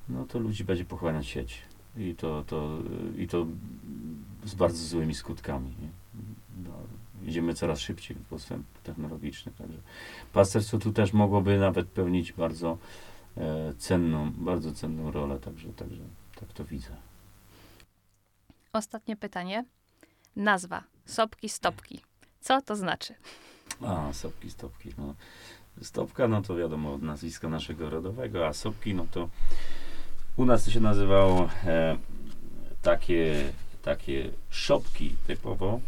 no 0.10 0.26
to 0.26 0.40
ludzi 0.40 0.64
będzie 0.64 0.86
pochłaniać 0.86 1.28
sieć 1.28 1.62
i 1.98 2.16
to, 2.16 2.44
to, 2.48 2.78
i 3.18 3.28
to 3.28 3.48
z 4.46 4.56
bardzo 4.56 4.86
złymi 4.86 5.16
skutkami. 5.16 5.68
Nie? 5.82 6.01
Idziemy 7.26 7.54
coraz 7.54 7.80
szybciej 7.80 8.18
w 8.18 8.26
postęp 8.26 8.66
technologiczny, 8.84 9.52
także 9.58 9.78
pasterstwo 10.34 10.78
tu 10.78 10.94
też 10.94 11.14
mogłoby 11.14 11.60
nawet 11.60 11.88
pełnić 11.88 12.34
bardzo 12.34 12.78
e, 13.38 13.74
cenną, 13.78 14.32
bardzo 14.32 14.72
cenną 14.74 15.12
rolę, 15.12 15.40
także, 15.40 15.70
także 15.70 16.02
tak 16.40 16.54
to 16.54 16.66
widzę. 16.66 16.96
Ostatnie 18.74 19.18
pytanie. 19.18 19.66
Nazwa 20.36 20.84
sopki 21.06 21.50
stopki. 21.50 22.02
Co 22.42 22.62
to 22.62 22.76
znaczy? 22.76 23.16
A, 23.82 24.14
sopki, 24.14 24.52
stopki. 24.52 24.90
No. 24.98 25.16
Stopka, 25.82 26.28
no 26.28 26.42
to 26.42 26.56
wiadomo, 26.56 26.94
od 26.94 27.02
nazwiska 27.02 27.50
naszego 27.50 27.90
rodowego, 27.90 28.48
a 28.48 28.54
sopki, 28.54 28.94
no 28.94 29.06
to 29.12 29.30
u 30.38 30.46
nas 30.46 30.64
to 30.66 30.72
się 30.72 30.80
nazywało 30.80 31.50
e, 31.66 31.98
takie, 32.82 33.52
takie 33.82 34.32
szopki 34.50 35.16
typowo. 35.28 35.80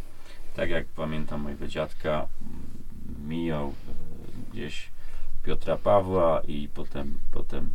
Tak 0.56 0.70
jak 0.70 0.86
pamiętam 0.86 1.42
mojego 1.42 1.68
dziadka, 1.68 2.28
mm, 2.42 3.30
mijał 3.30 3.68
e, 3.68 3.74
gdzieś 4.52 4.90
Piotra 5.44 5.78
Pawła 5.78 6.42
i 6.48 6.70
potem, 6.74 7.20
potem 7.32 7.70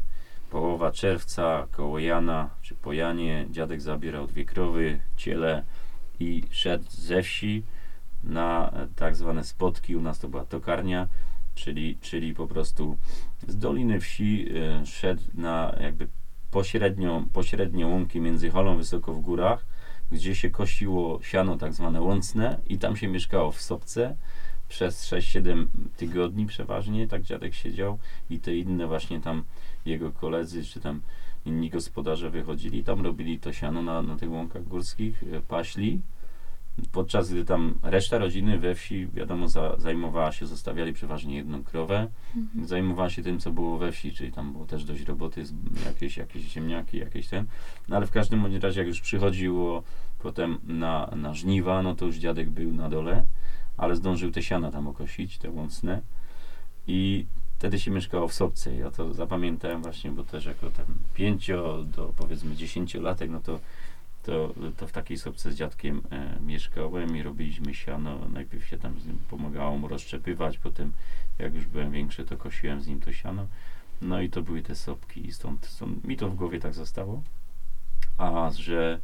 połowa 0.50 0.92
czerwca 0.92 1.66
koło 1.70 1.98
Jana, 1.98 2.50
czy 2.62 2.74
po 2.74 2.92
Janie, 2.92 3.46
dziadek 3.50 3.80
zabierał 3.80 4.26
dwie 4.26 4.44
krowy, 4.44 5.00
ciele 5.16 5.62
i 6.20 6.42
szedł 6.50 6.84
ze 6.90 7.22
wsi 7.22 7.62
na 8.24 8.70
e, 8.70 8.88
tak 8.96 9.16
zwane 9.16 9.44
spotki, 9.44 9.96
u 9.96 10.00
nas 10.00 10.18
to 10.18 10.28
była 10.28 10.44
tokarnia, 10.44 11.08
czyli, 11.54 11.98
czyli 12.00 12.34
po 12.34 12.46
prostu 12.46 12.96
z 13.48 13.58
doliny 13.58 14.00
wsi 14.00 14.48
e, 14.56 14.86
szedł 14.86 15.22
na 15.34 15.76
jakby 15.80 16.08
pośrednią, 16.50 17.28
pośrednie 17.32 17.86
łąki 17.86 18.20
między 18.20 18.50
Holą 18.50 18.76
wysoko 18.76 19.12
w 19.14 19.20
górach, 19.20 19.66
gdzie 20.12 20.34
się 20.34 20.50
kosiło 20.50 21.22
siano 21.22 21.56
tak 21.56 21.72
zwane 21.74 22.00
łącne 22.00 22.58
i 22.66 22.78
tam 22.78 22.96
się 22.96 23.08
mieszkało 23.08 23.52
w 23.52 23.60
Sopce 23.60 24.16
przez 24.68 25.06
6-7 25.06 25.66
tygodni 25.96 26.46
przeważnie, 26.46 27.08
tak 27.08 27.22
dziadek 27.22 27.54
siedział 27.54 27.98
i 28.30 28.40
te 28.40 28.56
inne 28.56 28.86
właśnie 28.86 29.20
tam 29.20 29.44
jego 29.86 30.12
koledzy, 30.12 30.64
czy 30.64 30.80
tam 30.80 31.00
inni 31.46 31.70
gospodarze 31.70 32.30
wychodzili, 32.30 32.84
tam 32.84 33.04
robili 33.04 33.38
to 33.38 33.52
siano 33.52 33.82
na, 33.82 34.02
na 34.02 34.16
tych 34.16 34.30
łąkach 34.30 34.68
górskich, 34.68 35.22
e, 35.22 35.40
paśli, 35.40 36.00
podczas 36.92 37.30
gdy 37.32 37.44
tam 37.44 37.74
reszta 37.82 38.18
rodziny 38.18 38.58
we 38.58 38.74
wsi, 38.74 39.06
wiadomo, 39.06 39.48
za, 39.48 39.76
zajmowała 39.78 40.32
się, 40.32 40.46
zostawiali 40.46 40.92
przeważnie 40.92 41.36
jedną 41.36 41.64
krowę, 41.64 42.08
mhm. 42.36 42.66
zajmowała 42.66 43.10
się 43.10 43.22
tym, 43.22 43.38
co 43.38 43.50
było 43.50 43.78
we 43.78 43.92
wsi, 43.92 44.12
czyli 44.12 44.32
tam 44.32 44.52
było 44.52 44.66
też 44.66 44.84
dość 44.84 45.04
roboty, 45.04 45.44
jakieś, 45.86 46.16
jakieś 46.16 46.42
ziemniaki, 46.42 46.98
jakieś 46.98 47.28
ten, 47.28 47.46
no 47.88 47.96
ale 47.96 48.06
w 48.06 48.10
każdym 48.10 48.42
bądź 48.42 48.62
razie, 48.62 48.80
jak 48.80 48.88
już 48.88 49.00
przychodziło 49.00 49.82
potem 50.18 50.58
na, 50.64 51.10
na 51.16 51.34
żniwa, 51.34 51.82
no 51.82 51.94
to 51.94 52.06
już 52.06 52.16
dziadek 52.16 52.50
był 52.50 52.72
na 52.72 52.88
dole, 52.88 53.24
ale 53.76 53.96
zdążył 53.96 54.30
te 54.30 54.42
siana 54.42 54.70
tam 54.70 54.86
okosić, 54.88 55.38
te 55.38 55.50
łącne 55.50 56.02
i 56.86 57.26
wtedy 57.58 57.78
się 57.80 57.90
mieszkało 57.90 58.28
w 58.28 58.34
Sobce. 58.34 58.76
Ja 58.76 58.90
to 58.90 59.14
zapamiętałem 59.14 59.82
właśnie, 59.82 60.10
bo 60.10 60.24
też 60.24 60.44
jako 60.44 60.70
tam 60.70 60.86
pięcio 61.14 61.84
do 61.96 62.12
powiedzmy 62.16 62.56
dziesięciolatek, 62.56 63.30
no 63.30 63.40
to 63.40 63.60
to, 64.28 64.54
to 64.76 64.86
w 64.86 64.92
takiej 64.92 65.18
sobce 65.18 65.52
z 65.52 65.54
dziadkiem 65.54 66.02
e, 66.10 66.40
mieszkałem 66.40 67.16
i 67.16 67.22
robiliśmy 67.22 67.74
siano. 67.74 68.28
Najpierw 68.32 68.66
się 68.66 68.78
tam 68.78 69.00
z 69.00 69.06
nim 69.06 69.18
pomagało 69.30 69.78
mu 69.78 69.88
rozszczepywać, 69.88 70.58
potem 70.58 70.92
jak 71.38 71.54
już 71.54 71.66
byłem 71.66 71.92
większy, 71.92 72.24
to 72.24 72.36
kosiłem 72.36 72.80
z 72.80 72.86
nim 72.86 73.00
to 73.00 73.12
siano. 73.12 73.46
No 74.02 74.20
i 74.20 74.30
to 74.30 74.42
były 74.42 74.62
te 74.62 74.74
sopki 74.74 75.26
i 75.26 75.32
stąd, 75.32 75.66
stąd 75.66 76.04
mi 76.04 76.16
to 76.16 76.28
w 76.28 76.34
głowie 76.34 76.60
tak 76.60 76.74
zostało. 76.74 77.22
A 78.18 78.50
że 78.50 79.00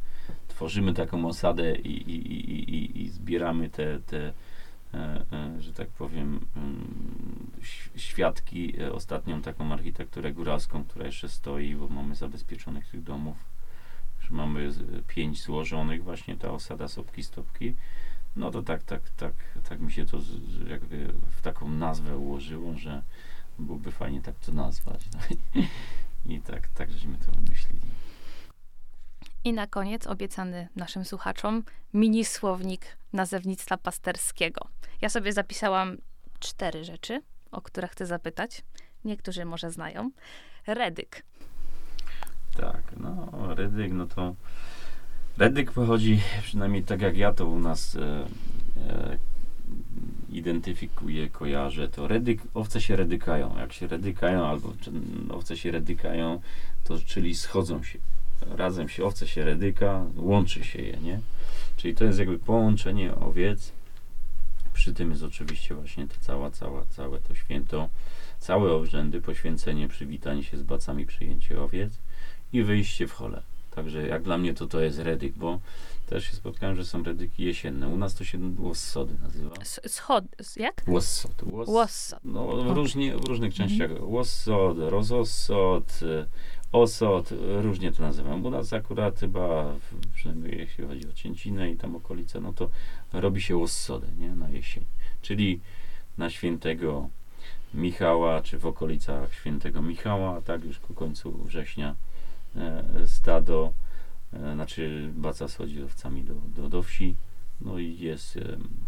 tworzymy 0.47 0.93
taką 0.93 1.27
osadę 1.27 1.75
i, 1.75 2.11
i, 2.11 2.31
i, 2.31 2.75
i, 2.75 3.01
i 3.01 3.09
zbieramy 3.09 3.69
te, 3.69 3.99
te 3.99 4.33
e, 4.93 5.25
e, 5.31 5.61
że 5.61 5.73
tak 5.73 5.87
powiem, 5.87 6.39
mm, 6.55 7.51
świadki, 7.95 8.81
e, 8.81 8.93
ostatnią 8.93 9.41
taką 9.41 9.73
architekturę 9.73 10.33
góralską, 10.33 10.83
która 10.83 11.05
jeszcze 11.05 11.29
stoi, 11.29 11.75
bo 11.75 11.87
mamy 11.87 12.15
zabezpieczonych 12.15 12.87
tych 12.87 13.03
domów 13.03 13.54
że 14.25 14.35
mamy 14.35 14.73
pięć 15.07 15.41
złożonych, 15.41 16.03
właśnie 16.03 16.37
ta 16.37 16.51
osada 16.51 16.87
sopki 16.87 17.23
stopki, 17.23 17.75
no 18.35 18.51
to 18.51 18.63
tak, 18.63 18.83
tak, 18.83 19.09
tak, 19.09 19.33
tak 19.69 19.79
mi 19.79 19.91
się 19.91 20.05
to 20.05 20.17
jakby 20.69 21.13
w 21.31 21.41
taką 21.41 21.69
nazwę 21.69 22.17
ułożyło, 22.17 22.75
że 22.75 23.03
byłoby 23.59 23.91
fajnie 23.91 24.21
tak 24.21 24.39
to 24.39 24.51
nazwać. 24.51 25.01
No 25.13 25.19
i, 26.25 26.35
i 26.35 26.41
tak, 26.41 26.67
tak 26.67 26.91
żeśmy 26.91 27.17
to 27.17 27.31
wymyślili. 27.31 27.81
I 29.43 29.53
na 29.53 29.67
koniec 29.67 30.07
obiecany 30.07 30.67
naszym 30.75 31.05
słuchaczom 31.05 31.63
mini 31.93 32.25
słownik 32.25 32.97
nazewnictwa 33.13 33.77
pasterskiego. 33.77 34.67
Ja 35.01 35.09
sobie 35.09 35.33
zapisałam 35.33 35.97
cztery 36.39 36.83
rzeczy, 36.83 37.21
o 37.51 37.61
które 37.61 37.87
chcę 37.87 38.05
zapytać. 38.05 38.63
Niektórzy 39.05 39.45
może 39.45 39.71
znają. 39.71 40.11
Redyk. 40.67 41.23
Tak, 42.57 42.83
no 42.97 43.27
Redyk, 43.55 43.93
no 43.93 44.07
to 44.07 44.35
Redyk 45.37 45.71
pochodzi, 45.71 46.21
przynajmniej 46.43 46.83
tak 46.83 47.01
jak 47.01 47.17
ja 47.17 47.33
to 47.33 47.45
u 47.45 47.59
nas 47.59 47.95
e, 47.95 48.25
e, 48.89 49.17
identyfikuję, 50.29 51.29
kojarzę, 51.29 51.87
to 51.87 52.07
redyk, 52.07 52.41
owce 52.53 52.81
się 52.81 52.95
redykają. 52.95 53.57
Jak 53.57 53.73
się 53.73 53.87
redykają, 53.87 54.45
albo 54.45 54.73
owce 55.29 55.57
się 55.57 55.71
redykają, 55.71 56.41
to 56.83 56.97
czyli 57.05 57.35
schodzą 57.35 57.83
się. 57.83 57.99
Razem 58.41 58.89
się 58.89 59.05
owce 59.05 59.27
się 59.27 59.45
redyka, 59.45 60.05
łączy 60.15 60.63
się 60.63 60.81
je, 60.81 60.97
nie? 60.97 61.19
Czyli 61.77 61.95
to 61.95 62.05
jest 62.05 62.19
jakby 62.19 62.39
połączenie 62.39 63.15
owiec. 63.15 63.71
Przy 64.73 64.93
tym 64.93 65.11
jest 65.11 65.23
oczywiście 65.23 65.75
właśnie 65.75 66.07
to 66.07 66.15
cała, 66.21 66.51
cała, 66.51 66.85
całe 66.85 67.19
to 67.19 67.35
święto, 67.35 67.89
całe 68.39 68.71
obrzędy, 68.71 69.21
poświęcenie, 69.21 69.87
przywitanie 69.87 70.43
się 70.43 70.57
z 70.57 70.63
bacami, 70.63 71.05
przyjęcie 71.05 71.61
owiec 71.61 71.93
i 72.55 72.63
wyjście 72.63 73.07
w 73.07 73.11
hole. 73.11 73.41
Także 73.71 74.07
jak 74.07 74.23
dla 74.23 74.37
mnie 74.37 74.53
to 74.53 74.67
to 74.67 74.79
jest 74.79 74.99
redyk, 74.99 75.33
bo 75.33 75.59
też 76.07 76.23
się 76.23 76.35
spotkałem, 76.35 76.75
że 76.75 76.85
są 76.85 77.03
redyki 77.03 77.43
jesienne. 77.43 77.87
U 77.87 77.97
nas 77.97 78.15
to 78.15 78.23
się 78.23 78.39
łossody 78.59 79.13
nazywa. 79.21 79.55
Schod, 79.87 80.25
jak? 80.55 80.83
Łossod. 80.87 81.43
Łossod. 81.67 82.19
No, 82.23 82.47
w, 82.47 82.67
różnie, 82.67 83.17
w 83.17 83.25
różnych 83.25 83.53
częściach. 83.53 83.91
Mhm. 83.91 84.09
Łossod, 84.09 84.77
rozossod, 84.79 85.99
osod, 86.71 87.29
różnie 87.61 87.91
to 87.91 88.03
nazywam. 88.03 88.45
U 88.45 88.49
nas 88.49 88.73
akurat 88.73 89.19
chyba, 89.19 89.75
przynajmniej 90.15 90.57
jeśli 90.57 90.87
chodzi 90.87 91.09
o 91.09 91.13
Cięcinę 91.13 91.71
i 91.71 91.77
tam 91.77 91.95
okolice, 91.95 92.41
no 92.41 92.53
to 92.53 92.69
robi 93.13 93.41
się 93.41 93.57
łossodę, 93.57 94.07
nie? 94.17 94.35
Na 94.35 94.49
jesień. 94.49 94.83
Czyli 95.21 95.59
na 96.17 96.29
świętego 96.29 97.09
Michała, 97.73 98.41
czy 98.41 98.57
w 98.57 98.65
okolicach 98.65 99.33
świętego 99.33 99.81
Michała, 99.81 100.41
tak 100.41 100.63
już 100.63 100.79
ku 100.79 100.93
końcu 100.93 101.43
września 101.43 101.95
stado, 103.07 103.73
e, 104.33 104.53
znaczy 104.53 105.11
baca 105.15 105.47
z 105.47 105.59
owcami 105.85 106.23
do, 106.23 106.33
do, 106.33 106.69
do 106.69 106.83
wsi. 106.83 107.15
No 107.61 107.79
i 107.79 107.97
jest 107.97 108.39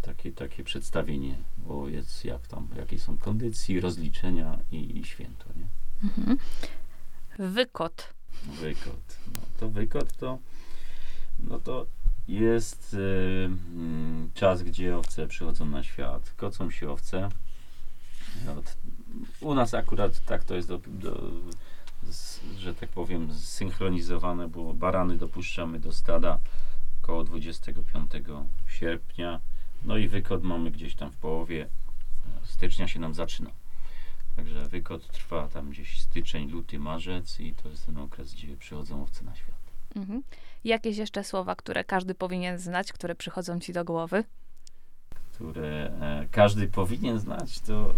takie, 0.02 0.32
takie 0.32 0.64
przedstawienie, 0.64 1.36
o 1.68 1.88
jest 1.88 2.24
jak 2.24 2.46
tam, 2.46 2.68
jakie 2.76 2.98
są 2.98 3.18
kondycje, 3.18 3.80
rozliczenia 3.80 4.58
i, 4.72 4.98
i 4.98 5.04
święto, 5.04 5.44
nie? 5.56 5.66
Mhm. 6.08 6.38
Wykot. 7.38 8.14
Wykot. 8.60 9.18
No 9.26 9.42
to 9.60 9.68
wykot 9.68 10.16
to, 10.16 10.38
no 11.38 11.60
to 11.60 11.86
jest 12.28 12.94
y, 12.94 13.50
czas, 14.34 14.62
gdzie 14.62 14.96
owce 14.96 15.26
przychodzą 15.26 15.66
na 15.66 15.82
świat. 15.82 16.32
Kocą 16.36 16.70
się 16.70 16.90
owce. 16.90 17.28
Od, 18.58 18.76
u 19.40 19.54
nas 19.54 19.74
akurat 19.74 20.24
tak 20.24 20.44
to 20.44 20.54
jest 20.54 20.68
do, 20.68 20.78
do 20.86 21.30
że 22.58 22.74
tak 22.74 22.88
powiem, 22.88 23.34
zsynchronizowane, 23.34 24.48
bo 24.48 24.74
barany 24.74 25.16
dopuszczamy 25.16 25.80
do 25.80 25.92
stada 25.92 26.38
około 27.02 27.24
25 27.24 28.10
sierpnia. 28.68 29.40
No 29.84 29.96
i 29.96 30.08
wykod 30.08 30.42
mamy 30.42 30.70
gdzieś 30.70 30.94
tam 30.94 31.10
w 31.10 31.16
połowie 31.16 31.62
e, 31.64 32.46
stycznia 32.46 32.88
się 32.88 33.00
nam 33.00 33.14
zaczyna. 33.14 33.50
Także 34.36 34.68
wykod 34.68 35.08
trwa 35.08 35.48
tam 35.48 35.70
gdzieś 35.70 36.00
styczeń, 36.00 36.50
luty, 36.50 36.78
marzec 36.78 37.40
i 37.40 37.54
to 37.54 37.68
jest 37.68 37.86
ten 37.86 37.98
okres, 37.98 38.34
gdzie 38.34 38.56
przychodzą 38.56 39.02
owce 39.02 39.24
na 39.24 39.34
świat. 39.34 39.58
Mhm. 39.96 40.22
Jakieś 40.64 40.96
jeszcze 40.96 41.24
słowa, 41.24 41.56
które 41.56 41.84
każdy 41.84 42.14
powinien 42.14 42.58
znać, 42.58 42.92
które 42.92 43.14
przychodzą 43.14 43.60
ci 43.60 43.72
do 43.72 43.84
głowy? 43.84 44.24
Które 45.38 45.90
e, 46.00 46.26
każdy 46.30 46.68
powinien 46.68 47.18
znać, 47.18 47.60
to... 47.60 47.94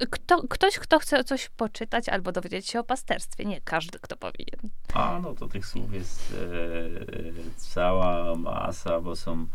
E, 0.00 0.06
kto, 0.06 0.48
ktoś, 0.48 0.78
kto 0.78 0.98
chce 0.98 1.24
coś 1.24 1.48
poczytać 1.48 2.08
albo 2.08 2.32
dowiedzieć 2.32 2.68
się 2.68 2.80
o 2.80 2.84
pasterstwie. 2.84 3.44
Nie 3.44 3.60
każdy, 3.60 3.98
kto 3.98 4.16
powinien. 4.16 4.70
A, 4.94 5.20
no 5.22 5.34
to 5.34 5.48
tych 5.48 5.66
słów 5.66 5.94
jest 5.94 6.34
e, 6.34 7.50
cała 7.56 8.34
masa, 8.34 9.00
bo 9.00 9.16
są, 9.16 9.46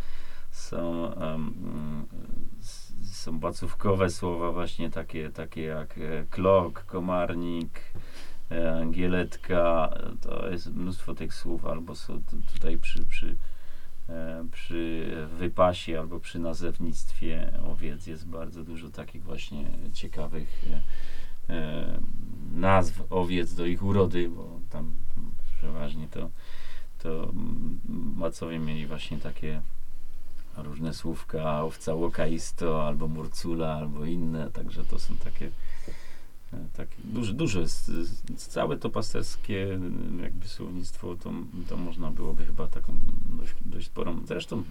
są, 0.52 1.12
um, 1.14 2.08
są 3.04 3.39
bacówkowe 3.39 4.10
słowa 4.10 4.52
właśnie 4.52 4.89
takie, 4.89 5.30
takie 5.30 5.62
jak 5.62 5.99
klok, 6.30 6.84
komarnik, 6.86 7.80
angieletka. 8.82 9.93
To 10.22 10.49
jest 10.49 10.68
mnóstwo 10.74 11.16
tych 11.16 11.34
słów, 11.34 11.66
albo 11.66 11.95
są 11.95 12.22
tutaj 12.54 12.78
przy, 12.78 13.04
przy 13.04 13.36
E, 13.36 13.51
przy 14.51 15.12
wypasie 15.38 15.99
albo 15.99 16.20
przy 16.20 16.39
nazewnictwie 16.39 17.53
owiec 17.72 18.07
jest 18.07 18.28
bardzo 18.28 18.64
dużo 18.64 18.89
takich 18.89 19.24
właśnie 19.24 19.66
ciekawych 19.93 20.62
e, 21.49 21.53
e, 21.53 21.99
nazw 22.53 23.03
owiec 23.09 23.53
do 23.53 23.66
ich 23.66 23.84
urody, 23.84 24.30
bo 24.30 24.59
tam 24.70 24.91
przeważnie 25.57 26.07
to, 26.07 26.30
to 26.99 27.32
macowie 28.16 28.59
mieli 28.59 28.88
właśnie 28.88 29.18
takie 29.18 29.62
różne 30.57 30.93
słówka, 30.93 31.64
owca 31.64 31.93
łokaisto, 31.93 32.88
albo 32.88 33.07
murcula, 33.07 33.74
albo 33.74 34.05
inne, 34.05 34.51
także 34.51 34.86
to 34.86 34.99
są 34.99 35.16
takie, 35.18 35.49
takie 36.74 36.95
duże, 37.04 37.34
duże, 37.34 37.66
całe 38.38 38.78
to 38.78 38.89
pasterskie 38.89 39.80
jakby 40.22 40.47
słownictwo, 40.47 41.16
to, 41.16 41.32
to 41.70 41.78
można 41.78 42.12
byłoby 42.12 42.45
chyba 42.45 42.68
taką 42.68 42.93
dość, 43.38 43.54
dość 43.66 43.88
sporą, 43.88 44.22
zresztą 44.26 44.64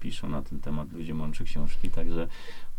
piszą 0.00 0.28
na 0.28 0.42
ten 0.42 0.60
temat 0.60 0.92
ludzie 0.92 1.14
mądrzy 1.14 1.44
książki, 1.44 1.90
także 1.90 2.28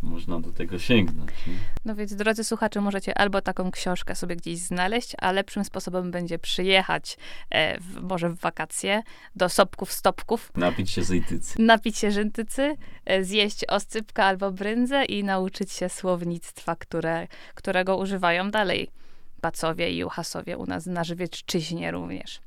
można 0.01 0.39
do 0.39 0.51
tego 0.51 0.79
sięgnąć. 0.79 1.31
Nie? 1.47 1.53
No 1.85 1.95
więc, 1.95 2.15
drodzy 2.15 2.43
słuchacze, 2.43 2.81
możecie 2.81 3.17
albo 3.17 3.41
taką 3.41 3.71
książkę 3.71 4.15
sobie 4.15 4.35
gdzieś 4.35 4.59
znaleźć, 4.59 5.15
a 5.17 5.31
lepszym 5.31 5.63
sposobem 5.63 6.11
będzie 6.11 6.39
przyjechać 6.39 7.17
e, 7.49 7.79
w, 7.79 8.01
może 8.01 8.29
w 8.29 8.39
wakacje 8.39 9.03
do 9.35 9.49
Sopków, 9.49 9.93
Stopków, 9.93 10.51
Napić 10.55 10.91
się 10.91 11.03
zejtycy. 11.03 11.61
napić 11.61 11.97
się 11.97 12.11
żyntycy, 12.11 12.75
e, 13.05 13.23
zjeść 13.23 13.65
oscypka 13.65 14.25
albo 14.25 14.51
bryndzę 14.51 15.05
i 15.05 15.23
nauczyć 15.23 15.71
się 15.71 15.89
słownictwa, 15.89 16.75
które, 16.75 17.27
którego 17.55 17.97
używają 17.97 18.51
dalej 18.51 18.89
Bacowie 19.41 19.91
i 19.91 19.97
Juchasowie 19.97 20.57
u 20.57 20.65
nas 20.65 20.85
na 20.85 21.03
Żywiecczyźnie 21.03 21.91
również. 21.91 22.41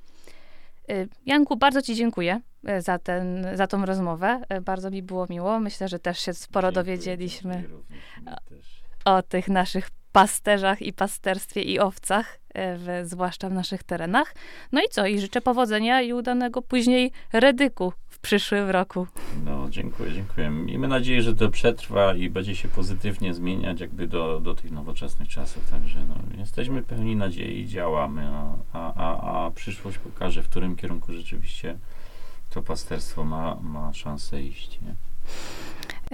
E, 0.88 1.06
Janku, 1.26 1.56
bardzo 1.56 1.82
Ci 1.82 1.94
dziękuję 1.94 2.40
e, 2.64 2.82
za, 2.82 2.98
ten, 2.98 3.46
za 3.54 3.66
tą 3.66 3.86
rozmowę. 3.86 4.40
E, 4.48 4.60
Bardzo 4.60 4.90
mi 4.90 5.02
było 5.02 5.26
miło. 5.30 5.60
Myślę, 5.60 5.88
że 5.88 5.98
też 5.98 6.18
się 6.18 6.34
sporo 6.34 6.68
Dziękuję, 6.68 6.84
dowiedzieliśmy 6.84 7.64
o 9.04 9.22
tych 9.22 9.48
naszych 9.48 9.90
pasterzach 10.12 10.82
i 10.82 10.92
pasterstwie 10.92 11.62
i 11.62 11.78
owcach, 11.78 12.38
w, 12.54 13.02
zwłaszcza 13.04 13.48
w 13.48 13.52
naszych 13.52 13.82
terenach. 13.82 14.34
No 14.72 14.80
i 14.80 14.88
co? 14.90 15.06
I 15.06 15.20
życzę 15.20 15.40
powodzenia 15.40 16.02
i 16.02 16.12
udanego 16.12 16.62
później 16.62 17.12
redyku 17.32 17.92
przyszłym 18.22 18.70
roku. 18.70 19.06
No, 19.44 19.66
dziękuję, 19.70 20.12
dziękuję. 20.12 20.50
Miejmy 20.50 20.88
nadzieję, 20.88 21.22
że 21.22 21.34
to 21.34 21.48
przetrwa 21.48 22.14
i 22.14 22.30
będzie 22.30 22.56
się 22.56 22.68
pozytywnie 22.68 23.34
zmieniać 23.34 23.80
jakby 23.80 24.06
do, 24.06 24.40
do 24.40 24.54
tych 24.54 24.70
nowoczesnych 24.70 25.28
czasów. 25.28 25.70
Także 25.70 25.98
no, 26.08 26.14
jesteśmy 26.38 26.82
pełni 26.82 27.16
nadziei 27.16 27.60
i 27.60 27.68
działamy, 27.68 28.28
a, 28.72 28.94
a, 28.94 29.44
a, 29.46 29.50
przyszłość 29.50 29.98
pokaże, 29.98 30.42
w 30.42 30.48
którym 30.48 30.76
kierunku 30.76 31.12
rzeczywiście 31.12 31.78
to 32.50 32.62
pasterstwo 32.62 33.24
ma, 33.24 33.54
ma 33.62 33.92
szansę 33.92 34.42
iść. 34.42 34.78
Nie? 34.80 34.94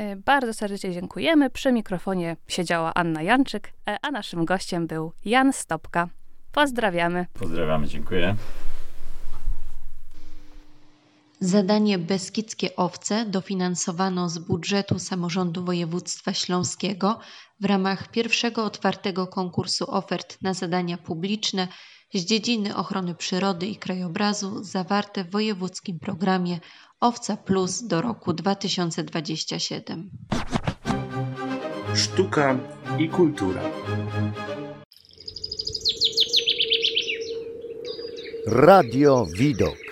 E, 0.04 0.16
Bardzo 0.16 0.54
serdecznie 0.54 0.92
dziękujemy. 0.92 1.50
Przy 1.50 1.72
mikrofonie 1.72 2.36
siedziała 2.48 2.94
Anna 2.94 3.22
Janczyk, 3.22 3.72
e, 3.88 3.96
a 4.02 4.10
naszym 4.10 4.44
gościem 4.44 4.86
był 4.86 5.12
Jan 5.24 5.52
Stopka. 5.52 6.08
Pozdrawiamy. 6.52 7.26
Pozdrawiamy, 7.34 7.86
dziękuję. 7.86 8.36
Zadanie 11.40 11.98
Beskidzkie 11.98 12.76
Owce 12.76 13.24
dofinansowano 13.24 14.28
z 14.28 14.38
budżetu 14.38 14.98
samorządu 14.98 15.64
województwa 15.64 16.32
śląskiego 16.34 17.18
w 17.60 17.64
ramach 17.64 18.10
pierwszego 18.10 18.64
otwartego 18.64 19.26
konkursu 19.26 19.90
ofert 19.90 20.42
na 20.42 20.54
zadania 20.54 20.98
publiczne 20.98 21.68
z 22.14 22.24
dziedziny 22.24 22.76
ochrony 22.76 23.14
przyrody 23.14 23.66
i 23.66 23.76
krajobrazu 23.76 24.64
zawarte 24.64 25.24
w 25.24 25.30
wojewódzkim 25.30 25.98
programie 25.98 26.60
Owca 27.00 27.36
Plus 27.36 27.82
do 27.82 28.00
roku 28.02 28.32
2027. 28.32 30.10
Sztuka 31.94 32.58
i 32.98 33.08
kultura. 33.08 33.62
Radio 38.46 39.26
Widok. 39.26 39.87